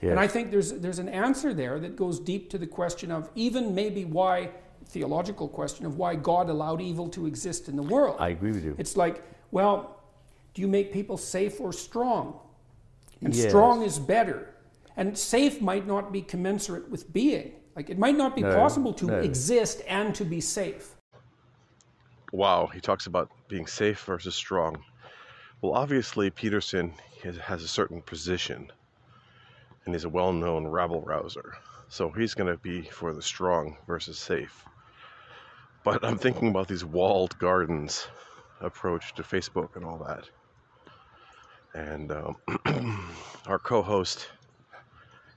Yes. 0.00 0.12
And 0.12 0.18
I 0.18 0.26
think 0.26 0.50
there's, 0.50 0.72
there's 0.72 0.98
an 0.98 1.10
answer 1.10 1.52
there 1.52 1.78
that 1.78 1.94
goes 1.94 2.18
deep 2.18 2.48
to 2.52 2.56
the 2.56 2.66
question 2.66 3.10
of 3.10 3.28
even 3.34 3.74
maybe 3.74 4.06
why, 4.06 4.48
theological 4.86 5.46
question 5.46 5.84
of 5.84 5.98
why 5.98 6.14
God 6.14 6.48
allowed 6.48 6.80
evil 6.80 7.06
to 7.10 7.26
exist 7.26 7.68
in 7.68 7.76
the 7.76 7.82
world. 7.82 8.16
I 8.18 8.30
agree 8.30 8.52
with 8.52 8.64
you. 8.64 8.74
It's 8.78 8.96
like, 8.96 9.22
well, 9.50 10.00
do 10.54 10.62
you 10.62 10.68
make 10.68 10.90
people 10.90 11.18
safe 11.18 11.60
or 11.60 11.70
strong? 11.70 12.40
And 13.20 13.34
yes. 13.34 13.50
strong 13.50 13.82
is 13.82 13.98
better. 13.98 14.54
And 14.96 15.18
safe 15.18 15.60
might 15.60 15.86
not 15.86 16.12
be 16.12 16.22
commensurate 16.22 16.88
with 16.88 17.12
being. 17.12 17.52
Like 17.76 17.90
it 17.90 17.98
might 17.98 18.16
not 18.16 18.34
be 18.34 18.40
no, 18.40 18.54
possible 18.54 18.94
to 18.94 19.04
no. 19.04 19.18
exist 19.18 19.82
and 19.86 20.14
to 20.14 20.24
be 20.24 20.40
safe. 20.40 20.96
Wow, 22.32 22.66
he 22.66 22.80
talks 22.80 23.06
about 23.06 23.30
being 23.48 23.66
safe 23.66 24.02
versus 24.04 24.34
strong. 24.34 24.82
Well, 25.60 25.74
obviously, 25.74 26.30
Peterson 26.30 26.94
has 27.22 27.62
a 27.62 27.68
certain 27.68 28.02
position 28.02 28.72
and 29.84 29.94
he's 29.94 30.04
a 30.04 30.08
well 30.08 30.32
known 30.32 30.66
rabble 30.66 31.02
rouser. 31.02 31.54
So 31.88 32.10
he's 32.10 32.34
going 32.34 32.50
to 32.50 32.58
be 32.58 32.82
for 32.82 33.12
the 33.12 33.22
strong 33.22 33.76
versus 33.86 34.18
safe. 34.18 34.64
But 35.84 36.04
I'm 36.04 36.16
thinking 36.16 36.48
about 36.48 36.68
these 36.68 36.84
walled 36.84 37.38
gardens 37.38 38.06
approach 38.60 39.14
to 39.16 39.22
Facebook 39.22 39.76
and 39.76 39.84
all 39.84 39.98
that. 39.98 40.28
And 41.74 42.12
um, 42.12 42.36
our 43.46 43.58
co 43.58 43.82
host, 43.82 44.28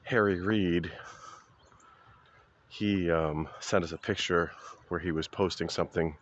Harry 0.03 0.39
Reid, 0.39 0.91
he 2.69 3.11
um, 3.11 3.49
sent 3.59 3.83
us 3.83 3.91
a 3.91 3.97
picture 3.97 4.51
where 4.87 4.99
he 4.99 5.11
was 5.11 5.27
posting 5.27 5.67
something 5.67 6.15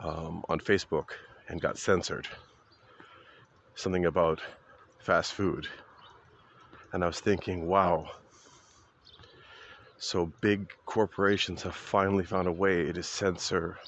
um, 0.00 0.44
on 0.48 0.60
Facebook 0.60 1.10
and 1.48 1.60
got 1.60 1.78
censored. 1.78 2.28
Something 3.74 4.06
about 4.06 4.40
fast 4.98 5.32
food. 5.32 5.66
And 6.92 7.02
I 7.02 7.06
was 7.06 7.20
thinking, 7.20 7.66
wow. 7.66 8.10
So 9.98 10.32
big 10.40 10.72
corporations 10.86 11.62
have 11.62 11.74
finally 11.74 12.24
found 12.24 12.48
a 12.48 12.52
way 12.52 12.92
to 12.92 13.02
censor 13.02 13.78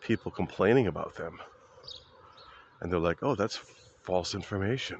people 0.00 0.30
complaining 0.30 0.86
about 0.86 1.14
them. 1.14 1.38
And 2.80 2.92
they're 2.92 2.98
like, 2.98 3.22
oh, 3.22 3.34
that's 3.34 3.60
false 4.02 4.34
information. 4.34 4.98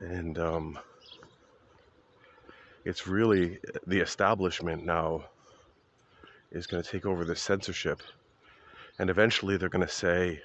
And 0.00 0.38
um, 0.38 0.78
it's 2.84 3.06
really 3.06 3.58
the 3.86 4.00
establishment 4.00 4.84
now 4.84 5.24
is 6.56 6.66
going 6.66 6.82
to 6.82 6.90
take 6.90 7.06
over 7.06 7.24
the 7.24 7.36
censorship. 7.36 8.00
And 8.98 9.10
eventually 9.10 9.56
they're 9.56 9.68
going 9.68 9.86
to 9.86 9.92
say, 9.92 10.40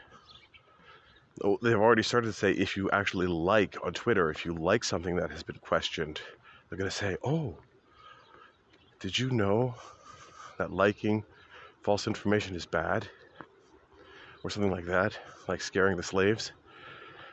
oh, 1.44 1.58
they've 1.62 1.76
already 1.76 2.04
started 2.04 2.28
to 2.28 2.34
say, 2.34 2.52
if 2.52 2.76
you 2.76 2.90
actually 2.92 3.28
like 3.28 3.78
on 3.84 3.94
Twitter, 3.94 4.30
if 4.30 4.46
you 4.46 4.54
like 4.54 4.84
something 4.84 5.16
that 5.16 5.32
has 5.32 5.44
been 5.44 5.58
questioned, 5.58 6.22
they're 6.70 6.78
going 6.78 6.90
to 6.90 6.96
say, 6.96 7.18
oh, 7.24 7.58
did 9.00 9.18
you 9.18 9.32
know 9.32 9.74
that 10.58 10.72
liking 10.72 11.24
false 11.82 12.08
information 12.08 12.56
is 12.56 12.66
bad? 12.66 13.08
Or 14.44 14.50
something 14.50 14.72
like 14.72 14.86
that, 14.86 15.18
like 15.48 15.62
scaring 15.62 15.98
the 15.98 16.04
slaves. 16.04 16.52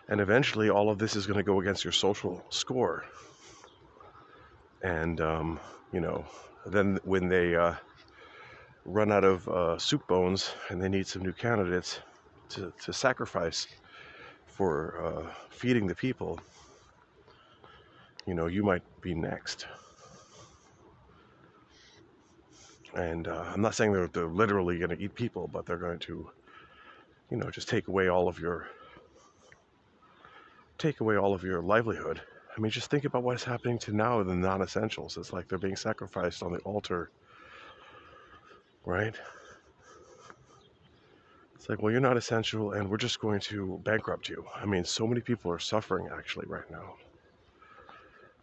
And 0.09 0.21
eventually 0.21 0.71
all 0.71 0.89
of 0.89 0.99
this 0.99 1.17
is 1.17 1.27
going 1.27 1.39
to 1.39 1.43
go 1.43 1.61
against 1.61 1.85
your 1.85 1.93
social 1.93 2.45
score. 2.51 3.05
And, 4.83 5.21
um, 5.21 5.61
you 5.93 6.01
know, 6.01 6.25
then 6.65 6.99
when 7.05 7.29
they, 7.29 7.57
uh, 7.57 7.75
run 8.89 9.13
out 9.13 9.25
of 9.25 9.47
uh, 9.49 9.79
soup 9.79 10.07
bones 10.07 10.53
and 10.71 10.83
they 10.83 10.89
need 10.89 11.07
some 11.07 11.23
new 11.23 11.33
candidates 11.33 12.01
to, 12.49 12.73
to 12.83 12.93
sacrifice 12.93 13.67
for 14.47 15.05
uh, 15.05 15.33
feeding 15.51 15.87
the 15.87 15.95
people, 15.95 16.41
you 18.27 18.35
know, 18.35 18.47
you 18.47 18.63
might 18.63 18.83
be 19.03 19.15
next. 19.15 19.67
And 22.95 23.29
uh, 23.29 23.45
I'm 23.53 23.61
not 23.61 23.75
saying 23.75 23.93
they're, 23.93 24.09
they're 24.09 24.27
literally 24.27 24.79
going 24.79 24.97
to 24.97 24.99
eat 24.99 25.15
people, 25.15 25.49
but 25.53 25.67
they're 25.67 25.77
going 25.77 25.99
to, 26.01 26.31
you 27.31 27.37
know, 27.37 27.51
just 27.51 27.69
take 27.69 27.89
away 27.89 28.09
all 28.09 28.27
of 28.27 28.39
your, 28.41 28.69
take 30.79 31.01
away 31.01 31.17
all 31.17 31.35
of 31.35 31.43
your 31.45 31.61
livelihood. 31.61 32.23
I 32.57 32.61
mean, 32.61 32.73
just 32.73 32.91
think 32.91 33.05
about 33.05 33.23
what's 33.23 33.45
happening 33.45 33.79
to 33.81 33.93
now 33.93 34.23
the 34.23 34.35
non-essentials. 34.35 35.19
It's 35.19 35.33
like 35.33 35.47
they're 35.47 35.59
being 35.59 35.77
sacrificed 35.77 36.43
on 36.43 36.53
the 36.53 36.59
altar 36.61 37.11
right? 38.89 39.15
It's 41.55 41.69
like, 41.69 41.83
well, 41.83 41.93
you're 41.93 42.01
not 42.01 42.17
essential, 42.17 42.73
and 42.73 42.89
we're 42.89 42.97
just 42.97 43.21
going 43.21 43.41
to 43.41 43.79
bankrupt 43.85 44.31
you. 44.31 44.47
I 44.57 44.65
mean, 44.65 44.85
so 44.85 45.07
many 45.07 45.21
people 45.21 45.53
are 45.53 45.59
suffering 45.59 46.09
actually 46.11 46.47
right 46.49 46.69
now 46.71 46.95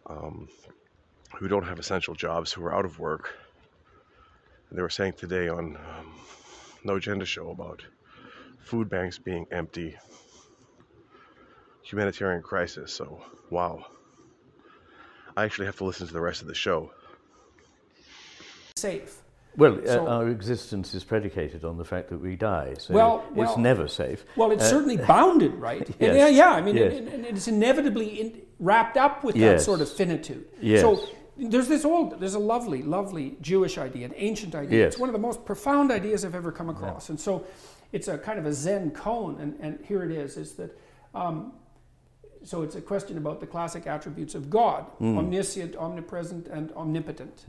um, 0.06 0.48
who 1.36 1.48
don't 1.48 1.66
have 1.66 1.80
essential 1.80 2.14
jobs, 2.14 2.54
who 2.54 2.64
are 2.64 2.76
out 2.76 2.86
of 2.86 3.00
work. 3.00 3.34
And 4.70 4.78
they 4.78 4.84
were 4.84 4.90
saying 4.90 5.14
today 5.14 5.48
on 5.48 5.78
um, 5.78 6.14
No 6.84 6.98
Agenda 6.98 7.26
Show 7.26 7.50
about 7.50 7.82
food 8.60 8.88
banks 8.88 9.18
being 9.18 9.48
empty, 9.52 9.98
humanitarian 11.82 12.44
crisis. 12.44 12.94
So, 12.94 13.20
wow. 13.50 13.84
I 15.36 15.44
actually 15.44 15.66
have 15.66 15.78
to 15.78 15.86
listen 15.86 16.06
to 16.06 16.14
the 16.14 16.22
rest 16.22 16.44
of 16.44 16.48
the 16.48 16.54
show. 16.54 16.92
Safe. 18.76 19.25
Well, 19.58 19.80
uh, 19.88 20.06
our 20.06 20.28
existence 20.30 20.94
is 20.94 21.04
predicated 21.04 21.64
on 21.64 21.78
the 21.78 21.86
fact 21.86 22.10
that 22.10 22.20
we 22.20 22.36
die, 22.36 22.74
so 22.78 22.94
Well- 22.94 23.24
it's 23.30 23.38
well- 23.38 23.58
never 23.58 23.88
safe. 23.88 24.26
Well, 24.36 24.52
it's 24.52 24.64
Uh, 24.64 24.70
certainly 24.70 24.98
bounded, 24.98 25.54
right? 25.56 25.88
And 26.00 26.00
Yes. 26.00 26.16
yeah, 26.18 26.28
yeah. 26.28 26.52
I 26.52 26.62
mean, 26.62 26.76
Yes. 26.78 26.94
and, 26.94 27.08
and 27.08 27.26
it's 27.26 27.48
inevitably 27.48 28.08
in, 28.22 28.42
wrapped 28.60 28.98
up 28.98 29.24
with 29.24 29.36
that 29.36 29.62
sort 29.62 29.82
of 29.82 29.90
finitude. 29.90 30.46
Yes. 30.62 30.82
So 30.82 31.00
there's 31.38 31.68
this 31.68 31.86
old, 31.86 32.20
there's 32.20 32.36
a 32.36 32.40
lovely, 32.40 32.82
lovely 32.84 33.38
Jewish 33.42 33.78
idea, 33.78 34.06
an 34.06 34.14
ancient 34.16 34.56
idea. 34.56 34.80
Yes. 34.80 34.94
It's 34.94 35.00
one 35.00 35.10
of 35.10 35.14
the 35.14 35.20
most 35.28 35.46
profound 35.46 35.92
ideas 35.92 36.24
I've 36.26 36.36
ever 36.36 36.52
come 36.52 36.70
across. 36.70 37.10
And 37.10 37.20
so 37.20 37.44
it's 37.92 38.08
a 38.08 38.18
kind 38.18 38.40
of 38.40 38.46
a 38.46 38.54
Zen 38.54 38.92
koan, 38.92 39.40
and, 39.42 39.56
and 39.60 39.80
here 39.86 40.04
it 40.04 40.12
is: 40.12 40.38
is 40.38 40.54
that. 40.54 40.78
Um, 41.14 41.54
so 42.44 42.62
it's 42.62 42.76
a 42.76 42.82
question 42.82 43.18
about 43.18 43.40
the 43.40 43.48
classic 43.48 43.88
attributes 43.88 44.36
of 44.36 44.50
God: 44.50 44.86
omniscient, 45.02 45.76
omnipresent, 45.76 46.48
and 46.48 46.72
omnipotent. 46.74 47.46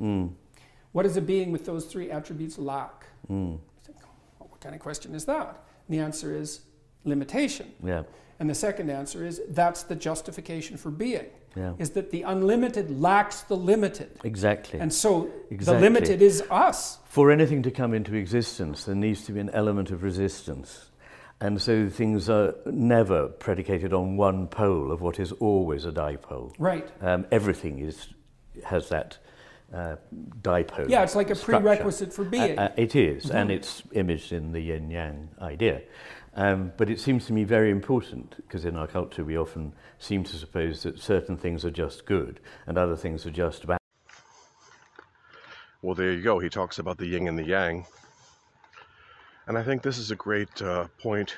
What 0.97 1.03
does 1.03 1.19
a 1.19 1.21
being 1.21 1.53
with 1.53 1.67
those 1.67 1.85
three 1.85 2.11
attributes 2.11 2.57
lack? 2.57 3.05
You 3.29 3.61
think, 3.85 3.99
well, 4.41 4.49
what 4.49 4.63
kind 4.63 4.75
of 4.75 4.81
question 4.81 5.15
is 5.15 5.27
that? 5.27 5.49
And 5.49 5.99
the 5.99 5.99
answer 5.99 6.35
is 6.35 6.61
limitation. 7.05 7.71
Yeah, 7.85 8.05
And 8.41 8.49
the 8.49 8.55
second 8.55 8.89
answer 8.89 9.23
is 9.23 9.43
that's 9.51 9.83
the 9.83 9.95
justification 9.95 10.79
for 10.79 10.91
being. 10.91 11.27
Yeah. 11.55 11.75
Is 11.79 11.91
that 11.91 12.13
the 12.13 12.23
unlimited 12.23 12.99
lacks 12.99 13.43
the 13.43 13.59
limited. 13.59 14.09
exactly. 14.25 14.81
And 14.81 14.91
so 14.91 15.31
the 15.51 15.79
limited 15.79 16.23
is 16.23 16.43
us. 16.51 16.99
For 17.05 17.31
anything 17.31 17.63
to 17.65 17.71
come 17.71 17.93
into 17.93 18.15
existence, 18.15 18.85
there 18.85 18.95
needs 18.95 19.27
to 19.27 19.33
be 19.33 19.41
an 19.41 19.51
element 19.51 19.91
of 19.91 20.03
resistance. 20.03 20.93
And 21.43 21.61
so 21.61 21.91
things 21.91 22.31
are 22.31 22.55
never 22.65 23.29
predicated 23.29 23.93
on 23.93 24.17
one 24.17 24.47
pole 24.47 24.91
of 24.91 25.03
what 25.03 25.21
is 25.21 25.33
always 25.33 25.85
a 25.85 25.93
dipole. 25.93 26.55
Right. 26.59 26.89
Um, 27.03 27.27
everything 27.31 27.81
is, 27.81 28.09
has 28.65 28.89
that 28.89 29.19
uh, 29.73 29.97
dipole. 30.43 30.89
Yeah, 30.89 31.03
it's 31.03 31.15
like 31.15 31.31
a 31.31 31.35
structure. 31.35 31.63
prerequisite 31.63 32.13
for 32.13 32.25
being. 32.25 32.59
Uh, 32.59 32.63
uh, 32.63 32.73
it 32.77 32.95
is, 32.95 33.31
and 33.31 33.51
it's 33.51 33.83
imaged 33.93 34.33
in 34.33 34.53
the 34.53 34.61
yin 34.61 34.91
yang 34.91 35.29
idea. 35.41 35.83
Um, 36.35 36.73
but 36.77 36.91
it 36.91 37.01
seems 37.01 37.25
to 37.27 37.33
me 37.33 37.45
very 37.45 37.71
important 37.71 38.37
because 38.37 38.67
in 38.67 38.77
our 38.77 38.87
culture 38.87 39.25
we 39.25 39.39
often 39.39 39.73
seem 39.99 40.23
to 40.25 40.37
suppose 40.37 40.83
that 40.83 40.99
certain 40.99 41.39
things 41.39 41.65
are 41.65 41.71
just 41.71 42.05
good 42.05 42.41
and 42.67 42.77
other 42.77 42.95
things 42.95 43.25
are 43.25 43.31
just 43.31 43.67
bad. 43.67 43.79
Well, 45.81 45.95
there 45.95 46.13
you 46.13 46.23
go. 46.23 46.39
He 46.39 46.51
talks 46.51 46.79
about 46.79 46.99
the 46.99 47.07
yin 47.07 47.27
and 47.27 47.39
the 47.39 47.45
yang. 47.45 47.87
And 49.47 49.57
I 49.57 49.63
think 49.63 49.81
this 49.81 49.97
is 49.97 50.11
a 50.11 50.17
great 50.17 50.61
uh, 50.61 50.89
point 51.01 51.37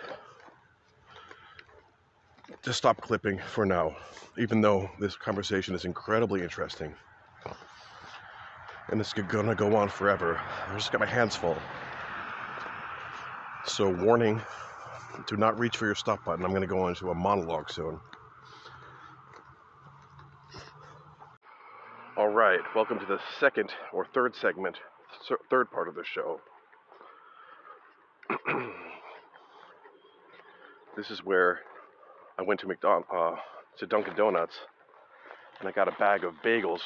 to 2.62 2.72
stop 2.72 3.00
clipping 3.00 3.38
for 3.38 3.64
now, 3.64 3.94
even 4.36 4.60
though 4.60 4.90
this 4.98 5.14
conversation 5.14 5.76
is 5.76 5.84
incredibly 5.84 6.42
interesting. 6.42 6.92
And 8.90 9.00
it's 9.00 9.12
going 9.12 9.46
to 9.46 9.54
go 9.54 9.76
on 9.76 9.88
forever. 9.88 10.40
I 10.68 10.74
just 10.74 10.92
got 10.92 11.00
my 11.00 11.06
hands 11.06 11.36
full. 11.36 11.58
So, 13.66 13.90
warning 13.90 14.40
do 15.26 15.36
not 15.36 15.58
reach 15.58 15.76
for 15.76 15.86
your 15.86 15.94
stop 15.94 16.24
button. 16.24 16.44
I'm 16.44 16.50
to 16.62 16.66
go 16.66 16.88
into 16.88 17.10
a 17.10 17.14
monologue 17.14 17.70
soon. 17.70 18.00
All 22.16 22.28
right, 22.28 22.60
welcome 22.74 22.98
to 22.98 23.06
the 23.06 23.20
second 23.38 23.70
or 23.92 24.06
third 24.12 24.34
segment, 24.34 24.76
third 25.50 25.70
part 25.70 25.86
of 25.86 25.94
the 25.94 26.04
show. 26.04 26.40
this 30.96 31.10
is 31.10 31.24
where 31.24 31.60
I 32.38 32.42
went 32.42 32.60
to 32.60 32.68
uh, 33.12 33.36
to 33.78 33.86
Dunkin' 33.86 34.16
Donuts, 34.16 34.56
and 35.60 35.68
I 35.68 35.72
got 35.72 35.88
a 35.88 35.92
bag 35.92 36.24
of 36.24 36.34
bagels 36.44 36.80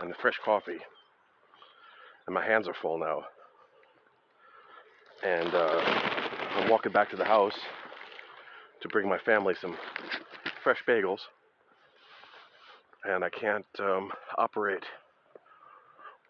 and 0.00 0.14
fresh 0.16 0.38
coffee, 0.44 0.78
and 2.26 2.34
my 2.34 2.44
hands 2.44 2.68
are 2.68 2.74
full 2.74 2.98
now. 2.98 3.24
And 5.22 5.54
uh, 5.54 5.82
I'm 6.56 6.68
walking 6.70 6.92
back 6.92 7.10
to 7.10 7.16
the 7.16 7.24
house 7.24 7.58
to 8.82 8.88
bring 8.88 9.08
my 9.08 9.18
family 9.18 9.54
some 9.60 9.76
fresh 10.62 10.82
bagels 10.86 11.20
and 13.08 13.24
I 13.24 13.30
can't 13.30 13.66
um, 13.78 14.10
operate 14.36 14.84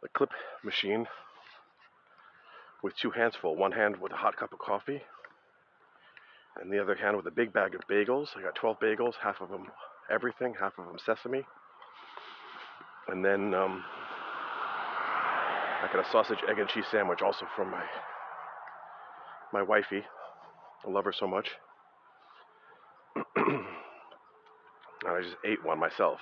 the 0.02 0.08
clip 0.08 0.30
machine 0.62 1.06
with 2.82 2.94
two 2.96 3.10
hands 3.10 3.34
full. 3.40 3.56
One 3.56 3.72
hand 3.72 3.96
with 3.96 4.12
a 4.12 4.16
hot 4.16 4.36
cup 4.36 4.52
of 4.52 4.58
coffee, 4.58 5.00
and 6.60 6.70
the 6.70 6.80
other 6.80 6.94
hand 6.94 7.16
with 7.16 7.26
a 7.26 7.30
big 7.30 7.52
bag 7.52 7.74
of 7.74 7.80
bagels. 7.90 8.28
I 8.36 8.42
got 8.42 8.54
12 8.54 8.78
bagels, 8.80 9.14
half 9.22 9.40
of 9.40 9.48
them 9.48 9.66
everything, 10.10 10.54
half 10.58 10.78
of 10.78 10.86
them 10.86 10.98
sesame. 11.04 11.44
And 13.08 13.24
then 13.24 13.54
um, 13.54 13.84
I 15.82 15.88
got 15.92 16.06
a 16.06 16.10
sausage, 16.10 16.38
egg, 16.48 16.58
and 16.58 16.68
cheese 16.68 16.86
sandwich 16.90 17.20
also 17.22 17.46
from 17.54 17.70
my 17.70 17.84
my 19.52 19.62
wifey. 19.62 20.02
I 20.86 20.90
love 20.90 21.04
her 21.04 21.12
so 21.12 21.26
much. 21.26 21.48
and 23.36 23.64
I 25.06 25.20
just 25.22 25.36
ate 25.44 25.64
one 25.64 25.78
myself. 25.78 26.18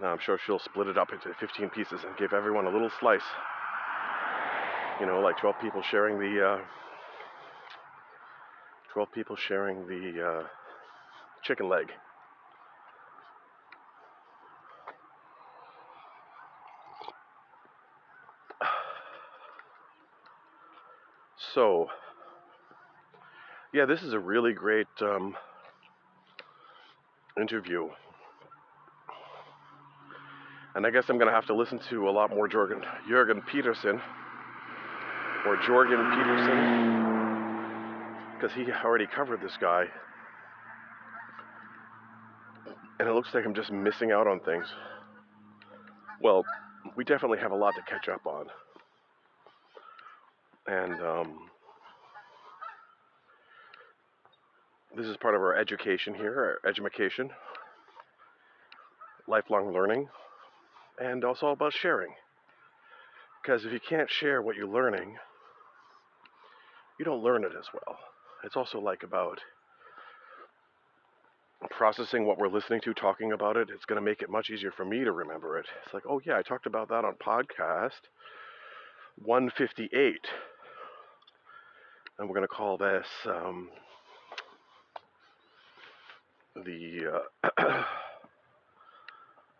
Now 0.00 0.08
I'm 0.08 0.18
sure 0.18 0.38
she'll 0.44 0.58
split 0.58 0.88
it 0.88 0.98
up 0.98 1.12
into 1.12 1.32
15 1.38 1.70
pieces 1.70 2.00
and 2.04 2.16
give 2.16 2.32
everyone 2.32 2.66
a 2.66 2.70
little 2.70 2.90
slice. 3.00 3.22
You 5.00 5.06
know, 5.06 5.20
like 5.20 5.38
12 5.38 5.56
people 5.60 5.82
sharing 5.82 6.18
the 6.18 6.44
uh, 6.44 6.58
12 8.92 9.12
people 9.12 9.36
sharing 9.36 9.86
the 9.86 10.24
uh, 10.24 10.42
chicken 11.42 11.68
leg. 11.68 11.90
So, 21.54 21.88
yeah, 23.72 23.86
this 23.86 24.02
is 24.02 24.12
a 24.12 24.18
really 24.18 24.52
great 24.52 24.88
um, 25.00 25.36
interview. 27.40 27.88
And 30.74 30.84
I 30.84 30.90
guess 30.90 31.04
I'm 31.08 31.16
going 31.16 31.28
to 31.28 31.34
have 31.34 31.46
to 31.46 31.54
listen 31.54 31.78
to 31.90 32.08
a 32.08 32.10
lot 32.10 32.30
more 32.30 32.48
Jorgen, 32.48 32.82
Jurgen 33.08 33.40
Peterson 33.42 34.00
or 35.46 35.56
Jorgen 35.58 36.10
Peterson 36.16 37.04
because 38.34 38.52
he 38.56 38.64
already 38.84 39.06
covered 39.06 39.40
this 39.40 39.56
guy. 39.60 39.84
And 42.98 43.08
it 43.08 43.12
looks 43.12 43.28
like 43.32 43.46
I'm 43.46 43.54
just 43.54 43.70
missing 43.70 44.10
out 44.10 44.26
on 44.26 44.40
things. 44.40 44.66
Well, 46.20 46.44
we 46.96 47.04
definitely 47.04 47.38
have 47.38 47.52
a 47.52 47.56
lot 47.56 47.74
to 47.76 47.82
catch 47.82 48.08
up 48.08 48.26
on. 48.26 48.46
And 50.66 50.94
um, 51.00 51.38
this 54.96 55.06
is 55.06 55.16
part 55.18 55.34
of 55.34 55.40
our 55.40 55.54
education 55.56 56.14
here, 56.14 56.60
our 56.64 56.70
education, 56.70 57.30
lifelong 59.26 59.72
learning 59.72 60.08
and 60.98 61.24
also 61.24 61.48
about 61.48 61.72
sharing. 61.72 62.14
Because 63.42 63.64
if 63.64 63.72
you 63.72 63.80
can't 63.80 64.10
share 64.10 64.40
what 64.40 64.56
you're 64.56 64.66
learning, 64.66 65.16
you 66.98 67.04
don't 67.04 67.22
learn 67.22 67.44
it 67.44 67.52
as 67.58 67.66
well. 67.72 67.98
It's 68.44 68.56
also 68.56 68.80
like 68.80 69.02
about 69.02 69.40
processing 71.70 72.26
what 72.26 72.38
we're 72.38 72.48
listening 72.48 72.80
to, 72.82 72.94
talking 72.94 73.32
about 73.32 73.56
it. 73.56 73.68
It's 73.70 73.84
going 73.84 74.00
to 74.00 74.04
make 74.04 74.22
it 74.22 74.30
much 74.30 74.50
easier 74.50 74.70
for 74.70 74.84
me 74.84 75.04
to 75.04 75.12
remember 75.12 75.58
it. 75.58 75.66
It's 75.84 75.94
like, 75.94 76.04
oh, 76.08 76.20
yeah, 76.24 76.36
I 76.38 76.42
talked 76.42 76.66
about 76.66 76.88
that 76.88 77.04
on 77.04 77.14
podcast 77.14 77.92
158. 79.22 80.20
And 82.18 82.28
we're 82.28 82.34
going 82.34 82.46
to 82.46 82.48
call 82.48 82.76
this 82.76 83.06
um, 83.26 83.68
the. 86.54 87.20
Uh, 87.58 87.82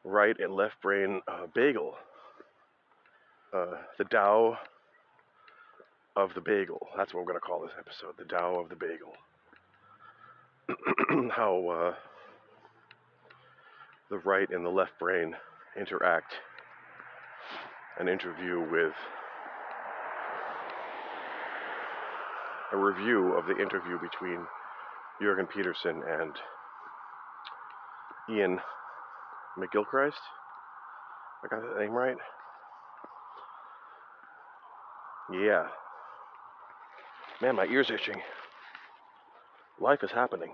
right 0.04 0.38
and 0.38 0.54
left 0.54 0.80
brain 0.82 1.20
uh, 1.26 1.46
bagel. 1.54 1.94
Uh, 3.52 3.76
the 3.98 4.04
Tao 4.04 4.58
of 6.16 6.30
the 6.34 6.40
bagel. 6.40 6.86
That's 6.96 7.12
what 7.12 7.20
we're 7.20 7.32
going 7.32 7.40
to 7.40 7.46
call 7.46 7.62
this 7.62 7.72
episode. 7.78 8.14
The 8.18 8.24
Tao 8.24 8.60
of 8.60 8.68
the 8.68 8.76
bagel. 8.76 9.12
How 11.34 11.68
uh, 11.68 11.94
the 14.10 14.18
right 14.18 14.48
and 14.50 14.64
the 14.64 14.70
left 14.70 14.98
brain 14.98 15.34
interact. 15.78 16.34
An 17.98 18.08
interview 18.08 18.60
with 18.60 18.94
a 22.74 22.76
review 22.76 23.34
of 23.34 23.46
the 23.46 23.56
interview 23.56 23.98
between 24.00 24.40
Jurgen 25.22 25.46
Peterson 25.46 26.02
and 26.08 26.32
Iain 28.28 28.58
McGilchrist. 29.56 30.12
I 31.44 31.48
got 31.48 31.62
that 31.62 31.78
name 31.78 31.92
right? 31.92 32.16
Yeah. 35.32 35.66
Man, 37.40 37.54
my 37.54 37.66
ear's 37.66 37.90
itching. 37.90 38.20
Life 39.80 40.00
is 40.02 40.10
happening. 40.10 40.50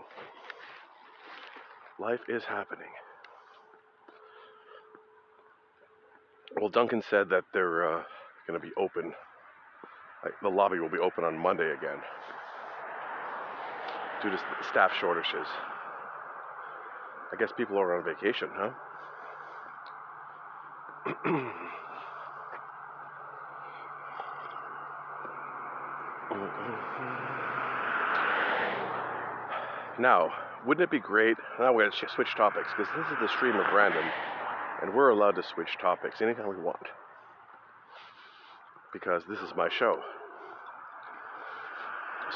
Life 1.98 2.20
is 2.28 2.42
happening. 2.44 2.88
Well, 6.60 6.68
Dunkin' 6.68 7.02
said 7.08 7.30
that 7.30 7.44
they're 7.54 7.98
uh, 7.98 8.02
going 8.46 8.60
to 8.60 8.66
be 8.66 8.72
open. 8.76 9.14
The 10.42 10.48
lobby 10.48 10.78
will 10.78 10.90
be 10.90 10.98
open 10.98 11.24
on 11.24 11.38
Monday 11.38 11.72
again 11.72 11.98
due 14.22 14.30
to 14.30 14.38
staff 14.70 14.92
shortages. 15.00 15.46
I 17.32 17.36
guess 17.38 17.50
people 17.56 17.78
are 17.78 17.96
on 17.96 18.04
vacation, 18.04 18.50
huh? 18.52 18.70
now, 29.98 30.30
wouldn't 30.66 30.84
it 30.84 30.90
be 30.90 30.98
great? 30.98 31.38
Now 31.58 31.72
we're 31.72 31.84
going 31.84 31.92
to 31.92 32.08
switch 32.14 32.34
topics 32.36 32.68
because 32.76 32.92
this 32.94 33.06
is 33.06 33.16
the 33.22 33.28
stream 33.28 33.56
of 33.56 33.72
random, 33.72 34.04
and 34.82 34.92
we're 34.92 35.08
allowed 35.08 35.36
to 35.36 35.42
switch 35.42 35.78
topics 35.80 36.20
anytime 36.20 36.48
we 36.48 36.56
want 36.56 36.86
because 38.92 39.22
this 39.28 39.38
is 39.40 39.50
my 39.56 39.68
show. 39.68 39.98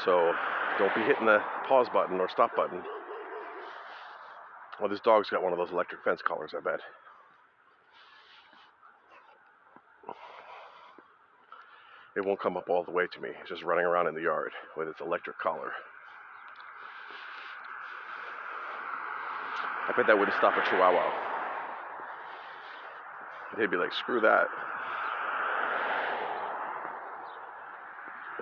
So 0.03 0.33
don't 0.77 0.93
be 0.95 1.01
hitting 1.01 1.25
the 1.25 1.39
pause 1.67 1.87
button 1.93 2.19
or 2.19 2.29
stop 2.29 2.55
button. 2.55 2.81
Well, 4.79 4.89
this 4.89 4.99
dog's 4.99 5.29
got 5.29 5.41
one 5.41 5.53
of 5.53 5.57
those 5.57 5.71
electric 5.71 6.03
fence 6.03 6.21
collars, 6.21 6.51
I 6.55 6.59
bet. 6.59 6.81
It 12.17 12.25
won't 12.25 12.39
come 12.39 12.55
up 12.55 12.69
all 12.69 12.83
the 12.83 12.91
way 12.91 13.07
to 13.13 13.21
me. 13.21 13.29
It's 13.41 13.49
just 13.49 13.63
running 13.63 13.85
around 13.85 14.07
in 14.07 14.15
the 14.15 14.21
yard 14.21 14.51
with 14.77 14.87
its 14.87 15.01
electric 15.01 15.37
collar. 15.39 15.71
I 19.87 19.93
bet 19.95 20.07
that 20.07 20.17
wouldn't 20.17 20.35
stop 20.37 20.53
a 20.57 20.69
chihuahua. 20.69 21.11
They'd 23.57 23.71
be 23.71 23.77
like, 23.77 23.93
screw 23.93 24.19
that. 24.21 24.47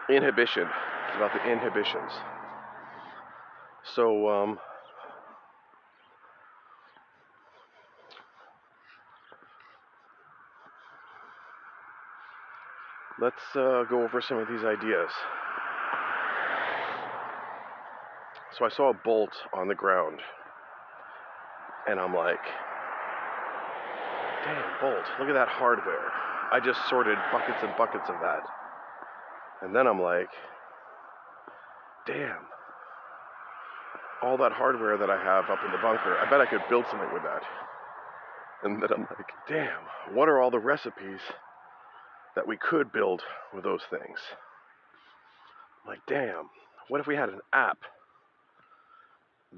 Inhibition. 0.09 0.63
It's 1.07 1.15
about 1.15 1.31
the 1.33 1.51
inhibitions. 1.51 2.11
So, 3.95 4.27
um, 4.29 4.59
let's 13.21 13.35
uh, 13.55 13.83
go 13.89 14.03
over 14.03 14.21
some 14.21 14.37
of 14.37 14.47
these 14.47 14.63
ideas. 14.63 15.09
So 18.57 18.65
I 18.65 18.69
saw 18.69 18.89
a 18.89 18.93
bolt 18.93 19.31
on 19.53 19.67
the 19.67 19.75
ground, 19.75 20.19
and 21.87 21.99
I'm 21.99 22.13
like, 22.13 22.43
damn, 24.43 24.81
bolt, 24.81 25.05
look 25.19 25.29
at 25.29 25.33
that 25.33 25.47
hardware. 25.47 26.11
I 26.51 26.59
just 26.63 26.79
sorted 26.87 27.17
buckets 27.31 27.57
and 27.63 27.75
buckets 27.77 28.09
of 28.09 28.15
that. 28.21 28.62
And 29.63 29.73
then 29.73 29.87
I'm 29.87 30.01
like, 30.01 30.29
damn, 32.05 32.43
all 34.21 34.37
that 34.37 34.51
hardware 34.51 34.97
that 34.97 35.09
I 35.09 35.17
have 35.17 35.49
up 35.49 35.59
in 35.65 35.71
the 35.71 35.77
bunker, 35.77 36.17
I 36.17 36.29
bet 36.29 36.41
I 36.41 36.45
could 36.45 36.61
build 36.69 36.85
something 36.91 37.13
with 37.13 37.23
that. 37.23 37.43
And 38.63 38.81
then 38.81 38.89
I'm 38.93 39.01
like, 39.01 39.31
damn, 39.47 39.81
what 40.13 40.27
are 40.27 40.41
all 40.41 40.51
the 40.51 40.59
recipes 40.59 41.21
that 42.35 42.45
we 42.45 42.57
could 42.57 42.91
build 42.91 43.21
with 43.53 43.63
those 43.63 43.83
things? 43.89 44.19
I'm 45.83 45.91
like, 45.91 46.05
damn, 46.07 46.49
what 46.89 46.99
if 46.99 47.07
we 47.07 47.15
had 47.15 47.29
an 47.29 47.39
app 47.53 47.77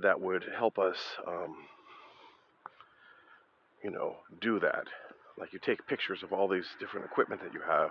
that 0.04 0.22
would 0.22 0.46
help 0.56 0.78
us, 0.78 0.98
um, 1.28 1.56
you 3.84 3.90
know, 3.90 4.18
do 4.40 4.60
that? 4.60 4.86
Like 5.40 5.52
you 5.52 5.60
take 5.60 5.88
pictures 5.88 6.22
of 6.22 6.32
all 6.32 6.48
these 6.48 6.68
different 6.80 7.08
equipment 7.08 7.42
that 7.44 7.54
you 7.54 7.62
have, 7.68 7.90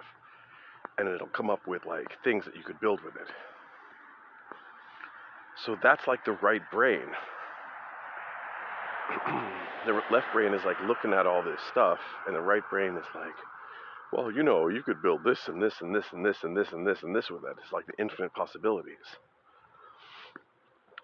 and 0.99 1.09
it'll 1.09 1.26
come 1.28 1.51
up 1.51 1.66
with 1.66 1.85
like 1.87 2.09
things 2.22 2.45
that 2.45 2.57
you 2.57 2.62
could 2.62 2.80
build 2.80 3.01
with 3.05 3.16
it. 3.16 3.28
So 5.64 5.76
that's 5.82 6.07
like 6.07 6.24
the 6.24 6.32
right 6.32 6.62
brain. 6.72 7.07
the 9.87 10.01
left 10.11 10.26
brain 10.32 10.55
is 10.55 10.64
like 10.64 10.76
looking 10.87 11.12
at 11.12 11.26
all 11.26 11.43
this 11.43 11.61
stuff, 11.70 11.99
and 12.26 12.35
the 12.35 12.41
right 12.41 12.62
brain 12.70 12.97
is 12.97 13.07
like, 13.14 13.35
well, 14.12 14.30
you 14.30 14.43
know, 14.43 14.68
you 14.68 14.82
could 14.82 15.03
build 15.03 15.24
this 15.24 15.49
and 15.49 15.62
this 15.62 15.74
and 15.80 15.95
this 15.95 16.07
and 16.12 16.24
this 16.24 16.39
and 16.43 16.57
this 16.57 16.72
and 16.72 16.87
this 16.87 17.03
and 17.03 17.14
this 17.14 17.30
with 17.30 17.45
it. 17.45 17.57
It's 17.62 17.72
like 17.72 17.87
the 17.87 17.95
infinite 17.99 18.32
possibilities. 18.35 18.97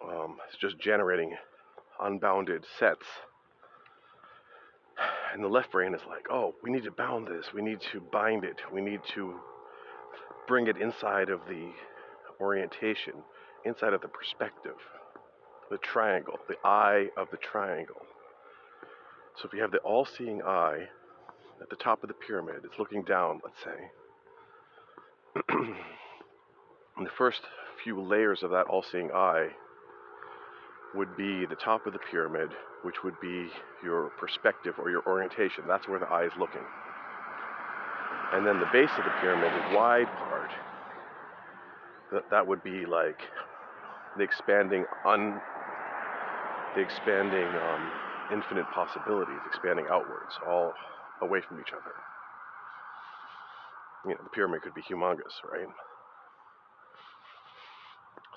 Um, 0.02 0.36
it's 0.48 0.58
just 0.58 0.78
generating 0.78 1.36
unbounded 2.00 2.64
sets. 2.78 3.06
And 5.32 5.42
the 5.42 5.48
left 5.48 5.72
brain 5.72 5.94
is 5.94 6.00
like, 6.08 6.26
oh, 6.30 6.54
we 6.62 6.70
need 6.70 6.84
to 6.84 6.90
bound 6.90 7.28
this. 7.28 7.46
We 7.54 7.62
need 7.62 7.80
to 7.92 8.00
bind 8.12 8.44
it. 8.44 8.56
We 8.72 8.80
need 8.80 9.00
to 9.14 9.34
bring 10.50 10.66
it 10.66 10.76
inside 10.78 11.30
of 11.30 11.38
the 11.48 11.70
orientation, 12.40 13.12
inside 13.64 13.92
of 13.92 14.00
the 14.00 14.08
perspective, 14.08 14.74
the 15.70 15.78
triangle, 15.78 16.40
the 16.48 16.56
eye 16.64 17.06
of 17.16 17.28
the 17.30 17.36
triangle. 17.36 18.02
So 19.36 19.46
if 19.46 19.54
you 19.54 19.62
have 19.62 19.70
the 19.70 19.78
all 19.78 20.04
seeing 20.04 20.42
eye 20.42 20.88
at 21.62 21.70
the 21.70 21.76
top 21.76 22.02
of 22.02 22.08
the 22.08 22.14
pyramid, 22.14 22.62
it's 22.64 22.80
looking 22.80 23.04
down, 23.04 23.40
let's 23.44 23.62
say. 23.62 23.90
and 26.96 27.06
the 27.06 27.12
first 27.16 27.42
few 27.84 28.00
layers 28.00 28.42
of 28.42 28.50
that 28.50 28.66
all 28.66 28.82
seeing 28.82 29.12
eye 29.12 29.50
would 30.96 31.16
be 31.16 31.46
the 31.46 31.54
top 31.54 31.86
of 31.86 31.92
the 31.92 32.00
pyramid, 32.10 32.50
which 32.82 33.04
would 33.04 33.20
be 33.20 33.46
your 33.84 34.10
perspective 34.18 34.74
or 34.80 34.90
your 34.90 35.06
orientation. 35.06 35.62
That's 35.68 35.86
where 35.86 36.00
the 36.00 36.06
eye 36.06 36.24
is 36.24 36.32
looking. 36.40 36.64
And 38.32 38.46
then 38.46 38.60
the 38.60 38.68
base 38.72 38.90
of 38.96 39.04
the 39.04 39.10
pyramid, 39.20 39.50
the 39.52 39.76
wide 39.76 40.06
part, 40.06 40.50
that, 42.12 42.30
that 42.30 42.46
would 42.46 42.62
be 42.62 42.86
like 42.86 43.18
the 44.16 44.22
expanding 44.22 44.84
un 45.04 45.40
the 46.74 46.80
expanding 46.80 47.46
um, 47.46 47.90
infinite 48.32 48.66
possibilities, 48.72 49.40
expanding 49.48 49.86
outwards, 49.90 50.38
all 50.46 50.72
away 51.20 51.40
from 51.46 51.60
each 51.60 51.72
other. 51.72 51.94
You 54.04 54.10
know, 54.12 54.20
the 54.22 54.30
pyramid 54.30 54.62
could 54.62 54.74
be 54.74 54.82
humongous, 54.82 55.34
right? 55.50 55.66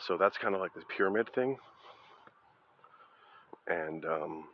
So 0.07 0.17
that's 0.17 0.37
kind 0.37 0.55
of 0.55 0.61
like 0.61 0.73
this 0.73 0.83
pyramid 0.97 1.29
thing. 1.33 1.57
And 3.67 4.03
um, 4.03 4.45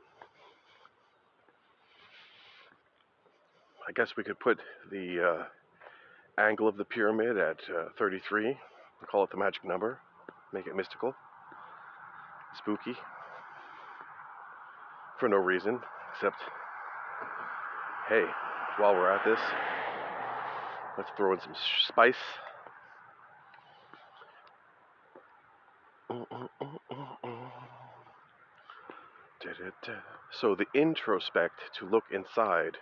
I 3.89 3.91
guess 3.91 4.09
we 4.15 4.23
could 4.23 4.39
put 4.39 4.59
the 4.91 5.47
uh, 6.39 6.39
angle 6.39 6.67
of 6.67 6.77
the 6.77 6.85
pyramid 6.85 7.39
at 7.39 7.57
uh, 7.75 7.85
33, 7.97 8.55
call 9.09 9.23
it 9.23 9.31
the 9.31 9.37
magic 9.37 9.65
number, 9.65 9.97
make 10.53 10.67
it 10.67 10.75
mystical, 10.75 11.15
spooky, 12.55 12.93
for 15.19 15.27
no 15.27 15.37
reason, 15.37 15.79
except, 16.13 16.35
hey, 18.09 18.25
while 18.77 18.93
we're 18.93 19.11
at 19.11 19.25
this, 19.25 19.39
let's 20.95 21.09
throw 21.17 21.33
in 21.33 21.39
some 21.39 21.55
spice. 21.87 22.13
So 30.31 30.55
the 30.55 30.67
introspect 30.79 31.75
to 31.79 31.85
look 31.85 32.03
inside 32.13 32.77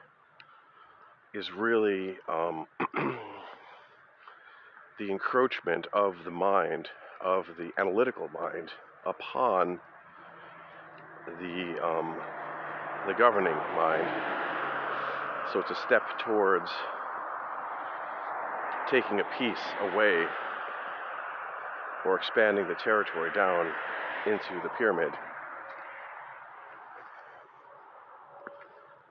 is 1.34 1.52
really 1.52 2.16
um, 2.28 2.66
the 5.00 5.10
encroachment 5.12 5.88
of 5.94 6.16
the 6.26 6.32
mind, 6.32 6.88
of 7.24 7.46
the 7.58 7.72
analytical 7.80 8.30
mind, 8.30 8.70
upon 9.06 9.80
the 11.40 11.76
um, 11.84 12.18
the 13.06 13.14
governing 13.14 13.56
mind. 13.76 14.08
So 15.54 15.60
it's 15.60 15.72
a 15.72 15.82
step 15.86 16.04
towards 16.20 16.70
taking 18.90 19.20
a 19.20 19.26
piece 19.38 19.64
away 19.82 20.26
or 22.06 22.16
expanding 22.18 22.68
the 22.68 22.76
territory 22.76 23.32
down 23.34 23.72
into 24.26 24.62
the 24.64 24.70
pyramid. 24.78 25.12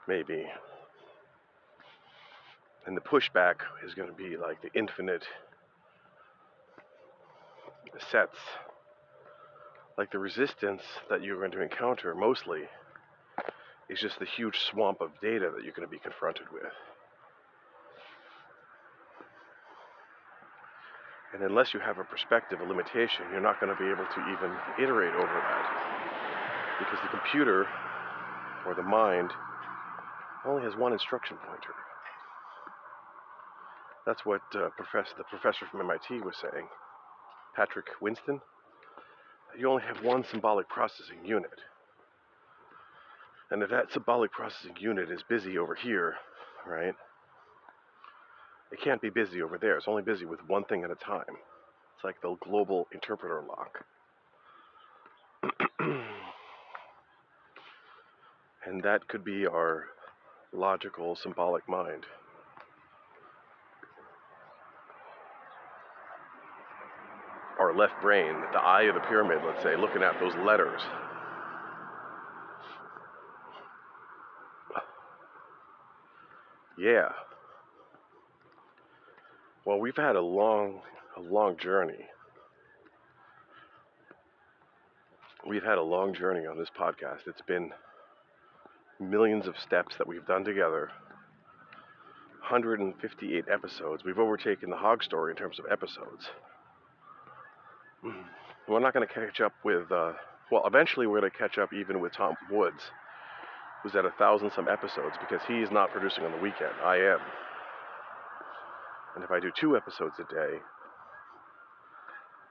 Maybe. 0.09 0.47
And 2.87 2.97
the 2.97 3.01
pushback 3.01 3.57
is 3.85 3.95
going 3.95 4.09
to 4.09 4.15
be 4.15 4.37
like 4.37 4.63
the 4.63 4.73
infinite 4.79 5.25
sets, 8.13 8.37
like 9.99 10.13
the 10.13 10.19
resistance 10.19 10.83
that 11.11 11.23
you're 11.23 11.39
going 11.39 11.51
to 11.53 11.63
encounter 11.63 12.15
mostly 12.15 12.63
is 13.89 14.01
just 14.01 14.19
the 14.19 14.27
huge 14.27 14.59
swamp 14.71 15.01
of 15.01 15.11
data 15.21 15.51
that 15.55 15.65
you're 15.65 15.73
going 15.73 15.87
to 15.87 15.91
be 15.91 15.99
confronted 15.99 16.47
with. 16.53 16.73
And 21.35 21.43
unless 21.43 21.75
you 21.75 21.81
have 21.81 21.99
a 21.99 22.05
perspective, 22.05 22.61
a 22.61 22.65
limitation, 22.65 23.27
you're 23.33 23.41
not 23.41 23.61
going 23.61 23.75
to 23.75 23.83
be 23.83 23.89
able 23.91 24.07
to 24.07 24.21
even 24.33 24.57
iterate 24.79 25.15
over 25.15 25.27
that. 25.27 26.79
Because 26.79 26.99
the 27.03 27.09
computer 27.09 27.67
or 28.65 28.75
the 28.75 28.83
mind 28.83 29.33
only 30.45 30.63
has 30.63 30.77
one 30.77 30.93
instruction 30.93 31.37
pointer. 31.47 31.75
That's 34.07 34.25
what 34.25 34.43
uh, 34.55 34.69
the 34.79 35.25
professor 35.29 35.67
from 35.71 35.81
MIT 35.81 36.21
was 36.21 36.37
saying, 36.41 36.69
Patrick 37.57 37.87
Winston. 38.01 38.41
You 39.59 39.69
only 39.69 39.83
have 39.83 40.05
one 40.05 40.25
symbolic 40.31 40.69
processing 40.69 41.25
unit. 41.25 41.59
And 43.51 43.63
if 43.63 43.71
that 43.71 43.93
symbolic 43.93 44.31
processing 44.31 44.77
unit 44.79 45.11
is 45.11 45.23
busy 45.29 45.59
over 45.59 45.75
here, 45.75 46.15
right, 46.67 46.95
it 48.71 48.81
can't 48.81 49.01
be 49.01 49.11
busy 49.11 49.43
over 49.43 49.59
there. 49.59 49.77
It's 49.77 49.89
only 49.89 50.03
busy 50.03 50.25
with 50.25 50.41
one 50.47 50.65
thing 50.65 50.85
at 50.85 50.91
a 50.91 50.97
time. 50.97 51.25
It's 51.97 52.05
like 52.05 52.21
the 52.21 52.37
global 52.43 52.87
interpreter 52.93 53.43
lock. 53.49 53.85
and 58.67 58.83
that 58.83 59.09
could 59.09 59.25
be 59.25 59.47
our 59.47 59.85
logical, 60.53 61.17
symbolic 61.17 61.69
mind. 61.69 62.05
Our 67.67 67.75
left 67.75 68.01
brain, 68.01 68.33
the 68.53 68.61
eye 68.61 68.83
of 68.83 68.95
the 68.95 69.01
pyramid, 69.01 69.39
let's 69.45 69.61
say, 69.61 69.75
looking 69.75 70.01
at 70.01 70.21
those 70.21 70.35
letters. 70.47 70.81
Yeah. 76.79 77.09
Well, 79.65 79.81
we've 79.81 79.97
had 79.97 80.15
a 80.15 80.21
long, 80.21 80.81
a 81.17 81.21
long 81.21 81.57
journey. 81.59 82.07
We've 85.45 85.65
had 85.65 85.79
a 85.79 85.83
long 85.83 86.15
journey 86.15 86.47
on 86.47 86.57
this 86.57 86.71
podcast. 86.79 87.27
It's 87.27 87.43
been 87.49 87.73
millions 89.01 89.49
of 89.49 89.59
steps 89.59 89.97
that 89.99 90.07
we've 90.07 90.27
done 90.27 90.45
together. 90.45 90.93
158 92.49 93.47
episodes. 93.53 94.05
We've 94.05 94.21
overtaken 94.21 94.71
the 94.71 94.77
Hog 94.77 95.03
Story 95.03 95.33
in 95.33 95.37
terms 95.37 95.59
of 95.59 95.65
episodes. 95.69 96.31
We're 98.69 98.81
not 98.81 98.95
going 98.95 99.07
to 99.07 99.13
catch 99.13 99.41
up 99.41 99.53
with, 99.65 99.91
uh, 99.93 100.13
well, 100.51 100.63
eventually 100.67 101.07
we're 101.07 101.21
going 101.21 101.31
to 101.31 101.39
catch 101.39 101.59
up 101.59 101.73
even 101.73 102.01
with 102.01 102.13
Tom 102.13 102.35
Woods, 102.51 102.83
who's 103.83 103.95
at 103.95 104.05
a 104.05 104.11
thousand 104.13 104.51
some 104.55 104.69
episodes 104.69 105.17
because 105.21 105.41
he's 105.47 105.71
not 105.71 105.91
producing 105.91 106.25
on 106.25 106.33
the 106.33 106.39
weekend. 106.39 106.73
I 106.85 106.97
am. 106.97 107.19
And 109.15 109.25
if 109.25 109.31
I 109.31 109.41
do 109.41 109.51
two 109.59 109.77
episodes 109.77 110.15
a 110.19 110.35
day, 110.35 110.59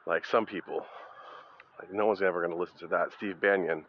like 0.08 0.26
some 0.26 0.46
people, 0.46 0.86
like 1.80 1.94
no 1.94 2.06
one's 2.06 2.22
ever 2.22 2.40
going 2.42 2.56
to 2.56 2.60
listen 2.60 2.78
to 2.80 2.88
that. 2.88 3.10
Steve 3.18 3.40
Bannon 3.42 3.86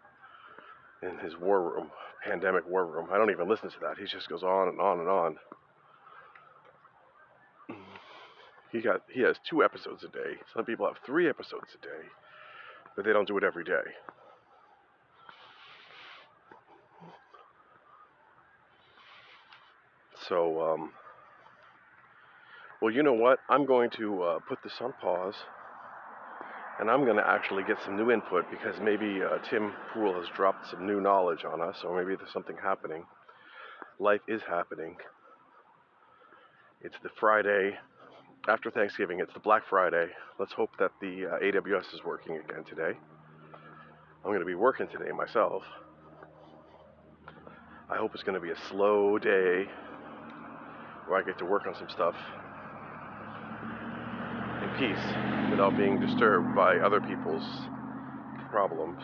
in 1.03 1.19
his 1.19 1.37
war 1.37 1.63
room, 1.63 1.91
pandemic 2.25 2.69
war 2.69 2.87
room. 2.87 3.09
I 3.13 3.19
don't 3.19 3.31
even 3.31 3.49
listen 3.49 3.71
to 3.71 3.77
that. 3.83 3.99
He 3.99 4.07
just 4.07 4.29
goes 4.29 4.43
on 4.43 4.69
and 4.69 4.81
on 4.81 5.01
and 5.01 5.09
on. 5.09 5.37
He 8.77 8.83
got 8.83 9.01
he 9.11 9.23
has 9.23 9.37
two 9.49 9.65
episodes 9.65 10.05
a 10.05 10.09
day. 10.09 10.37
Some 10.55 10.67
people 10.67 10.87
have 10.87 10.97
three 11.07 11.31
episodes 11.31 11.69
a 11.75 11.83
day, 11.83 12.05
but 12.95 13.07
they 13.07 13.13
don't 13.13 13.27
do 13.27 13.39
it 13.39 13.43
every 13.43 13.65
day. 13.65 13.73
So, 20.29 20.61
um, 20.61 20.91
well, 22.83 22.93
you 22.93 23.03
know 23.03 23.15
what? 23.15 23.39
I'm 23.49 23.65
going 23.65 23.89
to 23.97 24.23
uh, 24.23 24.39
put 24.47 24.59
this 24.63 24.75
on 24.83 24.93
pause, 25.01 25.37
and 26.79 26.91
I'm 26.91 27.07
going 27.07 27.17
to 27.17 27.27
actually 27.27 27.63
get 27.63 27.79
some 27.83 27.97
new 27.97 28.11
input 28.11 28.45
because 28.51 28.75
maybe 28.83 29.23
uh, 29.23 29.39
Tim 29.49 29.73
Pool 29.95 30.13
has 30.21 30.29
dropped 30.37 30.69
some 30.71 30.87
new 30.87 31.01
knowledge 31.01 31.47
on 31.51 31.63
us, 31.63 31.77
or 31.83 31.97
maybe 31.97 32.15
there's 32.15 32.33
something 32.33 32.57
happening. 32.63 33.07
Life 33.99 34.21
is 34.29 34.43
happening. 34.47 34.97
It's 36.83 36.97
the 37.03 37.09
Friday 37.19 37.79
after 38.49 38.71
Thanksgiving. 38.71 39.21
It's 39.21 39.33
the 39.35 39.41
Black 39.41 39.63
Friday. 39.69 40.07
Let's 40.39 40.53
hope 40.53 40.71
that 40.79 40.93
the 41.01 41.27
uh, 41.27 41.39
AWS 41.41 41.95
is 41.95 42.05
working 42.05 42.37
again 42.37 42.65
today. 42.65 42.97
I'm 44.25 44.31
going 44.31 44.41
to 44.41 44.47
be 44.47 44.55
working 44.55 44.87
today 44.89 45.11
myself. 45.13 45.63
I 47.91 47.97
hope 47.97 48.13
it's 48.15 48.23
going 48.23 48.35
to 48.35 48.41
be 48.41 48.51
a 48.51 48.69
slow 48.69 49.19
day 49.19 49.67
where 51.07 51.21
I 51.21 51.23
get 51.25 51.39
to 51.39 51.45
work 51.45 51.67
on 51.67 51.75
some 51.75 51.89
stuff 51.89 52.15
in 54.63 54.71
peace 54.79 55.05
without 55.51 55.77
being 55.77 56.01
disturbed 56.01 56.55
by 56.55 56.79
other 56.79 57.01
people's 57.01 57.47
problems. 58.51 59.03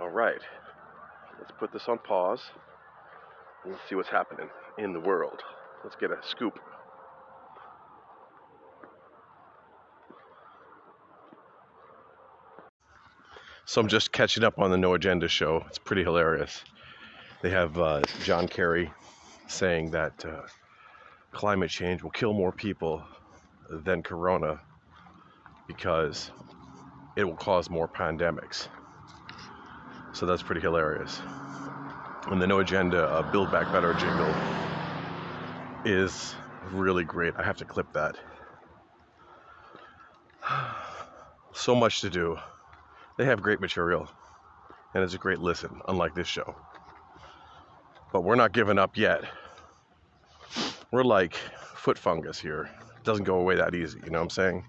All 0.00 0.08
right, 0.08 0.40
let's 1.38 1.51
put 1.62 1.72
this 1.72 1.86
on 1.86 1.96
pause 1.96 2.40
and 3.62 3.72
let's 3.72 3.88
see 3.88 3.94
what's 3.94 4.08
happening 4.08 4.48
in 4.78 4.92
the 4.92 4.98
world. 4.98 5.40
Let's 5.84 5.94
get 5.94 6.10
a 6.10 6.18
scoop. 6.28 6.58
So 13.64 13.80
I'm 13.80 13.86
just 13.86 14.10
catching 14.10 14.42
up 14.42 14.58
on 14.58 14.72
the 14.72 14.76
No 14.76 14.94
Agenda 14.94 15.28
show. 15.28 15.62
It's 15.68 15.78
pretty 15.78 16.02
hilarious. 16.02 16.64
They 17.44 17.50
have 17.50 17.78
uh, 17.78 18.02
John 18.24 18.48
Kerry 18.48 18.92
saying 19.46 19.92
that 19.92 20.24
uh, 20.24 20.42
climate 21.30 21.70
change 21.70 22.02
will 22.02 22.10
kill 22.10 22.32
more 22.32 22.50
people 22.50 23.04
than 23.84 24.02
Corona 24.02 24.60
because 25.68 26.32
it 27.14 27.22
will 27.22 27.36
cause 27.36 27.70
more 27.70 27.86
pandemics. 27.86 28.66
So 30.12 30.26
that's 30.26 30.42
pretty 30.42 30.60
hilarious. 30.60 31.20
And 32.30 32.40
the 32.40 32.46
No 32.46 32.60
Agenda 32.60 33.04
uh, 33.04 33.30
Build 33.32 33.50
Back 33.50 33.70
Better 33.72 33.94
jingle 33.94 34.32
is 35.84 36.34
really 36.70 37.04
great. 37.04 37.34
I 37.36 37.42
have 37.42 37.56
to 37.58 37.64
clip 37.64 37.92
that. 37.92 38.16
So 41.54 41.74
much 41.74 42.00
to 42.00 42.08
do. 42.08 42.38
They 43.18 43.26
have 43.26 43.42
great 43.42 43.60
material, 43.60 44.08
and 44.94 45.04
it's 45.04 45.12
a 45.12 45.18
great 45.18 45.38
listen, 45.38 45.82
unlike 45.86 46.14
this 46.14 46.26
show. 46.26 46.56
But 48.10 48.22
we're 48.22 48.36
not 48.36 48.52
giving 48.52 48.78
up 48.78 48.96
yet. 48.96 49.22
We're 50.90 51.04
like 51.04 51.34
foot 51.74 51.98
fungus 51.98 52.40
here. 52.40 52.70
It 52.96 53.04
doesn't 53.04 53.24
go 53.24 53.36
away 53.36 53.56
that 53.56 53.74
easy, 53.74 54.00
you 54.02 54.10
know 54.10 54.18
what 54.18 54.24
I'm 54.24 54.30
saying? 54.30 54.64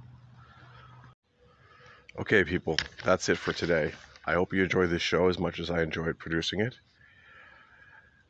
Okay, 2.19 2.43
people, 2.43 2.77
that's 3.05 3.29
it 3.29 3.37
for 3.37 3.53
today. 3.53 3.93
I 4.25 4.33
hope 4.33 4.53
you 4.53 4.63
enjoy 4.63 4.87
this 4.87 5.01
show 5.01 5.29
as 5.29 5.39
much 5.39 5.59
as 5.59 5.69
I 5.71 5.81
enjoyed 5.81 6.19
producing 6.19 6.59
it. 6.59 6.75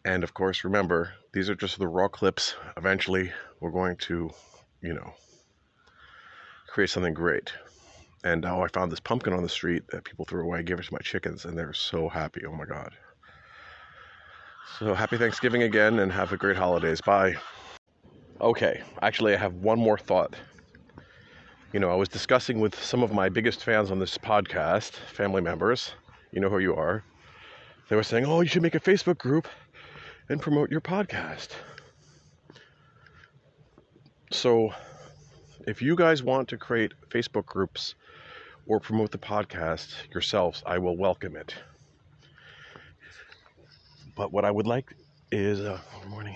And 0.05 0.23
of 0.23 0.33
course, 0.33 0.63
remember, 0.63 1.13
these 1.31 1.49
are 1.49 1.55
just 1.55 1.79
the 1.79 1.87
raw 1.87 2.07
clips. 2.07 2.55
Eventually, 2.75 3.31
we're 3.61 3.71
going 3.71 3.95
to, 3.97 4.31
you 4.81 4.93
know, 4.93 5.13
create 6.67 6.89
something 6.89 7.13
great. 7.13 7.53
And 8.25 8.45
oh, 8.45 8.61
I 8.61 8.67
found 8.67 8.91
this 8.91 8.99
pumpkin 8.99 9.33
on 9.33 9.43
the 9.43 9.49
street 9.49 9.83
that 9.91 10.03
people 10.03 10.25
threw 10.25 10.43
away. 10.43 10.59
I 10.59 10.61
gave 10.61 10.79
it 10.79 10.85
to 10.85 10.93
my 10.93 10.99
chickens, 10.99 11.45
and 11.45 11.57
they're 11.57 11.73
so 11.73 12.09
happy. 12.09 12.41
Oh 12.45 12.53
my 12.53 12.65
God. 12.65 12.91
So 14.79 14.93
happy 14.93 15.17
Thanksgiving 15.17 15.63
again, 15.63 15.99
and 15.99 16.11
have 16.11 16.31
a 16.33 16.37
great 16.37 16.57
holidays. 16.57 16.99
Bye. 17.01 17.35
Okay, 18.41 18.81
actually, 19.01 19.33
I 19.33 19.37
have 19.37 19.53
one 19.55 19.79
more 19.79 19.97
thought. 19.97 20.35
You 21.71 21.79
know, 21.79 21.89
I 21.91 21.95
was 21.95 22.09
discussing 22.09 22.59
with 22.59 22.81
some 22.81 23.03
of 23.03 23.13
my 23.13 23.29
biggest 23.29 23.63
fans 23.63 23.89
on 23.89 23.99
this 23.99 24.17
podcast, 24.17 24.91
family 24.91 25.41
members. 25.41 25.91
You 26.31 26.41
know 26.41 26.49
who 26.49 26.59
you 26.59 26.75
are. 26.75 27.03
They 27.89 27.95
were 27.95 28.03
saying, 28.03 28.25
oh, 28.25 28.41
you 28.41 28.47
should 28.47 28.61
make 28.61 28.75
a 28.75 28.79
Facebook 28.79 29.17
group 29.17 29.47
and 30.29 30.41
promote 30.41 30.71
your 30.71 30.81
podcast. 30.81 31.49
So, 34.31 34.73
if 35.67 35.81
you 35.81 35.95
guys 35.95 36.23
want 36.23 36.49
to 36.49 36.57
create 36.57 36.93
Facebook 37.09 37.45
groups 37.45 37.95
or 38.67 38.79
promote 38.79 39.11
the 39.11 39.17
podcast 39.17 39.93
yourselves, 40.11 40.63
I 40.65 40.79
will 40.79 40.97
welcome 40.97 41.35
it. 41.35 41.53
But 44.15 44.31
what 44.31 44.45
I 44.45 44.51
would 44.51 44.67
like 44.67 44.93
is, 45.31 45.61
uh, 45.61 45.79
morning. 46.07 46.35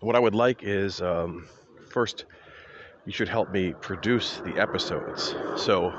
What 0.00 0.16
I 0.16 0.18
would 0.18 0.34
like 0.34 0.62
is, 0.62 1.00
um, 1.00 1.46
first, 1.90 2.24
you 3.06 3.12
should 3.12 3.28
help 3.28 3.50
me 3.50 3.74
produce 3.80 4.38
the 4.44 4.56
episodes. 4.58 5.34
So, 5.56 5.92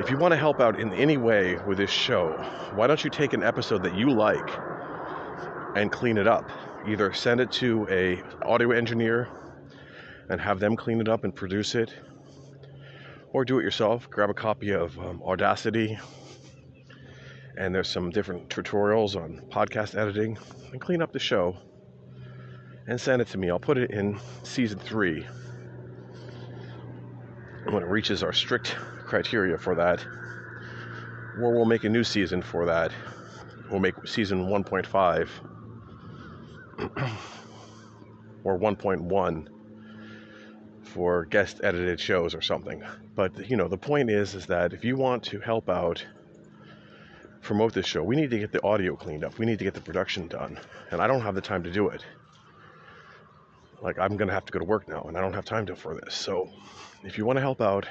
if 0.00 0.10
you 0.10 0.16
want 0.18 0.32
to 0.32 0.36
help 0.36 0.60
out 0.60 0.78
in 0.78 0.92
any 0.92 1.16
way 1.16 1.58
with 1.66 1.78
this 1.78 1.90
show, 1.90 2.32
why 2.74 2.86
don't 2.86 3.02
you 3.02 3.10
take 3.10 3.32
an 3.32 3.42
episode 3.42 3.82
that 3.82 3.94
you 3.94 4.10
like 4.10 4.48
and 5.74 5.92
clean 5.92 6.18
it 6.18 6.26
up. 6.26 6.50
Either 6.86 7.12
send 7.12 7.40
it 7.40 7.50
to 7.52 7.86
a 7.90 8.22
audio 8.46 8.70
engineer 8.70 9.28
and 10.28 10.40
have 10.40 10.60
them 10.60 10.76
clean 10.76 11.00
it 11.00 11.08
up 11.08 11.24
and 11.24 11.34
produce 11.34 11.74
it, 11.74 11.92
or 13.32 13.44
do 13.44 13.58
it 13.58 13.62
yourself. 13.62 14.08
Grab 14.10 14.30
a 14.30 14.34
copy 14.34 14.72
of 14.72 14.98
um, 14.98 15.22
Audacity, 15.22 15.98
and 17.56 17.74
there's 17.74 17.88
some 17.88 18.10
different 18.10 18.48
tutorials 18.48 19.16
on 19.16 19.42
podcast 19.50 19.98
editing, 19.98 20.38
and 20.72 20.80
clean 20.80 21.02
up 21.02 21.12
the 21.12 21.18
show 21.18 21.56
and 22.86 23.00
send 23.00 23.20
it 23.20 23.28
to 23.28 23.38
me. 23.38 23.50
I'll 23.50 23.58
put 23.58 23.78
it 23.78 23.90
in 23.90 24.18
season 24.42 24.78
three 24.78 25.26
when 27.64 27.82
it 27.82 27.86
reaches 27.86 28.22
our 28.22 28.32
strict 28.32 28.74
criteria 29.04 29.58
for 29.58 29.74
that, 29.74 30.04
or 31.40 31.54
we'll 31.54 31.66
make 31.66 31.84
a 31.84 31.88
new 31.88 32.04
season 32.04 32.40
for 32.42 32.64
that. 32.66 32.92
We'll 33.70 33.80
make 33.80 33.94
season 34.06 34.46
1.5 34.46 35.28
or 38.44 38.58
1.1 38.58 39.48
for 40.82 41.24
guest 41.26 41.60
edited 41.62 42.00
shows 42.00 42.34
or 42.34 42.40
something. 42.40 42.82
But 43.14 43.50
you 43.50 43.56
know, 43.56 43.68
the 43.68 43.78
point 43.78 44.10
is 44.10 44.34
is 44.34 44.46
that 44.46 44.72
if 44.72 44.84
you 44.84 44.96
want 44.96 45.24
to 45.24 45.40
help 45.40 45.68
out 45.68 46.04
promote 47.42 47.72
this 47.72 47.86
show, 47.86 48.02
we 48.02 48.16
need 48.16 48.30
to 48.30 48.38
get 48.38 48.52
the 48.52 48.62
audio 48.62 48.96
cleaned 48.96 49.24
up. 49.24 49.38
We 49.38 49.46
need 49.46 49.58
to 49.58 49.64
get 49.64 49.74
the 49.74 49.80
production 49.80 50.28
done. 50.28 50.58
And 50.90 51.00
I 51.00 51.06
don't 51.06 51.20
have 51.20 51.34
the 51.34 51.40
time 51.40 51.62
to 51.64 51.70
do 51.70 51.88
it. 51.88 52.04
Like 53.80 53.98
I'm 53.98 54.16
going 54.16 54.28
to 54.28 54.34
have 54.34 54.44
to 54.46 54.52
go 54.52 54.58
to 54.58 54.64
work 54.64 54.88
now 54.88 55.02
and 55.02 55.16
I 55.16 55.20
don't 55.20 55.34
have 55.34 55.44
time 55.44 55.66
to 55.66 55.76
for 55.76 55.94
this. 55.94 56.14
So 56.14 56.50
if 57.04 57.18
you 57.18 57.24
want 57.24 57.36
to 57.36 57.40
help 57.40 57.60
out, 57.60 57.86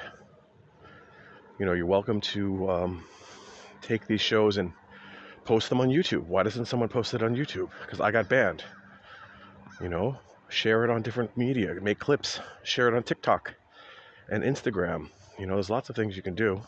you 1.58 1.66
know, 1.66 1.72
you're 1.72 1.86
welcome 1.86 2.20
to 2.20 2.70
um, 2.70 3.04
take 3.82 4.06
these 4.06 4.20
shows 4.20 4.58
and 4.58 4.72
post 5.44 5.70
them 5.70 5.80
on 5.80 5.88
YouTube. 5.88 6.24
Why 6.26 6.42
doesn't 6.42 6.66
someone 6.66 6.88
post 6.88 7.14
it 7.14 7.22
on 7.22 7.34
YouTube? 7.34 7.70
Because 7.80 8.00
I 8.00 8.10
got 8.10 8.28
banned. 8.28 8.62
You 9.80 9.88
know, 9.88 10.18
share 10.48 10.84
it 10.84 10.90
on 10.90 11.02
different 11.02 11.36
media, 11.36 11.74
make 11.80 11.98
clips, 11.98 12.40
share 12.64 12.88
it 12.88 12.94
on 12.94 13.02
TikTok 13.02 13.54
and 14.28 14.42
Instagram. 14.42 15.08
You 15.38 15.46
know, 15.46 15.54
there's 15.54 15.70
lots 15.70 15.88
of 15.88 15.96
things 15.96 16.16
you 16.16 16.22
can 16.22 16.34
do. 16.34 16.60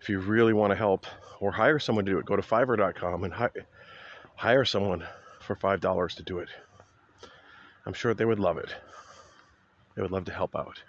If 0.00 0.08
you 0.08 0.18
really 0.18 0.52
want 0.52 0.72
to 0.72 0.76
help 0.76 1.06
or 1.38 1.52
hire 1.52 1.78
someone 1.78 2.04
to 2.06 2.10
do 2.12 2.18
it, 2.18 2.26
go 2.26 2.34
to 2.34 2.42
fiverr.com 2.42 3.24
and 3.24 3.32
hi- 3.32 3.50
hire 4.34 4.64
someone 4.64 5.04
for 5.40 5.54
$5 5.54 6.14
to 6.16 6.22
do 6.22 6.38
it. 6.38 6.48
I'm 7.86 7.92
sure 7.92 8.14
they 8.14 8.24
would 8.24 8.40
love 8.40 8.58
it. 8.58 8.74
They 9.94 10.02
would 10.02 10.10
love 10.10 10.24
to 10.24 10.32
help 10.32 10.56
out. 10.56 10.82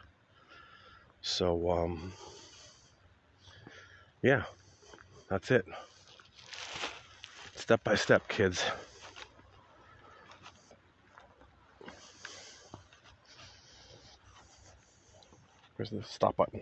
So, 1.22 1.70
um, 1.70 2.14
yeah, 4.24 4.44
that's 5.30 5.52
it. 5.52 5.66
Step 7.56 7.84
by 7.84 7.96
step, 7.96 8.28
kids. 8.28 8.64
Where's 15.82 15.90
the 15.90 16.04
stop 16.04 16.38
button? 16.38 16.62